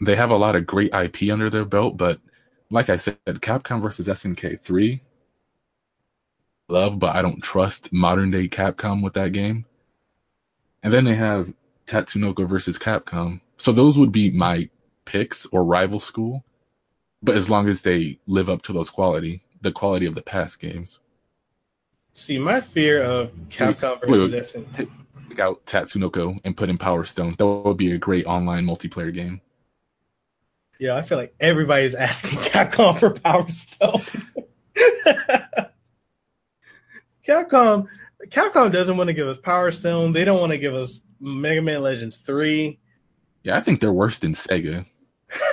they 0.00 0.16
have 0.16 0.30
a 0.30 0.36
lot 0.36 0.56
of 0.56 0.66
great 0.66 0.94
IP 0.94 1.30
under 1.30 1.50
their 1.50 1.64
belt, 1.64 1.96
but 1.96 2.20
like 2.70 2.88
I 2.88 2.96
said, 2.96 3.18
Capcom 3.26 3.80
versus 3.80 4.06
SNK 4.06 4.60
three, 4.60 5.02
love, 6.68 6.98
but 6.98 7.14
I 7.14 7.22
don't 7.22 7.42
trust 7.42 7.92
modern 7.92 8.30
day 8.30 8.48
Capcom 8.48 9.02
with 9.02 9.14
that 9.14 9.32
game. 9.32 9.66
And 10.82 10.92
then 10.92 11.04
they 11.04 11.14
have 11.14 11.52
Tatsunoko 11.86 12.46
versus 12.46 12.78
Capcom. 12.78 13.40
So 13.56 13.72
those 13.72 13.98
would 13.98 14.12
be 14.12 14.30
my 14.30 14.68
picks 15.04 15.46
or 15.46 15.64
rival 15.64 16.00
school 16.00 16.44
but 17.22 17.36
as 17.36 17.50
long 17.50 17.68
as 17.68 17.82
they 17.82 18.18
live 18.26 18.48
up 18.48 18.62
to 18.62 18.72
those 18.72 18.90
quality, 18.90 19.42
the 19.60 19.72
quality 19.72 20.06
of 20.06 20.14
the 20.14 20.22
past 20.22 20.60
games. 20.60 21.00
See, 22.12 22.38
my 22.38 22.60
fear 22.60 23.02
of 23.02 23.32
Capcom 23.48 24.00
versus 24.00 24.32
wait, 24.32 24.54
wait. 24.54 24.72
Take, 24.72 24.88
take 25.28 25.40
out 25.40 25.66
Tatsunoko 25.66 26.38
and 26.44 26.56
put 26.56 26.70
in 26.70 26.78
Power 26.78 27.04
Stone. 27.04 27.34
That 27.36 27.46
would 27.46 27.76
be 27.76 27.92
a 27.92 27.98
great 27.98 28.26
online 28.26 28.64
multiplayer 28.64 29.12
game. 29.12 29.40
Yeah, 30.78 30.96
I 30.96 31.02
feel 31.02 31.18
like 31.18 31.34
everybody's 31.40 31.94
asking 31.94 32.38
Capcom 32.40 32.98
for 32.98 33.10
Power 33.10 33.48
Stone. 33.50 34.02
Capcom, 37.26 37.86
Capcom 38.28 38.72
doesn't 38.72 38.96
want 38.96 39.08
to 39.08 39.14
give 39.14 39.28
us 39.28 39.38
Power 39.38 39.70
Stone. 39.70 40.12
They 40.12 40.24
don't 40.24 40.40
want 40.40 40.52
to 40.52 40.58
give 40.58 40.74
us 40.74 41.02
Mega 41.20 41.62
Man 41.62 41.82
Legends 41.82 42.18
three. 42.18 42.78
Yeah, 43.42 43.56
I 43.56 43.60
think 43.60 43.80
they're 43.80 43.92
worse 43.92 44.18
than 44.18 44.34
Sega. 44.34 44.86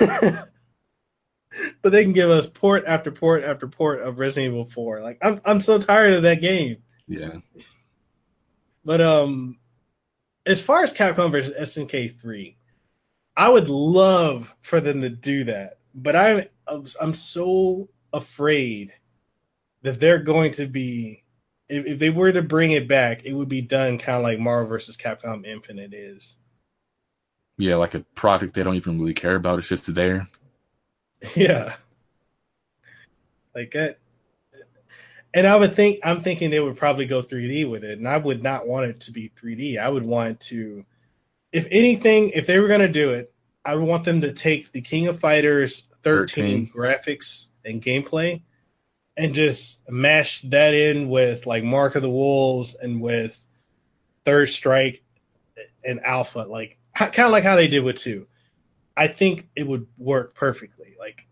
but 1.82 1.92
they 1.92 2.02
can 2.02 2.12
give 2.12 2.30
us 2.30 2.46
port 2.46 2.84
after 2.86 3.10
port 3.10 3.44
after 3.44 3.68
port 3.68 4.00
of 4.00 4.18
Resident 4.18 4.52
Evil 4.52 4.68
4. 4.70 5.00
Like 5.02 5.18
I'm 5.22 5.40
I'm 5.44 5.60
so 5.60 5.78
tired 5.78 6.14
of 6.14 6.22
that 6.22 6.40
game. 6.40 6.78
Yeah. 7.06 7.38
But 8.84 9.00
um 9.00 9.58
as 10.46 10.60
far 10.60 10.82
as 10.82 10.92
Capcom 10.92 11.30
versus 11.30 11.54
SNK 11.58 12.20
3, 12.20 12.56
I 13.36 13.48
would 13.48 13.68
love 13.68 14.54
for 14.62 14.80
them 14.80 15.00
to 15.00 15.08
do 15.08 15.44
that. 15.44 15.78
But 15.94 16.16
I'm 16.16 16.46
I'm 17.00 17.14
so 17.14 17.88
afraid 18.12 18.92
that 19.82 20.00
they're 20.00 20.18
going 20.18 20.52
to 20.52 20.66
be 20.66 21.24
if, 21.68 21.86
if 21.86 21.98
they 21.98 22.10
were 22.10 22.32
to 22.32 22.42
bring 22.42 22.72
it 22.72 22.88
back, 22.88 23.24
it 23.24 23.34
would 23.34 23.48
be 23.48 23.60
done 23.60 23.98
kind 23.98 24.16
of 24.16 24.22
like 24.22 24.38
Marvel 24.38 24.68
versus 24.68 24.96
Capcom 24.96 25.46
Infinite 25.46 25.94
is. 25.94 26.36
Yeah, 27.56 27.76
like 27.76 27.94
a 27.94 28.00
project 28.14 28.54
they 28.54 28.62
don't 28.62 28.74
even 28.76 28.98
really 28.98 29.14
care 29.14 29.36
about. 29.36 29.58
It's 29.58 29.68
just 29.68 29.92
there. 29.94 30.28
Yeah. 31.34 31.76
Like 33.54 33.70
that. 33.70 33.98
And 35.32 35.46
I 35.46 35.56
would 35.56 35.74
think 35.74 36.00
I'm 36.04 36.22
thinking 36.22 36.50
they 36.50 36.60
would 36.60 36.76
probably 36.76 37.06
go 37.06 37.22
3D 37.22 37.70
with 37.70 37.82
it, 37.82 37.98
and 37.98 38.06
I 38.06 38.18
would 38.18 38.42
not 38.42 38.66
want 38.66 38.86
it 38.86 39.00
to 39.00 39.10
be 39.10 39.30
3D. 39.30 39.78
I 39.78 39.88
would 39.88 40.04
want 40.04 40.38
to, 40.40 40.84
if 41.54 41.68
anything, 41.70 42.30
if 42.30 42.48
they 42.48 42.58
were 42.58 42.66
going 42.66 42.80
to 42.80 42.88
do 42.88 43.10
it, 43.10 43.32
I 43.64 43.76
would 43.76 43.86
want 43.86 44.04
them 44.04 44.20
to 44.22 44.32
take 44.32 44.72
the 44.72 44.80
King 44.80 45.06
of 45.06 45.20
Fighters 45.20 45.88
13, 46.02 46.66
13. 46.66 46.72
graphics 46.74 47.46
and 47.64 47.80
gameplay, 47.80 48.42
and 49.16 49.32
just 49.32 49.80
mash 49.88 50.42
that 50.42 50.74
in 50.74 51.08
with 51.08 51.46
like 51.46 51.62
Mark 51.62 51.94
of 51.94 52.02
the 52.02 52.10
Wolves 52.10 52.74
and 52.74 53.00
with 53.00 53.46
Third 54.24 54.48
Strike 54.48 55.04
and 55.84 56.04
Alpha, 56.04 56.40
like 56.40 56.76
kind 56.96 57.20
of 57.20 57.30
like 57.30 57.44
how 57.44 57.54
they 57.54 57.68
did 57.68 57.84
with 57.84 57.96
two. 57.96 58.26
I 58.96 59.06
think 59.06 59.48
it 59.54 59.68
would 59.68 59.86
work 59.96 60.34
perfectly. 60.34 60.96
Like 60.98 61.24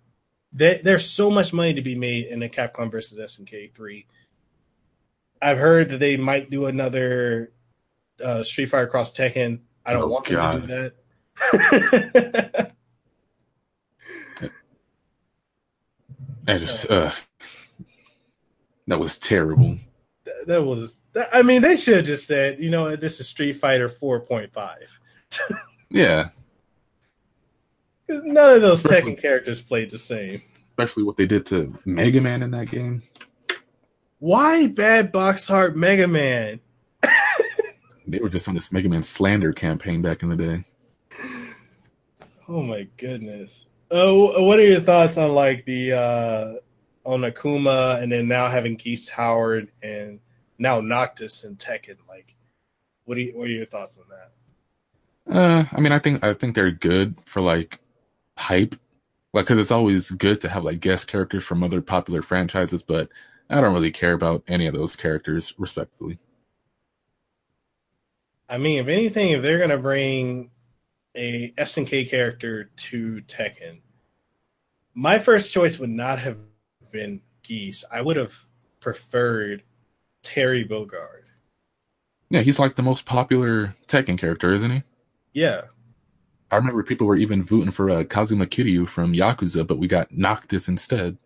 they, 0.52 0.80
there's 0.84 1.10
so 1.10 1.32
much 1.32 1.52
money 1.52 1.74
to 1.74 1.82
be 1.82 1.96
made 1.96 2.26
in 2.26 2.38
the 2.38 2.48
Capcom 2.48 2.92
versus 2.92 3.18
SNK 3.18 3.74
three. 3.74 4.06
I've 5.42 5.58
heard 5.58 5.90
that 5.90 5.98
they 5.98 6.16
might 6.16 6.48
do 6.48 6.66
another 6.66 7.52
uh, 8.24 8.44
Street 8.44 8.66
Fighter 8.66 8.86
Cross 8.86 9.16
Tekken. 9.16 9.62
I 9.84 9.92
don't 9.92 10.04
oh, 10.04 10.08
want 10.08 10.26
God. 10.26 10.52
them 10.54 10.66
to 10.68 10.68
do 10.68 10.90
that. 12.40 12.72
I 16.48 16.58
just 16.58 16.90
uh, 16.90 17.12
that 18.88 18.98
was 18.98 19.18
terrible. 19.18 19.78
That, 20.24 20.46
that 20.46 20.62
was. 20.62 20.98
That, 21.12 21.28
I 21.32 21.42
mean, 21.42 21.62
they 21.62 21.76
should 21.76 21.96
have 21.96 22.06
just 22.06 22.26
said, 22.26 22.58
you 22.58 22.70
know, 22.70 22.96
this 22.96 23.20
is 23.20 23.28
Street 23.28 23.54
Fighter 23.54 23.88
four 23.88 24.20
point 24.20 24.52
five. 24.52 24.98
yeah, 25.90 26.30
None 28.08 28.56
of 28.56 28.62
those 28.62 28.82
Tekken 28.82 29.20
characters 29.20 29.62
played 29.62 29.90
the 29.90 29.98
same. 29.98 30.42
Especially 30.70 31.02
what 31.02 31.16
they 31.16 31.26
did 31.26 31.46
to 31.46 31.76
Mega 31.84 32.20
Man 32.20 32.42
in 32.42 32.50
that 32.52 32.70
game. 32.70 33.02
Why 34.18 34.68
Bad 34.68 35.12
Box 35.12 35.50
Art 35.50 35.76
Mega 35.76 36.06
Man? 36.06 36.60
They 38.12 38.20
were 38.20 38.28
just 38.28 38.48
on 38.48 38.54
this 38.54 38.70
Mega 38.70 38.88
Man 38.88 39.02
slander 39.02 39.52
campaign 39.52 40.02
back 40.02 40.22
in 40.22 40.28
the 40.28 40.36
day. 40.36 40.64
Oh 42.48 42.62
my 42.62 42.86
goodness. 42.96 43.66
Oh, 43.90 44.44
what 44.44 44.58
are 44.58 44.66
your 44.66 44.80
thoughts 44.80 45.16
on 45.16 45.32
like 45.32 45.64
the 45.64 45.92
uh 45.92 46.54
on 47.04 47.20
Akuma 47.22 48.00
and 48.02 48.12
then 48.12 48.28
now 48.28 48.48
having 48.48 48.76
Geese 48.76 49.08
Howard 49.08 49.70
and 49.82 50.20
now 50.58 50.80
Noctis 50.80 51.44
and 51.44 51.58
Tekken? 51.58 51.96
Like, 52.08 52.36
what 53.04 53.18
you, 53.18 53.32
what 53.34 53.48
are 53.48 53.52
your 53.52 53.66
thoughts 53.66 53.98
on 53.98 54.04
that? 54.10 54.32
Uh, 55.34 55.64
I 55.72 55.80
mean, 55.80 55.92
I 55.92 55.98
think 55.98 56.24
I 56.24 56.34
think 56.34 56.54
they're 56.54 56.70
good 56.70 57.16
for 57.24 57.40
like 57.40 57.80
hype, 58.36 58.74
like 59.32 59.46
because 59.46 59.58
it's 59.58 59.70
always 59.70 60.10
good 60.10 60.40
to 60.42 60.48
have 60.48 60.64
like 60.64 60.80
guest 60.80 61.06
characters 61.06 61.44
from 61.44 61.62
other 61.62 61.80
popular 61.80 62.22
franchises. 62.22 62.82
But 62.82 63.08
I 63.48 63.60
don't 63.60 63.74
really 63.74 63.92
care 63.92 64.12
about 64.12 64.42
any 64.48 64.66
of 64.66 64.74
those 64.74 64.96
characters, 64.96 65.54
respectfully. 65.58 66.18
I 68.52 68.58
mean, 68.58 68.78
if 68.78 68.88
anything, 68.88 69.30
if 69.30 69.40
they're 69.40 69.58
gonna 69.58 69.78
bring 69.78 70.50
a 71.14 71.52
SNK 71.56 72.10
character 72.10 72.64
to 72.64 73.22
Tekken, 73.22 73.80
my 74.92 75.18
first 75.18 75.52
choice 75.52 75.78
would 75.78 75.88
not 75.88 76.18
have 76.18 76.36
been 76.90 77.22
Geese. 77.42 77.82
I 77.90 78.02
would 78.02 78.16
have 78.16 78.34
preferred 78.78 79.62
Terry 80.22 80.66
Bogard. 80.66 81.22
Yeah, 82.28 82.42
he's 82.42 82.58
like 82.58 82.76
the 82.76 82.82
most 82.82 83.06
popular 83.06 83.74
Tekken 83.88 84.18
character, 84.18 84.52
isn't 84.52 84.70
he? 84.70 84.82
Yeah. 85.32 85.62
I 86.50 86.56
remember 86.56 86.82
people 86.82 87.06
were 87.06 87.16
even 87.16 87.42
voting 87.42 87.70
for 87.70 87.88
uh, 87.88 88.04
Kazuma 88.04 88.44
Kiryu 88.44 88.86
from 88.86 89.14
Yakuza, 89.14 89.66
but 89.66 89.78
we 89.78 89.86
got 89.86 90.12
Noctis 90.12 90.68
instead. 90.68 91.16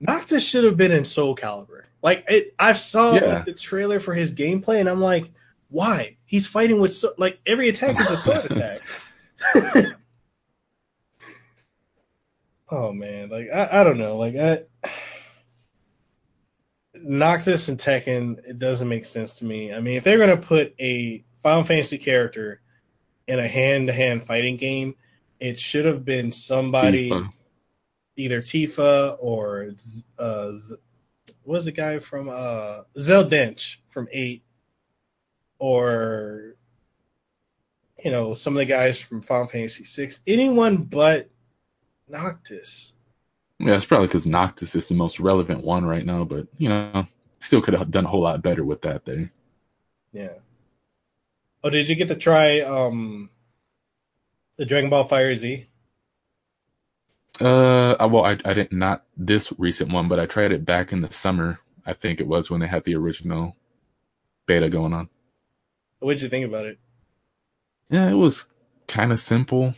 Noctis 0.00 0.44
should 0.44 0.64
have 0.64 0.76
been 0.76 0.90
in 0.90 1.04
Soul 1.04 1.36
Calibur. 1.36 1.84
Like 2.02 2.24
it, 2.28 2.52
I 2.58 2.72
saw 2.72 3.14
yeah. 3.14 3.34
like, 3.34 3.44
the 3.44 3.54
trailer 3.54 4.00
for 4.00 4.12
his 4.12 4.32
gameplay, 4.32 4.80
and 4.80 4.88
I'm 4.88 5.00
like, 5.00 5.30
why? 5.68 6.15
He's 6.26 6.46
fighting 6.46 6.80
with 6.80 6.92
so, 6.92 7.12
like 7.16 7.40
every 7.46 7.68
attack 7.68 7.98
is 8.00 8.10
a 8.10 8.16
sword 8.16 8.44
attack. 8.50 8.80
oh 12.68 12.92
man, 12.92 13.30
like 13.30 13.48
I, 13.52 13.80
I 13.80 13.84
don't 13.84 13.98
know, 13.98 14.16
like 14.16 14.36
I 14.36 14.64
Noctis 16.94 17.68
and 17.68 17.78
Tekken, 17.78 18.38
it 18.46 18.58
doesn't 18.58 18.88
make 18.88 19.04
sense 19.04 19.38
to 19.38 19.44
me. 19.44 19.72
I 19.72 19.80
mean, 19.80 19.96
if 19.96 20.04
they're 20.04 20.18
gonna 20.18 20.36
put 20.36 20.74
a 20.80 21.24
Final 21.42 21.64
Fantasy 21.64 21.98
character 21.98 22.60
in 23.28 23.38
a 23.38 23.46
hand-to-hand 23.48 24.24
fighting 24.24 24.56
game, 24.56 24.94
it 25.40 25.60
should 25.60 25.84
have 25.84 26.04
been 26.04 26.32
somebody, 26.32 27.10
Tifa. 27.10 27.30
either 28.16 28.40
Tifa 28.40 29.16
or 29.20 29.72
uh, 30.18 30.52
what 31.42 31.54
was 31.56 31.64
the 31.66 31.72
guy 31.72 31.98
from 31.98 32.28
uh, 32.28 32.80
Zell 32.98 33.24
Dincht 33.24 33.76
from 33.88 34.08
Eight, 34.12 34.42
or 35.58 36.56
you 38.04 38.10
know 38.10 38.34
some 38.34 38.54
of 38.54 38.58
the 38.58 38.64
guys 38.64 38.98
from 38.98 39.22
Final 39.22 39.46
Fantasy 39.46 39.84
Six. 39.84 40.20
Anyone 40.26 40.78
but 40.84 41.30
Noctis. 42.08 42.92
Yeah, 43.58 43.76
it's 43.76 43.86
probably 43.86 44.06
because 44.08 44.26
Noctis 44.26 44.74
is 44.74 44.86
the 44.86 44.94
most 44.94 45.18
relevant 45.18 45.64
one 45.64 45.86
right 45.86 46.04
now, 46.04 46.24
but 46.24 46.46
you 46.58 46.68
know, 46.68 47.06
still 47.40 47.62
could 47.62 47.74
have 47.74 47.90
done 47.90 48.04
a 48.04 48.08
whole 48.08 48.22
lot 48.22 48.42
better 48.42 48.64
with 48.64 48.82
that 48.82 49.04
there. 49.04 49.32
Yeah. 50.12 50.34
Oh, 51.64 51.70
did 51.70 51.88
you 51.88 51.94
get 51.94 52.08
to 52.08 52.14
try 52.14 52.60
um 52.60 53.30
the 54.56 54.64
Dragon 54.64 54.90
Ball 54.90 55.08
FighterZ? 55.08 55.66
Uh, 57.40 58.08
well, 58.10 58.24
I 58.24 58.38
I 58.44 58.54
didn't 58.54 58.72
not 58.72 59.04
this 59.16 59.52
recent 59.58 59.92
one, 59.92 60.08
but 60.08 60.20
I 60.20 60.26
tried 60.26 60.52
it 60.52 60.64
back 60.64 60.92
in 60.92 61.00
the 61.02 61.12
summer. 61.12 61.60
I 61.84 61.92
think 61.92 62.20
it 62.20 62.26
was 62.26 62.50
when 62.50 62.60
they 62.60 62.66
had 62.66 62.84
the 62.84 62.96
original 62.96 63.56
beta 64.46 64.68
going 64.68 64.92
on. 64.92 65.08
What 66.00 66.14
did 66.14 66.22
you 66.22 66.28
think 66.28 66.46
about 66.46 66.66
it? 66.66 66.78
Yeah, 67.88 68.08
it 68.08 68.14
was 68.14 68.46
kind 68.86 69.12
of 69.12 69.20
simple, 69.20 69.74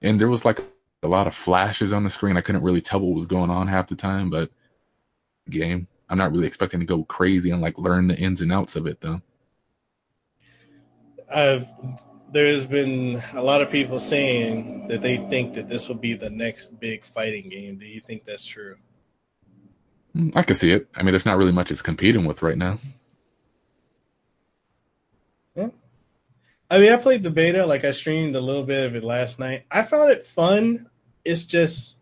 and 0.00 0.20
there 0.20 0.28
was 0.28 0.44
like 0.44 0.60
a 1.02 1.08
lot 1.08 1.26
of 1.26 1.34
flashes 1.34 1.92
on 1.92 2.04
the 2.04 2.10
screen. 2.10 2.36
I 2.36 2.40
couldn't 2.40 2.62
really 2.62 2.80
tell 2.80 3.00
what 3.00 3.14
was 3.14 3.26
going 3.26 3.50
on 3.50 3.68
half 3.68 3.88
the 3.88 3.94
time, 3.94 4.30
but 4.30 4.50
game. 5.50 5.88
I'm 6.08 6.18
not 6.18 6.32
really 6.32 6.46
expecting 6.46 6.80
to 6.80 6.86
go 6.86 7.04
crazy 7.04 7.50
and 7.50 7.60
like 7.60 7.78
learn 7.78 8.08
the 8.08 8.16
ins 8.16 8.40
and 8.40 8.52
outs 8.52 8.76
of 8.76 8.86
it 8.86 9.00
though. 9.00 9.20
I've 11.32 11.66
there's 12.32 12.66
been 12.66 13.22
a 13.34 13.42
lot 13.42 13.62
of 13.62 13.70
people 13.70 13.98
saying 13.98 14.88
that 14.88 15.00
they 15.00 15.16
think 15.16 15.54
that 15.54 15.68
this 15.68 15.88
will 15.88 15.96
be 15.96 16.14
the 16.14 16.30
next 16.30 16.78
big 16.80 17.04
fighting 17.04 17.48
game. 17.48 17.78
Do 17.78 17.86
you 17.86 18.00
think 18.00 18.24
that's 18.24 18.44
true? 18.44 18.76
Mm, 20.14 20.32
I 20.36 20.42
can 20.42 20.56
see 20.56 20.72
it. 20.72 20.88
I 20.94 21.02
mean, 21.02 21.12
there's 21.12 21.26
not 21.26 21.38
really 21.38 21.52
much 21.52 21.70
it's 21.70 21.82
competing 21.82 22.24
with 22.24 22.42
right 22.42 22.58
now. 22.58 22.78
Yeah. 25.54 25.68
I 26.70 26.78
mean, 26.78 26.92
I 26.92 26.96
played 26.96 27.22
the 27.22 27.30
beta. 27.30 27.64
Like, 27.66 27.84
I 27.84 27.92
streamed 27.92 28.34
a 28.36 28.40
little 28.40 28.64
bit 28.64 28.86
of 28.86 28.96
it 28.96 29.04
last 29.04 29.38
night. 29.38 29.64
I 29.70 29.82
found 29.82 30.10
it 30.10 30.26
fun. 30.26 30.88
It's 31.24 31.44
just, 31.44 31.96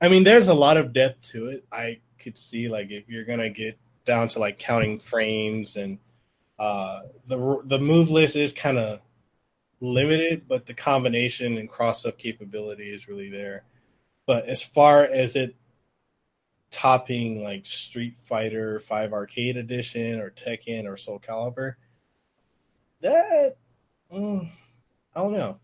I 0.00 0.08
mean, 0.08 0.24
there's 0.24 0.48
a 0.48 0.54
lot 0.54 0.76
of 0.76 0.92
depth 0.92 1.28
to 1.30 1.48
it. 1.48 1.64
I 1.70 2.00
could 2.18 2.36
see, 2.36 2.68
like, 2.68 2.90
if 2.90 3.08
you're 3.08 3.24
gonna 3.24 3.50
get 3.50 3.78
down 4.04 4.28
to 4.28 4.38
like 4.38 4.58
counting 4.58 4.98
frames 4.98 5.76
and 5.76 5.98
uh, 6.58 7.02
the 7.26 7.62
the 7.64 7.78
move 7.78 8.10
list 8.10 8.36
is 8.36 8.52
kind 8.52 8.78
of 8.78 9.00
limited, 9.80 10.46
but 10.46 10.66
the 10.66 10.74
combination 10.74 11.56
and 11.56 11.68
cross 11.68 12.04
up 12.04 12.18
capability 12.18 12.92
is 12.92 13.08
really 13.08 13.30
there. 13.30 13.64
But 14.26 14.46
as 14.46 14.62
far 14.62 15.04
as 15.04 15.36
it 15.36 15.56
topping 16.70 17.42
like 17.42 17.66
Street 17.66 18.16
Fighter 18.16 18.80
Five 18.80 19.12
Arcade 19.12 19.56
Edition 19.56 20.20
or 20.20 20.30
Tekken 20.30 20.86
or 20.86 20.96
Soul 20.96 21.18
Calibur, 21.18 21.74
that 23.00 23.56
mm, 24.12 24.50
I 25.14 25.20
don't 25.20 25.32
know. 25.32 25.58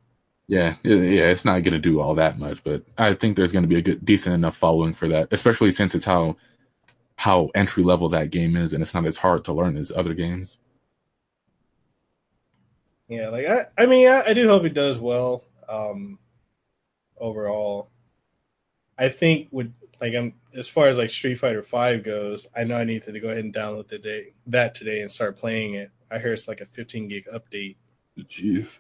Yeah, 0.49 0.77
yeah, 0.85 1.25
it's 1.25 1.45
not 1.45 1.65
going 1.65 1.73
to 1.73 1.79
do 1.81 2.01
all 2.01 2.15
that 2.15 2.39
much, 2.39 2.63
but 2.63 2.83
I 2.97 3.15
think 3.15 3.37
there's 3.37 3.51
going 3.51 3.65
to 3.65 3.69
be 3.69 3.79
a 3.79 3.83
good, 3.83 4.05
decent 4.05 4.35
enough 4.35 4.57
following 4.57 4.95
for 4.95 5.09
that, 5.09 5.29
especially 5.33 5.73
since 5.73 5.95
it's 5.95 6.05
how 6.05 6.37
how 7.17 7.51
entry 7.55 7.83
level 7.83 8.09
that 8.11 8.31
game 8.31 8.57
is, 8.57 8.73
and 8.73 8.83
it's 8.83 8.95
not 8.95 9.07
as 9.07 9.17
hard 9.17 9.45
to 9.47 9.53
learn 9.53 9.77
as 9.77 9.91
other 9.91 10.15
games. 10.15 10.59
Yeah, 13.09 13.29
like 13.31 13.47
I, 13.47 13.67
I 13.77 13.87
mean, 13.87 14.09
I, 14.09 14.23
I 14.27 14.35
do 14.35 14.47
hope 14.49 14.65
it 14.65 14.75
does 14.75 14.99
well. 14.99 15.43
Um, 15.69 16.19
overall, 17.19 17.91
I 18.99 19.09
think 19.09 19.49
with 19.51 19.73
like 20.01 20.15
I'm 20.15 20.35
as 20.55 20.69
far 20.69 20.89
as 20.89 20.99
like 20.99 21.11
Street 21.11 21.37
Fighter 21.37 21.63
Five 21.63 22.03
goes, 22.03 22.47
I 22.55 22.65
know 22.65 22.77
I 22.77 22.85
need 22.85 23.03
to 23.03 23.21
go 23.21 23.29
ahead 23.29 23.45
and 23.45 23.55
download 23.55 23.89
the 23.89 23.99
day 23.99 24.35
that 24.47 24.75
today 24.75 25.01
and 25.01 25.11
start 25.11 25.39
playing 25.39 25.75
it. 25.75 25.91
I 26.11 26.19
hear 26.19 26.33
it's 26.33 26.49
like 26.49 26.61
a 26.61 26.67
15 26.67 27.09
gig 27.09 27.27
update. 27.35 27.77
Jeez. 28.19 28.79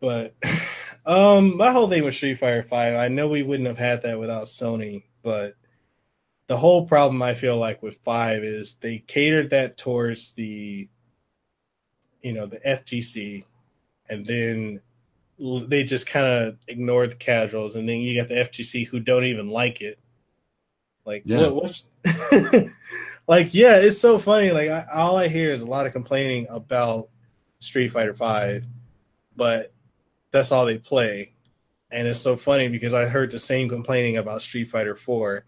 But 0.00 0.34
um, 1.06 1.56
my 1.56 1.72
whole 1.72 1.88
thing 1.88 2.04
with 2.04 2.14
Street 2.14 2.38
Fighter 2.38 2.62
Five, 2.62 2.94
I 2.94 3.08
know 3.08 3.28
we 3.28 3.42
wouldn't 3.42 3.68
have 3.68 3.78
had 3.78 4.02
that 4.02 4.18
without 4.18 4.46
Sony, 4.46 5.04
but 5.22 5.54
the 6.46 6.56
whole 6.56 6.86
problem 6.86 7.22
I 7.22 7.34
feel 7.34 7.56
like 7.56 7.82
with 7.82 7.98
Five 8.04 8.44
is 8.44 8.74
they 8.74 8.98
catered 8.98 9.50
that 9.50 9.78
towards 9.78 10.32
the, 10.32 10.88
you 12.22 12.32
know, 12.32 12.46
the 12.46 12.58
FGC, 12.58 13.44
and 14.08 14.26
then 14.26 14.80
they 15.38 15.84
just 15.84 16.06
kind 16.06 16.26
of 16.26 16.58
ignore 16.68 17.06
the 17.06 17.14
casuals, 17.14 17.76
and 17.76 17.88
then 17.88 17.98
you 17.98 18.20
got 18.20 18.28
the 18.28 18.34
FGC 18.34 18.86
who 18.86 19.00
don't 19.00 19.24
even 19.24 19.48
like 19.48 19.80
it. 19.80 19.98
Like, 21.06 21.22
yeah. 21.24 21.48
what, 21.48 21.54
what's 21.54 21.84
like, 23.26 23.54
yeah, 23.54 23.76
it's 23.76 23.98
so 23.98 24.18
funny. 24.18 24.52
Like, 24.52 24.70
I, 24.70 24.86
all 24.92 25.16
I 25.16 25.28
hear 25.28 25.52
is 25.52 25.62
a 25.62 25.66
lot 25.66 25.86
of 25.86 25.92
complaining 25.92 26.46
about 26.50 27.08
Street 27.64 27.88
Fighter 27.88 28.14
Five, 28.14 28.64
but 29.36 29.72
that's 30.30 30.52
all 30.52 30.66
they 30.66 30.78
play. 30.78 31.32
And 31.90 32.08
it's 32.08 32.20
so 32.20 32.36
funny 32.36 32.68
because 32.68 32.94
I 32.94 33.06
heard 33.06 33.30
the 33.30 33.38
same 33.38 33.68
complaining 33.68 34.16
about 34.16 34.42
Street 34.42 34.64
Fighter 34.64 34.96
Four 34.96 35.44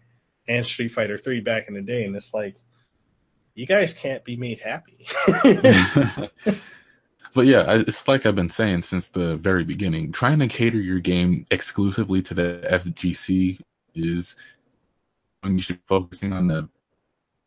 and 0.47 0.65
Street 0.65 0.89
Fighter 0.89 1.17
Three 1.17 1.41
back 1.41 1.67
in 1.67 1.73
the 1.73 1.81
day, 1.81 2.05
and 2.05 2.15
it's 2.15 2.33
like, 2.33 2.57
you 3.53 3.65
guys 3.65 3.93
can't 3.93 4.23
be 4.23 4.35
made 4.35 4.59
happy. 4.59 5.05
But 7.37 7.45
yeah, 7.45 7.65
it's 7.67 8.07
like 8.07 8.25
I've 8.25 8.33
been 8.33 8.49
saying 8.49 8.81
since 8.81 9.09
the 9.09 9.37
very 9.37 9.63
beginning. 9.63 10.11
Trying 10.11 10.39
to 10.39 10.47
cater 10.47 10.79
your 10.79 10.97
game 10.97 11.45
exclusively 11.51 12.23
to 12.23 12.33
the 12.33 12.67
FGC 12.67 13.59
is 13.93 14.35
when 15.41 15.53
you 15.53 15.59
should 15.59 15.75
be 15.75 15.83
focusing 15.85 16.33
on 16.33 16.47
the 16.47 16.67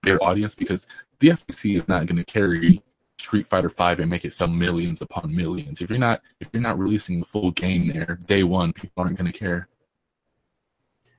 bigger 0.01 0.23
audience 0.23 0.55
because 0.55 0.87
the 1.19 1.31
FGC 1.31 1.77
is 1.77 1.89
not 1.89 2.07
going 2.07 2.19
to 2.19 2.25
carry 2.25 2.81
Street 3.21 3.47
Fighter 3.47 3.69
Five 3.69 4.01
and 4.01 4.11
make 4.11 4.25
it 4.25 4.35
sell 4.35 4.49
millions 4.49 5.01
upon 5.01 5.35
millions. 5.35 5.81
If 5.81 5.91
you're 5.91 5.99
not 5.99 6.21
if 6.41 6.49
you're 6.53 6.63
not 6.63 6.79
releasing 6.79 7.21
the 7.21 7.27
full 7.27 7.51
game 7.51 7.89
there 7.89 8.19
day 8.27 8.43
one, 8.43 8.73
people 8.73 9.03
aren't 9.03 9.17
going 9.17 9.31
to 9.31 9.39
care. 9.39 9.69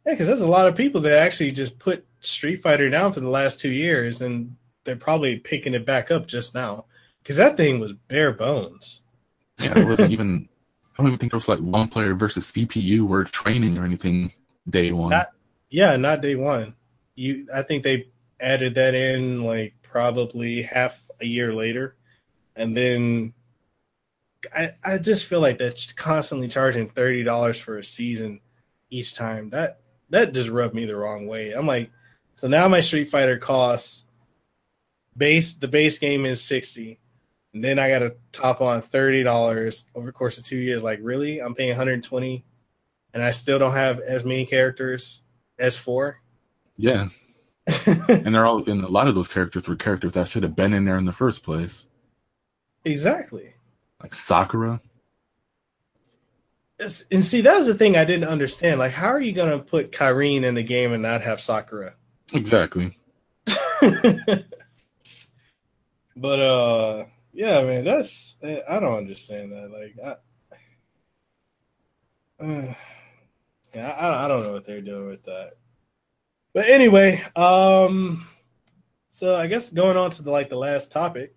Yeah, 0.06 0.14
because 0.14 0.28
there's 0.28 0.42
a 0.42 0.48
lot 0.48 0.68
of 0.68 0.76
people 0.76 1.02
that 1.02 1.20
actually 1.20 1.52
just 1.52 1.78
put 1.78 2.06
Street 2.22 2.58
Fighter 2.58 2.90
down 2.90 3.14
for 3.14 3.20
the 3.20 3.30
last 3.30 3.60
two 3.60 3.70
years, 3.70 4.22
and 4.22 4.56
they're 4.84 4.96
probably 4.96 5.38
picking 5.38 5.74
it 5.74 5.86
back 5.86 6.10
up 6.10 6.28
just 6.28 6.56
now 6.56 6.86
because 7.22 7.38
that 7.38 7.58
thing 7.58 7.80
was 7.80 7.94
bare 8.08 8.32
bones. 8.32 9.02
Yeah, 9.60 9.78
it 9.78 9.88
wasn't 9.88 10.12
even. 10.12 10.48
I 10.94 11.04
don't 11.04 11.08
even 11.08 11.20
think 11.20 11.32
there 11.32 11.38
was 11.38 11.48
like 11.48 11.60
one 11.60 11.88
player 11.88 12.14
versus 12.14 12.52
CPU 12.52 13.10
or 13.10 13.24
training 13.24 13.78
or 13.78 13.86
anything 13.86 14.34
day 14.70 14.92
one. 14.92 15.12
Not, 15.12 15.28
yeah, 15.70 15.96
not 15.96 16.22
day 16.22 16.36
one. 16.36 16.76
You, 17.16 17.48
I 17.54 17.62
think 17.62 17.84
they 17.84 18.10
added 18.40 18.76
that 18.76 18.94
in 18.94 19.44
like 19.44 19.76
probably 19.84 20.64
half 20.64 21.04
a 21.22 21.26
year 21.26 21.54
later, 21.54 21.96
and 22.56 22.76
then 22.76 23.34
I, 24.56 24.72
I 24.84 24.98
just 24.98 25.26
feel 25.26 25.40
like 25.40 25.60
that's 25.60 25.92
constantly 25.94 26.48
charging 26.48 26.90
thirty 26.90 27.24
dollars 27.24 27.60
for 27.60 27.78
a 27.78 27.84
season 27.84 28.42
each 28.90 29.14
time. 29.14 29.50
That 29.52 29.82
that 30.10 30.34
just 30.34 30.50
rubbed 30.50 30.76
me 30.76 30.86
the 30.86 30.96
wrong 30.96 31.28
way. 31.28 31.52
I'm 31.52 31.68
like, 31.68 31.92
so 32.36 32.48
now 32.48 32.68
my 32.68 32.82
Street 32.82 33.10
Fighter 33.10 33.38
costs 33.38 34.06
base 35.16 35.54
the 35.54 35.68
base 35.68 36.00
game 36.00 36.26
is 36.26 36.42
sixty, 36.42 37.00
and 37.54 37.64
then 37.64 37.80
I 37.80 37.90
got 37.90 38.00
to 38.00 38.16
top 38.32 38.62
on 38.62 38.82
thirty 38.82 39.24
dollars 39.24 39.86
over 39.96 40.08
the 40.08 40.12
course 40.12 40.38
of 40.38 40.44
two 40.44 40.58
years. 40.58 40.84
Like, 40.84 41.00
really? 41.02 41.40
I'm 41.40 41.56
paying 41.56 41.70
120, 41.70 42.44
and 43.14 43.24
I 43.24 43.32
still 43.32 43.60
don't 43.60 43.74
have 43.74 44.00
as 44.00 44.24
many 44.24 44.46
characters 44.46 45.22
as 45.60 45.78
four. 45.78 46.22
Yeah, 46.78 47.10
and 48.08 48.34
they're 48.34 48.46
all 48.46 48.64
and 48.70 48.84
a 48.84 48.88
lot 48.88 49.08
of 49.08 49.16
those 49.16 49.28
characters 49.28 49.68
were 49.68 49.76
characters 49.76 50.14
that 50.14 50.28
should 50.28 50.44
have 50.44 50.56
been 50.56 50.74
in 50.74 50.86
there 50.86 50.98
in 50.98 51.06
the 51.06 51.14
first 51.14 51.44
place. 51.44 51.86
Exactly. 52.86 53.54
Like 54.02 54.16
Sakura. 54.16 54.82
And 57.12 57.24
see, 57.24 57.42
that 57.42 57.60
was 57.60 57.68
the 57.68 57.76
thing 57.76 57.96
I 57.96 58.06
didn't 58.06 58.28
understand. 58.28 58.80
Like, 58.80 58.94
how 58.94 59.10
are 59.10 59.22
you 59.22 59.34
going 59.34 59.52
to 59.52 59.64
put 59.64 59.92
Karin 59.92 60.44
in 60.44 60.56
the 60.56 60.64
game 60.64 60.94
and 60.94 61.04
not 61.04 61.22
have 61.22 61.40
Sakura? 61.40 61.94
Exactly. 62.34 62.98
but 66.16 66.40
uh, 66.40 67.06
yeah, 67.34 67.62
man, 67.64 67.86
that's 67.86 68.38
I 68.44 68.80
don't 68.80 68.98
understand 68.98 69.52
that. 69.52 69.70
Like, 69.72 69.96
I, 70.04 70.16
uh, 72.44 72.74
yeah, 73.76 73.90
I, 73.90 74.26
I 74.26 74.28
don't 74.28 74.42
know 74.44 74.54
what 74.54 74.66
they're 74.66 74.82
doing 74.82 75.08
with 75.08 75.24
that. 75.26 75.58
But 76.54 76.70
anyway, 76.70 77.24
um, 77.36 78.28
so 79.10 79.36
I 79.36 79.48
guess 79.48 79.70
going 79.70 79.98
on 79.98 80.12
to 80.12 80.24
the 80.24 80.32
like 80.32 80.50
the 80.50 80.58
last 80.58 80.92
topic. 80.92 81.36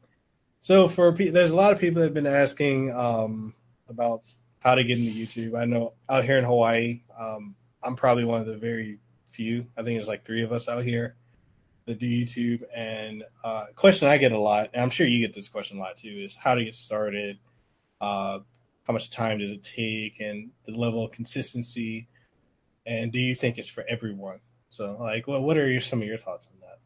So 0.61 0.89
for 0.89 1.13
there's 1.13 1.51
a 1.51 1.57
lot 1.57 1.73
of 1.73 1.79
people 1.79 2.01
that 2.01 2.07
have 2.07 2.15
been 2.15 2.27
asking 2.27 2.93
um 2.95 3.55
about 3.89 4.23
how 4.61 4.75
to 4.75 4.83
get 4.83 4.99
into 4.99 5.13
YouTube. 5.13 5.59
I 5.59 5.67
know 5.67 5.93
out 6.09 6.25
here 6.25 6.39
in 6.39 6.45
Hawaii, 6.45 7.03
um, 7.19 7.55
I'm 7.83 7.97
probably 7.97 8.25
one 8.25 8.41
of 8.41 8.47
the 8.47 8.57
very 8.57 8.99
few. 9.31 9.67
I 9.77 9.83
think 9.83 9.99
there's 9.99 10.09
like 10.09 10.25
three 10.25 10.43
of 10.43 10.53
us 10.53 10.69
out 10.69 10.83
here 10.83 11.17
that 11.85 11.99
do 11.99 12.07
YouTube. 12.07 12.63
And 12.75 13.25
uh, 13.45 13.67
question 13.75 14.09
I 14.09 14.17
get 14.17 14.33
a 14.33 14.39
lot, 14.39 14.71
and 14.73 14.83
I'm 14.83 14.91
sure 14.91 15.07
you 15.07 15.25
get 15.25 15.35
this 15.35 15.49
question 15.49 15.77
a 15.77 15.81
lot 15.81 15.99
too, 15.99 16.09
is 16.09 16.35
how 16.35 16.55
to 16.55 16.65
get 16.65 16.75
started. 16.75 17.39
Uh, 18.01 18.39
how 18.85 18.93
much 18.93 19.11
time 19.11 19.39
does 19.39 19.51
it 19.51 19.65
take, 19.65 20.21
and 20.21 20.51
the 20.67 20.73
level 20.73 21.05
of 21.05 21.11
consistency, 21.11 22.07
and 22.85 23.13
do 23.13 23.19
you 23.19 23.35
think 23.35 23.57
it's 23.57 23.69
for 23.69 23.85
everyone? 23.89 24.41
So, 24.75 24.97
like, 24.99 25.29
what 25.29 25.43
what 25.43 25.57
are 25.57 25.71
your, 25.71 25.81
some 25.81 26.03
of 26.03 26.09
your 26.09 26.19
thoughts 26.19 26.49
on 26.49 26.59
that? 26.61 26.81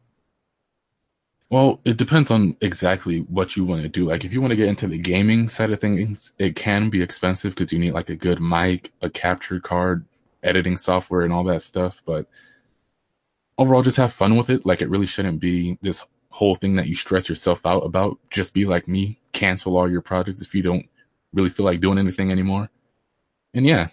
Well, 1.49 1.79
it 1.85 1.97
depends 1.97 2.29
on 2.29 2.55
exactly 2.61 3.21
what 3.21 3.57
you 3.57 3.65
want 3.65 3.81
to 3.81 3.89
do. 3.89 4.05
Like, 4.05 4.23
if 4.23 4.31
you 4.31 4.41
want 4.41 4.51
to 4.51 4.55
get 4.55 4.67
into 4.67 4.85
the 4.85 4.99
gaming 4.99 5.49
side 5.49 5.71
of 5.71 5.81
things, 5.81 6.31
it 6.37 6.55
can 6.55 6.91
be 6.91 7.01
expensive 7.01 7.55
because 7.55 7.73
you 7.73 7.79
need 7.79 7.93
like 7.93 8.09
a 8.09 8.15
good 8.15 8.39
mic, 8.39 8.93
a 9.01 9.09
capture 9.09 9.59
card, 9.59 10.05
editing 10.43 10.77
software, 10.77 11.21
and 11.21 11.33
all 11.33 11.43
that 11.45 11.63
stuff. 11.63 12.03
But 12.05 12.27
overall, 13.57 13.81
just 13.81 13.97
have 13.97 14.13
fun 14.13 14.35
with 14.35 14.51
it. 14.51 14.67
Like, 14.67 14.83
it 14.83 14.89
really 14.91 15.07
shouldn't 15.07 15.39
be 15.39 15.79
this 15.81 16.05
whole 16.29 16.53
thing 16.53 16.75
that 16.75 16.85
you 16.85 16.93
stress 16.93 17.27
yourself 17.27 17.65
out 17.65 17.79
about. 17.79 18.19
Just 18.29 18.53
be 18.53 18.65
like 18.65 18.87
me, 18.87 19.19
cancel 19.31 19.75
all 19.75 19.89
your 19.89 20.01
projects 20.01 20.43
if 20.43 20.53
you 20.53 20.61
don't 20.61 20.87
really 21.33 21.49
feel 21.49 21.65
like 21.65 21.81
doing 21.81 21.97
anything 21.97 22.31
anymore. 22.31 22.69
And 23.55 23.65
yeah, 23.65 23.87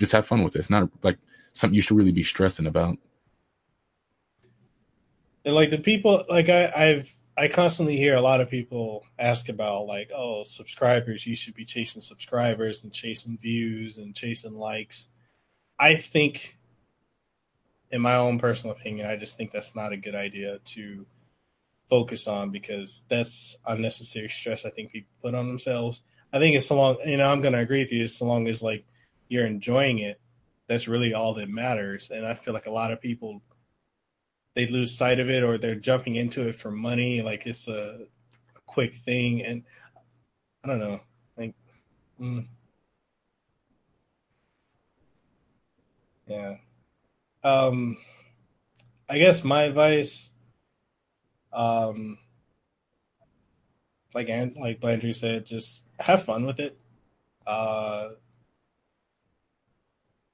just 0.00 0.12
have 0.12 0.26
fun 0.26 0.42
with 0.42 0.56
it. 0.56 0.60
It's 0.60 0.70
not 0.70 0.88
like 1.02 1.18
something 1.52 1.74
you 1.74 1.82
should 1.82 1.98
really 1.98 2.12
be 2.12 2.22
stressing 2.22 2.66
about 2.66 2.96
and 5.46 5.54
like 5.54 5.70
the 5.70 5.78
people 5.78 6.24
like 6.28 6.48
I, 6.48 6.70
I've 6.76 7.14
I 7.38 7.48
constantly 7.48 7.96
hear 7.96 8.16
a 8.16 8.20
lot 8.20 8.40
of 8.40 8.50
people 8.50 9.04
ask 9.18 9.48
about 9.48 9.86
like, 9.86 10.10
oh, 10.14 10.42
subscribers, 10.42 11.26
you 11.26 11.36
should 11.36 11.54
be 11.54 11.64
chasing 11.64 12.02
subscribers 12.02 12.82
and 12.82 12.92
chasing 12.92 13.38
views 13.38 13.98
and 13.98 14.14
chasing 14.14 14.54
likes. 14.54 15.08
I 15.78 15.96
think 15.96 16.56
in 17.90 18.00
my 18.02 18.16
own 18.16 18.38
personal 18.38 18.74
opinion, 18.74 19.06
I 19.06 19.16
just 19.16 19.36
think 19.36 19.52
that's 19.52 19.76
not 19.76 19.92
a 19.92 19.96
good 19.96 20.14
idea 20.14 20.58
to 20.64 21.06
focus 21.88 22.26
on 22.26 22.50
because 22.50 23.04
that's 23.08 23.56
unnecessary 23.66 24.28
stress 24.28 24.64
I 24.64 24.70
think 24.70 24.90
people 24.90 25.12
put 25.22 25.34
on 25.34 25.46
themselves. 25.46 26.02
I 26.32 26.40
think 26.40 26.56
it's 26.56 26.66
so 26.66 26.76
long 26.76 26.96
you 27.06 27.18
know, 27.18 27.30
I'm 27.30 27.40
gonna 27.40 27.58
agree 27.58 27.82
with 27.82 27.92
you, 27.92 28.08
so 28.08 28.24
long 28.24 28.48
as 28.48 28.62
like 28.64 28.84
you're 29.28 29.46
enjoying 29.46 30.00
it, 30.00 30.20
that's 30.66 30.88
really 30.88 31.14
all 31.14 31.34
that 31.34 31.48
matters. 31.48 32.10
And 32.10 32.26
I 32.26 32.34
feel 32.34 32.52
like 32.54 32.66
a 32.66 32.70
lot 32.70 32.92
of 32.92 33.00
people 33.00 33.42
they 34.56 34.66
lose 34.66 34.96
sight 34.96 35.20
of 35.20 35.28
it 35.28 35.44
or 35.44 35.58
they're 35.58 35.74
jumping 35.74 36.16
into 36.16 36.48
it 36.48 36.56
for 36.56 36.70
money 36.70 37.20
like 37.20 37.46
it's 37.46 37.68
a, 37.68 38.00
a 38.56 38.60
quick 38.64 38.94
thing. 38.94 39.44
And 39.44 39.62
i 40.64 40.68
don't 40.68 40.80
know 40.80 40.98
like 41.36 41.54
mm. 42.20 42.46
yeah. 46.26 46.56
Um 47.44 47.98
i 49.08 49.18
guess 49.18 49.44
my 49.44 49.64
advice 49.64 50.30
um 51.52 52.18
like 54.14 54.30
and 54.30 54.56
like 54.56 54.80
Blandrew 54.80 55.14
said 55.14 55.44
just 55.44 55.84
have 56.00 56.24
fun 56.24 56.46
with 56.46 56.58
it. 56.60 56.78
Uh 57.46 58.08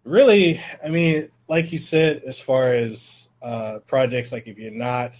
really 0.05 0.61
i 0.85 0.89
mean 0.89 1.29
like 1.49 1.73
you 1.73 1.79
said 1.79 2.23
as 2.27 2.39
far 2.39 2.75
as 2.75 3.29
uh, 3.43 3.81
projects. 3.87 4.33
Like 4.33 4.47
if 4.47 4.59
you're 4.59 4.71
not, 4.71 5.15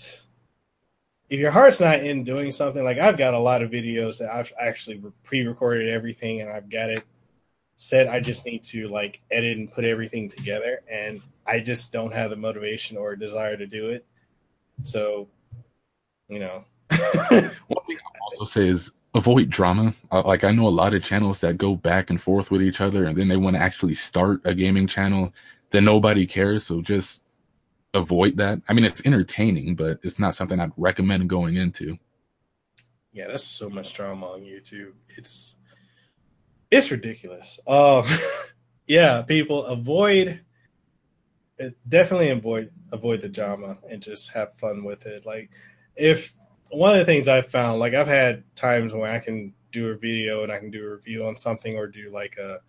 if 1.29 1.41
your 1.41 1.51
heart's 1.51 1.81
not 1.81 2.01
in 2.01 2.25
doing 2.25 2.53
something, 2.53 2.85
like 2.85 2.99
I've 2.99 3.19
got 3.19 3.35
a 3.35 3.39
lot 3.39 3.63
of 3.63 3.71
videos 3.71 4.19
that 4.19 4.33
I've 4.33 4.53
actually 4.61 5.03
pre-recorded 5.23 5.89
everything 5.89 6.41
and 6.41 6.51
I've 6.51 6.71
got 6.71 6.91
it 6.91 7.05
set. 7.77 8.09
I 8.09 8.21
just 8.21 8.47
need 8.47 8.63
to 8.65 8.89
like 8.89 9.21
edit 9.31 9.59
and 9.59 9.71
put 9.71 9.85
everything 9.85 10.29
together, 10.29 10.83
and 10.91 11.21
I 11.47 11.61
just 11.61 11.93
don't 11.93 12.13
have 12.13 12.31
the 12.31 12.37
motivation 12.37 12.97
or 12.97 13.17
desire 13.17 13.57
to 13.57 13.67
do 13.67 13.89
it. 13.91 14.07
So, 14.85 15.29
you 16.29 16.39
know. 16.39 16.65
One 16.91 17.85
thing 17.87 17.99
I'll 18.05 18.31
also 18.31 18.45
say 18.45 18.69
is 18.69 18.93
avoid 19.15 19.51
drama. 19.51 19.95
Uh, 20.11 20.23
like 20.25 20.45
I 20.45 20.53
know 20.53 20.69
a 20.69 20.71
lot 20.71 20.95
of 20.95 21.03
channels 21.03 21.41
that 21.41 21.59
go 21.59 21.75
back 21.75 22.11
and 22.11 22.21
forth 22.21 22.51
with 22.51 22.63
each 22.63 22.81
other, 22.81 23.05
and 23.05 23.17
then 23.17 23.29
they 23.29 23.37
want 23.37 23.57
to 23.57 23.63
actually 23.63 23.95
start 23.95 24.41
a 24.45 24.55
gaming 24.55 24.87
channel. 24.87 25.33
Then 25.71 25.85
nobody 25.85 26.27
cares. 26.27 26.65
So 26.65 26.83
just 26.83 27.22
avoid 27.95 28.37
that. 28.39 28.61
I 28.69 28.73
mean, 28.73 28.85
it's 28.85 29.05
entertaining, 29.05 29.75
but 29.75 29.99
it's 30.03 30.19
not 30.19 30.35
something 30.35 30.61
I'd 30.61 30.73
recommend 30.77 31.29
going 31.29 31.57
into. 31.57 31.99
Yeah, 33.13 33.29
that's 33.29 33.45
so 33.45 33.69
much 33.69 33.93
drama 33.95 34.27
on 34.27 34.41
YouTube. 34.41 34.93
It's 35.11 35.55
it's 36.71 36.91
ridiculous. 36.91 37.61
Um, 37.67 38.05
yeah, 38.87 39.23
people 39.23 39.65
avoid 39.67 40.41
definitely 41.89 42.31
avoid 42.31 42.71
avoid 42.91 43.21
the 43.21 43.29
drama 43.29 43.79
and 43.89 44.03
just 44.03 44.33
have 44.33 44.55
fun 44.55 44.85
with 44.85 45.07
it. 45.07 45.27
Like 45.27 45.51
if 45.97 46.35
one 46.71 46.93
of 46.93 46.99
the 46.99 47.05
things 47.05 47.29
I've 47.29 47.49
found, 47.49 47.81
like 47.81 47.95
I've 47.95 48.09
had 48.09 48.45
times 48.57 48.93
when 48.93 49.11
I 49.11 49.19
can 49.19 49.53
do 49.71 49.91
a 49.91 49.97
video 49.97 50.43
and 50.43 50.53
I 50.53 50.59
can 50.59 50.71
do 50.71 50.85
a 50.85 50.91
review 50.93 51.25
on 51.27 51.37
something 51.37 51.77
or 51.77 51.87
do 51.87 52.11
like 52.11 52.37
a 52.39 52.61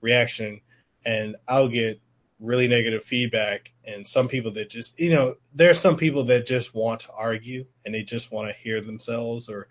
reaction 0.00 0.60
and 1.04 1.36
I'll 1.46 1.68
get 1.68 2.00
really 2.40 2.68
negative 2.68 3.02
feedback 3.02 3.72
and 3.84 4.06
some 4.06 4.28
people 4.28 4.52
that 4.52 4.70
just 4.70 4.98
you 4.98 5.12
know 5.12 5.34
there 5.54 5.70
are 5.70 5.74
some 5.74 5.96
people 5.96 6.22
that 6.24 6.46
just 6.46 6.72
want 6.72 7.00
to 7.00 7.12
argue 7.12 7.64
and 7.84 7.94
they 7.94 8.02
just 8.02 8.30
want 8.30 8.48
to 8.48 8.54
hear 8.54 8.80
themselves 8.80 9.48
or 9.48 9.66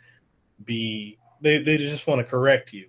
be 0.64 1.18
they, 1.40 1.62
they 1.62 1.78
just 1.78 2.08
want 2.08 2.20
to 2.20 2.26
correct 2.26 2.74
you. 2.74 2.88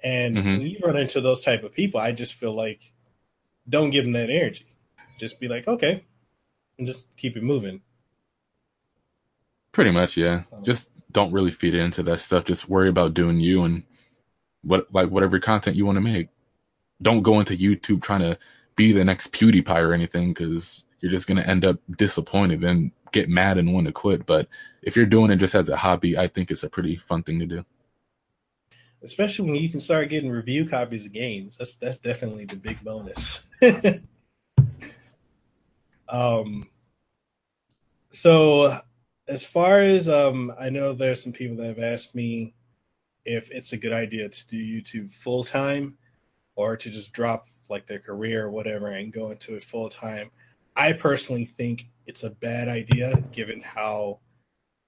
And 0.00 0.36
mm-hmm. 0.36 0.48
when 0.48 0.62
you 0.62 0.78
run 0.84 0.96
into 0.96 1.20
those 1.20 1.40
type 1.40 1.62
of 1.62 1.72
people 1.72 2.00
i 2.00 2.12
just 2.12 2.34
feel 2.34 2.54
like 2.54 2.92
don't 3.68 3.90
give 3.90 4.04
them 4.04 4.12
that 4.12 4.30
energy. 4.30 4.76
Just 5.18 5.40
be 5.40 5.48
like 5.48 5.66
okay 5.66 6.04
and 6.78 6.86
just 6.86 7.06
keep 7.16 7.36
it 7.36 7.42
moving. 7.42 7.80
Pretty 9.72 9.90
much 9.90 10.16
yeah. 10.16 10.42
Um, 10.52 10.64
just 10.64 10.90
don't 11.12 11.32
really 11.32 11.50
feed 11.50 11.74
into 11.74 12.02
that 12.04 12.20
stuff. 12.20 12.44
Just 12.44 12.68
worry 12.68 12.88
about 12.88 13.14
doing 13.14 13.40
you 13.40 13.64
and 13.64 13.84
what 14.62 14.92
like 14.92 15.08
whatever 15.08 15.38
content 15.38 15.76
you 15.76 15.86
want 15.86 15.96
to 15.96 16.02
make. 16.02 16.28
Don't 17.00 17.22
go 17.22 17.38
into 17.38 17.56
youtube 17.56 18.02
trying 18.02 18.20
to 18.20 18.38
be 18.78 18.92
the 18.92 19.04
next 19.04 19.32
PewDiePie 19.32 19.86
or 19.86 19.92
anything 19.92 20.32
because 20.32 20.84
you're 21.00 21.10
just 21.10 21.26
going 21.26 21.36
to 21.36 21.46
end 21.46 21.64
up 21.64 21.78
disappointed 21.96 22.64
and 22.64 22.92
get 23.12 23.28
mad 23.28 23.58
and 23.58 23.74
want 23.74 23.86
to 23.86 23.92
quit. 23.92 24.24
But 24.24 24.48
if 24.82 24.96
you're 24.96 25.04
doing 25.04 25.30
it 25.32 25.36
just 25.36 25.54
as 25.56 25.68
a 25.68 25.76
hobby, 25.76 26.16
I 26.16 26.28
think 26.28 26.50
it's 26.50 26.62
a 26.62 26.70
pretty 26.70 26.96
fun 26.96 27.24
thing 27.24 27.40
to 27.40 27.46
do. 27.46 27.64
Especially 29.02 29.44
when 29.50 29.60
you 29.60 29.68
can 29.68 29.80
start 29.80 30.08
getting 30.08 30.30
review 30.30 30.68
copies 30.68 31.06
of 31.06 31.12
games. 31.12 31.56
That's 31.56 31.76
that's 31.76 31.98
definitely 31.98 32.46
the 32.46 32.56
big 32.56 32.82
bonus. 32.82 33.48
um 36.08 36.68
so 38.10 38.80
as 39.28 39.44
far 39.44 39.80
as 39.80 40.08
um 40.08 40.52
I 40.58 40.70
know 40.70 40.92
there's 40.92 41.22
some 41.22 41.32
people 41.32 41.56
that 41.58 41.66
have 41.66 41.78
asked 41.78 42.14
me 42.14 42.54
if 43.24 43.50
it's 43.50 43.72
a 43.72 43.76
good 43.76 43.92
idea 43.92 44.28
to 44.28 44.46
do 44.48 44.56
YouTube 44.56 45.12
full 45.12 45.44
time. 45.44 45.98
or 46.56 46.76
to 46.76 46.90
just 46.90 47.12
drop 47.12 47.46
like 47.68 47.86
their 47.86 47.98
career 47.98 48.46
or 48.46 48.50
whatever 48.50 48.88
and 48.88 49.12
go 49.12 49.30
into 49.30 49.54
it 49.54 49.64
full 49.64 49.88
time. 49.88 50.30
I 50.76 50.92
personally 50.92 51.44
think 51.44 51.88
it's 52.06 52.24
a 52.24 52.30
bad 52.30 52.68
idea 52.68 53.20
given 53.32 53.60
how 53.62 54.20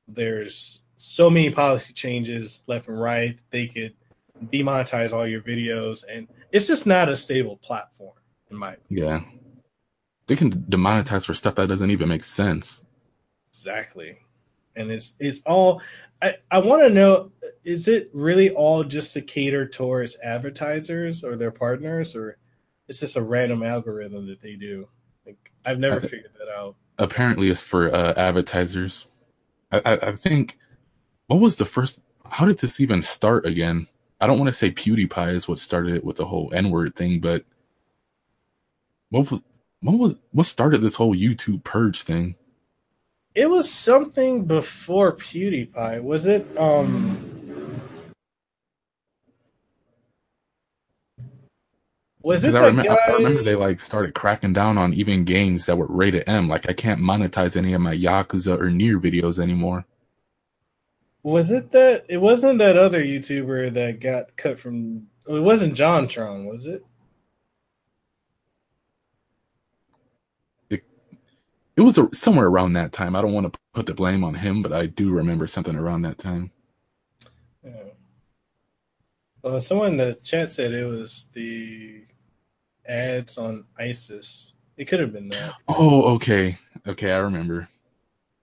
there's 0.08 0.82
so 0.96 1.30
many 1.30 1.50
policy 1.50 1.92
changes 1.92 2.62
left 2.66 2.88
and 2.88 3.00
right. 3.00 3.38
They 3.50 3.66
could 3.66 3.94
demonetize 4.46 5.12
all 5.12 5.26
your 5.26 5.40
videos, 5.40 6.04
and 6.08 6.28
it's 6.52 6.66
just 6.66 6.86
not 6.86 7.08
a 7.08 7.16
stable 7.16 7.56
platform, 7.56 8.14
in 8.50 8.56
my 8.56 8.74
opinion. 8.74 9.06
Yeah, 9.08 9.20
they 10.26 10.36
can 10.36 10.52
demonetize 10.52 11.24
for 11.24 11.34
stuff 11.34 11.54
that 11.56 11.68
doesn't 11.68 11.90
even 11.90 12.08
make 12.08 12.22
sense. 12.22 12.84
Exactly, 13.52 14.18
and 14.76 14.90
it's 14.90 15.14
it's 15.18 15.40
all. 15.46 15.82
I 16.22 16.36
I 16.50 16.58
want 16.58 16.82
to 16.82 16.90
know: 16.90 17.32
is 17.64 17.88
it 17.88 18.10
really 18.12 18.50
all 18.50 18.84
just 18.84 19.14
to 19.14 19.22
cater 19.22 19.66
towards 19.66 20.18
advertisers 20.22 21.24
or 21.24 21.36
their 21.36 21.50
partners, 21.50 22.14
or 22.14 22.38
it's 22.90 22.98
just 22.98 23.16
a 23.16 23.22
random 23.22 23.62
algorithm 23.62 24.26
that 24.26 24.40
they 24.40 24.56
do? 24.56 24.88
Like, 25.24 25.52
I've 25.64 25.78
never 25.78 25.98
I, 25.98 26.00
figured 26.00 26.32
that 26.38 26.52
out. 26.52 26.74
Apparently, 26.98 27.48
it's 27.48 27.62
for 27.62 27.94
uh, 27.94 28.14
advertisers. 28.16 29.06
I, 29.70 29.78
I, 29.78 29.92
I 30.08 30.16
think 30.16 30.58
what 31.28 31.38
was 31.38 31.56
the 31.56 31.64
first? 31.64 32.00
How 32.28 32.46
did 32.46 32.58
this 32.58 32.80
even 32.80 33.02
start 33.02 33.46
again? 33.46 33.86
I 34.20 34.26
don't 34.26 34.38
want 34.38 34.48
to 34.48 34.52
say 34.52 34.72
PewDiePie 34.72 35.32
is 35.32 35.48
what 35.48 35.60
started 35.60 35.94
it 35.94 36.04
with 36.04 36.16
the 36.16 36.26
whole 36.26 36.52
N 36.52 36.70
word 36.70 36.96
thing, 36.96 37.20
but 37.20 37.44
what 39.10 39.30
was 39.30 39.40
what 39.80 39.96
was 39.96 40.14
what 40.32 40.46
started 40.46 40.78
this 40.78 40.96
whole 40.96 41.14
YouTube 41.14 41.62
purge 41.62 42.02
thing? 42.02 42.34
It 43.36 43.48
was 43.48 43.72
something 43.72 44.46
before 44.46 45.16
PewDiePie. 45.16 46.02
Was 46.02 46.26
it 46.26 46.44
um 46.58 47.29
Was 52.30 52.44
it 52.44 52.54
I, 52.54 52.66
rem- 52.66 52.76
guy... 52.76 52.96
I 53.08 53.12
remember 53.14 53.42
they 53.42 53.56
like 53.56 53.80
started 53.80 54.14
cracking 54.14 54.52
down 54.52 54.78
on 54.78 54.94
even 54.94 55.24
games 55.24 55.66
that 55.66 55.76
were 55.76 55.88
rated 55.88 56.28
M. 56.28 56.46
Like 56.46 56.68
I 56.68 56.72
can't 56.72 57.00
monetize 57.00 57.56
any 57.56 57.72
of 57.72 57.80
my 57.80 57.96
Yakuza 57.96 58.56
or 58.56 58.66
NieR 58.66 59.00
videos 59.00 59.40
anymore. 59.40 59.84
Was 61.24 61.50
it 61.50 61.72
that? 61.72 62.06
It 62.08 62.18
wasn't 62.18 62.60
that 62.60 62.76
other 62.76 63.02
YouTuber 63.02 63.74
that 63.74 63.98
got 63.98 64.36
cut 64.36 64.60
from. 64.60 65.08
Oh, 65.26 65.38
it 65.38 65.42
wasn't 65.42 65.76
JonTron, 65.76 66.48
was 66.48 66.66
it? 66.66 66.84
It, 70.70 70.84
it 71.76 71.80
was 71.80 71.98
a, 71.98 72.08
somewhere 72.14 72.46
around 72.46 72.74
that 72.74 72.92
time. 72.92 73.16
I 73.16 73.22
don't 73.22 73.32
want 73.32 73.52
to 73.52 73.58
put 73.74 73.86
the 73.86 73.94
blame 73.94 74.22
on 74.22 74.34
him, 74.34 74.62
but 74.62 74.72
I 74.72 74.86
do 74.86 75.10
remember 75.10 75.48
something 75.48 75.74
around 75.74 76.02
that 76.02 76.18
time. 76.18 76.52
Yeah. 77.64 77.72
Well, 79.42 79.60
someone 79.60 79.92
in 79.92 79.96
the 79.96 80.14
chat 80.22 80.52
said 80.52 80.72
it 80.72 80.86
was 80.86 81.26
the 81.32 82.04
ads 82.86 83.38
on 83.38 83.64
ISIS. 83.78 84.54
It 84.76 84.86
could 84.86 85.00
have 85.00 85.12
been 85.12 85.28
that. 85.30 85.54
Oh, 85.68 86.14
okay, 86.14 86.56
okay, 86.86 87.12
I 87.12 87.18
remember 87.18 87.68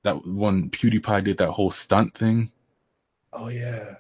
that 0.04 0.26
one. 0.26 0.70
PewDiePie 0.70 1.24
did 1.24 1.38
that 1.38 1.52
whole 1.52 1.72
stunt 1.72 2.14
thing. 2.14 2.52
Oh 3.34 3.50
yeah. 3.50 3.96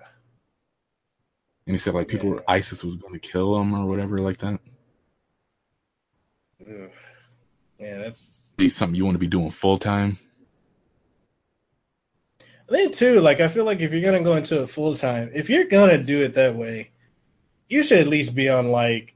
And 1.65 1.73
he 1.73 1.77
said 1.77 1.93
like 1.93 2.07
people 2.07 2.35
yeah. 2.35 2.41
ISIS 2.47 2.83
was 2.83 2.95
going 2.95 3.13
to 3.13 3.19
kill 3.19 3.59
him 3.59 3.73
or 3.73 3.85
whatever 3.85 4.19
like 4.19 4.37
that. 4.37 4.59
Ugh. 6.61 6.89
Yeah, 7.79 7.97
that's 7.99 8.51
be 8.57 8.69
something 8.69 8.95
you 8.95 9.05
want 9.05 9.15
to 9.15 9.19
be 9.19 9.27
doing 9.27 9.51
full 9.51 9.77
time. 9.77 10.17
I 12.39 12.71
think 12.71 12.93
too, 12.93 13.21
like 13.21 13.39
I 13.39 13.47
feel 13.47 13.65
like 13.65 13.79
if 13.79 13.93
you're 13.93 14.01
gonna 14.01 14.23
go 14.23 14.35
into 14.35 14.61
it 14.61 14.69
full 14.69 14.95
time, 14.95 15.29
if 15.33 15.49
you're 15.49 15.65
gonna 15.65 15.97
do 15.97 16.21
it 16.21 16.33
that 16.33 16.55
way, 16.55 16.91
you 17.67 17.83
should 17.83 17.99
at 17.99 18.07
least 18.07 18.35
be 18.35 18.49
on 18.49 18.69
like 18.69 19.13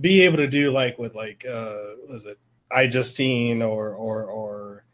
be 0.00 0.22
able 0.22 0.38
to 0.38 0.48
do 0.48 0.70
like 0.70 0.98
with 0.98 1.14
like 1.14 1.44
uh 1.46 1.76
was 2.08 2.26
it 2.26 2.38
iJustine 2.72 3.60
or 3.60 3.94
or 3.94 4.24
or 4.24 4.84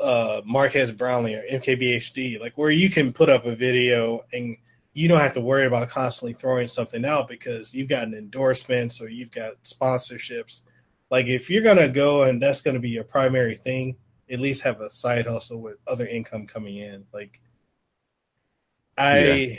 uh, 0.00 0.40
Marques 0.44 0.90
Brownlee 0.90 1.34
or 1.34 1.42
MKBHD, 1.42 2.40
like 2.40 2.56
where 2.56 2.70
you 2.70 2.88
can 2.90 3.12
put 3.12 3.28
up 3.28 3.44
a 3.44 3.54
video 3.54 4.24
and 4.32 4.56
you 4.94 5.08
don't 5.08 5.20
have 5.20 5.34
to 5.34 5.40
worry 5.40 5.66
about 5.66 5.90
constantly 5.90 6.32
throwing 6.32 6.68
something 6.68 7.04
out 7.04 7.28
because 7.28 7.74
you've 7.74 7.88
got 7.88 8.04
endorsements 8.14 9.00
or 9.00 9.08
you've 9.08 9.30
got 9.30 9.62
sponsorships. 9.62 10.62
Like 11.10 11.26
if 11.26 11.50
you're 11.50 11.62
gonna 11.62 11.88
go 11.88 12.22
and 12.22 12.40
that's 12.40 12.62
gonna 12.62 12.80
be 12.80 12.90
your 12.90 13.04
primary 13.04 13.56
thing, 13.56 13.96
at 14.30 14.40
least 14.40 14.62
have 14.62 14.80
a 14.80 14.90
side 14.90 15.26
hustle 15.26 15.60
with 15.60 15.76
other 15.86 16.06
income 16.06 16.46
coming 16.46 16.78
in. 16.78 17.04
Like 17.12 17.40
I, 18.96 19.18
yeah, 19.20 19.56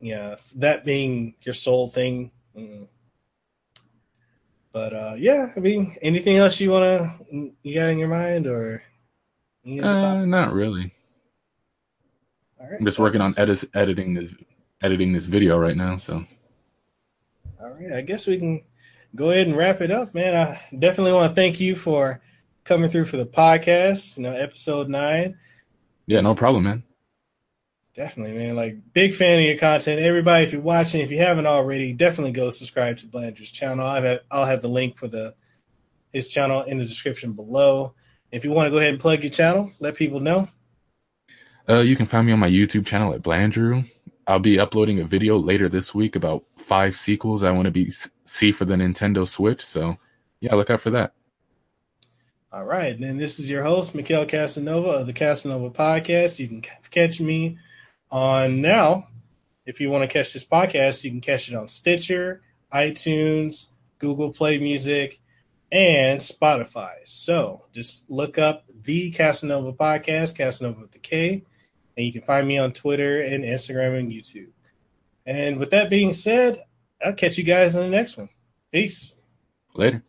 yeah 0.00 0.34
that 0.56 0.84
being 0.84 1.34
your 1.40 1.54
sole 1.54 1.88
thing. 1.88 2.30
Mm. 2.56 2.88
But 4.76 4.92
uh, 4.92 5.14
yeah, 5.16 5.50
I 5.56 5.60
mean, 5.60 5.96
anything 6.02 6.36
else 6.36 6.60
you 6.60 6.68
wanna 6.68 7.16
you 7.30 7.74
got 7.74 7.88
in 7.88 7.98
your 7.98 8.08
mind 8.08 8.46
or? 8.46 8.82
Uh, 9.66 10.26
not 10.26 10.52
really. 10.52 10.92
All 12.60 12.66
right, 12.66 12.78
I'm 12.78 12.84
just 12.84 12.98
working 12.98 13.22
on 13.22 13.32
edit- 13.38 13.70
editing 13.72 14.12
this 14.12 14.30
editing 14.82 15.14
this 15.14 15.24
video 15.24 15.56
right 15.56 15.78
now. 15.78 15.96
So. 15.96 16.26
All 17.58 17.70
right, 17.70 17.90
I 17.90 18.02
guess 18.02 18.26
we 18.26 18.36
can 18.36 18.64
go 19.14 19.30
ahead 19.30 19.46
and 19.46 19.56
wrap 19.56 19.80
it 19.80 19.90
up, 19.90 20.14
man. 20.14 20.36
I 20.36 20.60
definitely 20.78 21.14
want 21.14 21.30
to 21.30 21.34
thank 21.34 21.58
you 21.58 21.74
for 21.74 22.20
coming 22.64 22.90
through 22.90 23.06
for 23.06 23.16
the 23.16 23.24
podcast. 23.24 24.18
You 24.18 24.24
know, 24.24 24.34
episode 24.34 24.90
nine. 24.90 25.38
Yeah, 26.06 26.20
no 26.20 26.34
problem, 26.34 26.64
man. 26.64 26.82
Definitely, 27.96 28.36
man. 28.36 28.56
Like, 28.56 28.92
big 28.92 29.14
fan 29.14 29.38
of 29.38 29.46
your 29.46 29.56
content. 29.56 30.02
Everybody, 30.02 30.44
if 30.44 30.52
you're 30.52 30.60
watching, 30.60 31.00
if 31.00 31.10
you 31.10 31.16
haven't 31.16 31.46
already, 31.46 31.94
definitely 31.94 32.32
go 32.32 32.50
subscribe 32.50 32.98
to 32.98 33.06
Blandrew's 33.06 33.50
channel. 33.50 33.86
I'll 33.86 34.02
have, 34.02 34.20
I'll 34.30 34.44
have 34.44 34.60
the 34.60 34.68
link 34.68 34.98
for 34.98 35.08
the 35.08 35.34
his 36.12 36.28
channel 36.28 36.62
in 36.62 36.76
the 36.76 36.84
description 36.84 37.32
below. 37.32 37.94
If 38.30 38.44
you 38.44 38.50
want 38.50 38.66
to 38.66 38.70
go 38.70 38.76
ahead 38.76 38.92
and 38.92 39.00
plug 39.00 39.22
your 39.22 39.30
channel, 39.30 39.72
let 39.80 39.96
people 39.96 40.20
know. 40.20 40.46
Uh, 41.66 41.78
you 41.78 41.96
can 41.96 42.04
find 42.04 42.26
me 42.26 42.34
on 42.34 42.38
my 42.38 42.50
YouTube 42.50 42.84
channel 42.84 43.14
at 43.14 43.22
Blandrew. 43.22 43.90
I'll 44.26 44.40
be 44.40 44.60
uploading 44.60 45.00
a 45.00 45.04
video 45.04 45.38
later 45.38 45.66
this 45.66 45.94
week 45.94 46.16
about 46.16 46.44
five 46.58 46.96
sequels 46.96 47.42
I 47.42 47.50
want 47.50 47.64
to 47.64 47.70
be 47.70 47.90
see 48.26 48.52
for 48.52 48.66
the 48.66 48.74
Nintendo 48.74 49.26
Switch. 49.26 49.64
So, 49.64 49.96
yeah, 50.40 50.54
look 50.54 50.68
out 50.68 50.82
for 50.82 50.90
that. 50.90 51.14
All 52.52 52.64
right, 52.64 52.98
then 52.98 53.16
this 53.16 53.40
is 53.40 53.48
your 53.48 53.62
host, 53.62 53.94
Mikhail 53.94 54.26
Kasanova 54.26 55.00
of 55.00 55.06
the 55.06 55.14
Kasanova 55.14 55.74
Podcast. 55.74 56.38
You 56.38 56.48
can 56.48 56.62
catch 56.90 57.20
me 57.20 57.58
on 58.10 58.60
now. 58.60 59.08
If 59.64 59.80
you 59.80 59.90
want 59.90 60.08
to 60.08 60.12
catch 60.12 60.32
this 60.32 60.44
podcast, 60.44 61.02
you 61.04 61.10
can 61.10 61.20
catch 61.20 61.48
it 61.48 61.54
on 61.54 61.68
Stitcher, 61.68 62.42
iTunes, 62.72 63.70
Google 63.98 64.32
Play 64.32 64.58
Music, 64.58 65.20
and 65.72 66.20
Spotify. 66.20 66.94
So 67.04 67.64
just 67.72 68.08
look 68.08 68.38
up 68.38 68.64
the 68.84 69.10
Kasanova 69.12 69.76
podcast, 69.76 70.36
Kasanova 70.36 70.82
with 70.82 70.92
the 70.92 70.98
K, 70.98 71.44
and 71.96 72.06
you 72.06 72.12
can 72.12 72.22
find 72.22 72.46
me 72.46 72.58
on 72.58 72.72
Twitter 72.72 73.20
and 73.20 73.44
Instagram 73.44 73.98
and 73.98 74.12
YouTube. 74.12 74.50
And 75.24 75.58
with 75.58 75.70
that 75.70 75.90
being 75.90 76.12
said, 76.12 76.62
I'll 77.04 77.12
catch 77.12 77.36
you 77.36 77.44
guys 77.44 77.74
in 77.74 77.82
the 77.82 77.90
next 77.90 78.16
one. 78.16 78.28
Peace. 78.72 79.14
Later. 79.74 80.02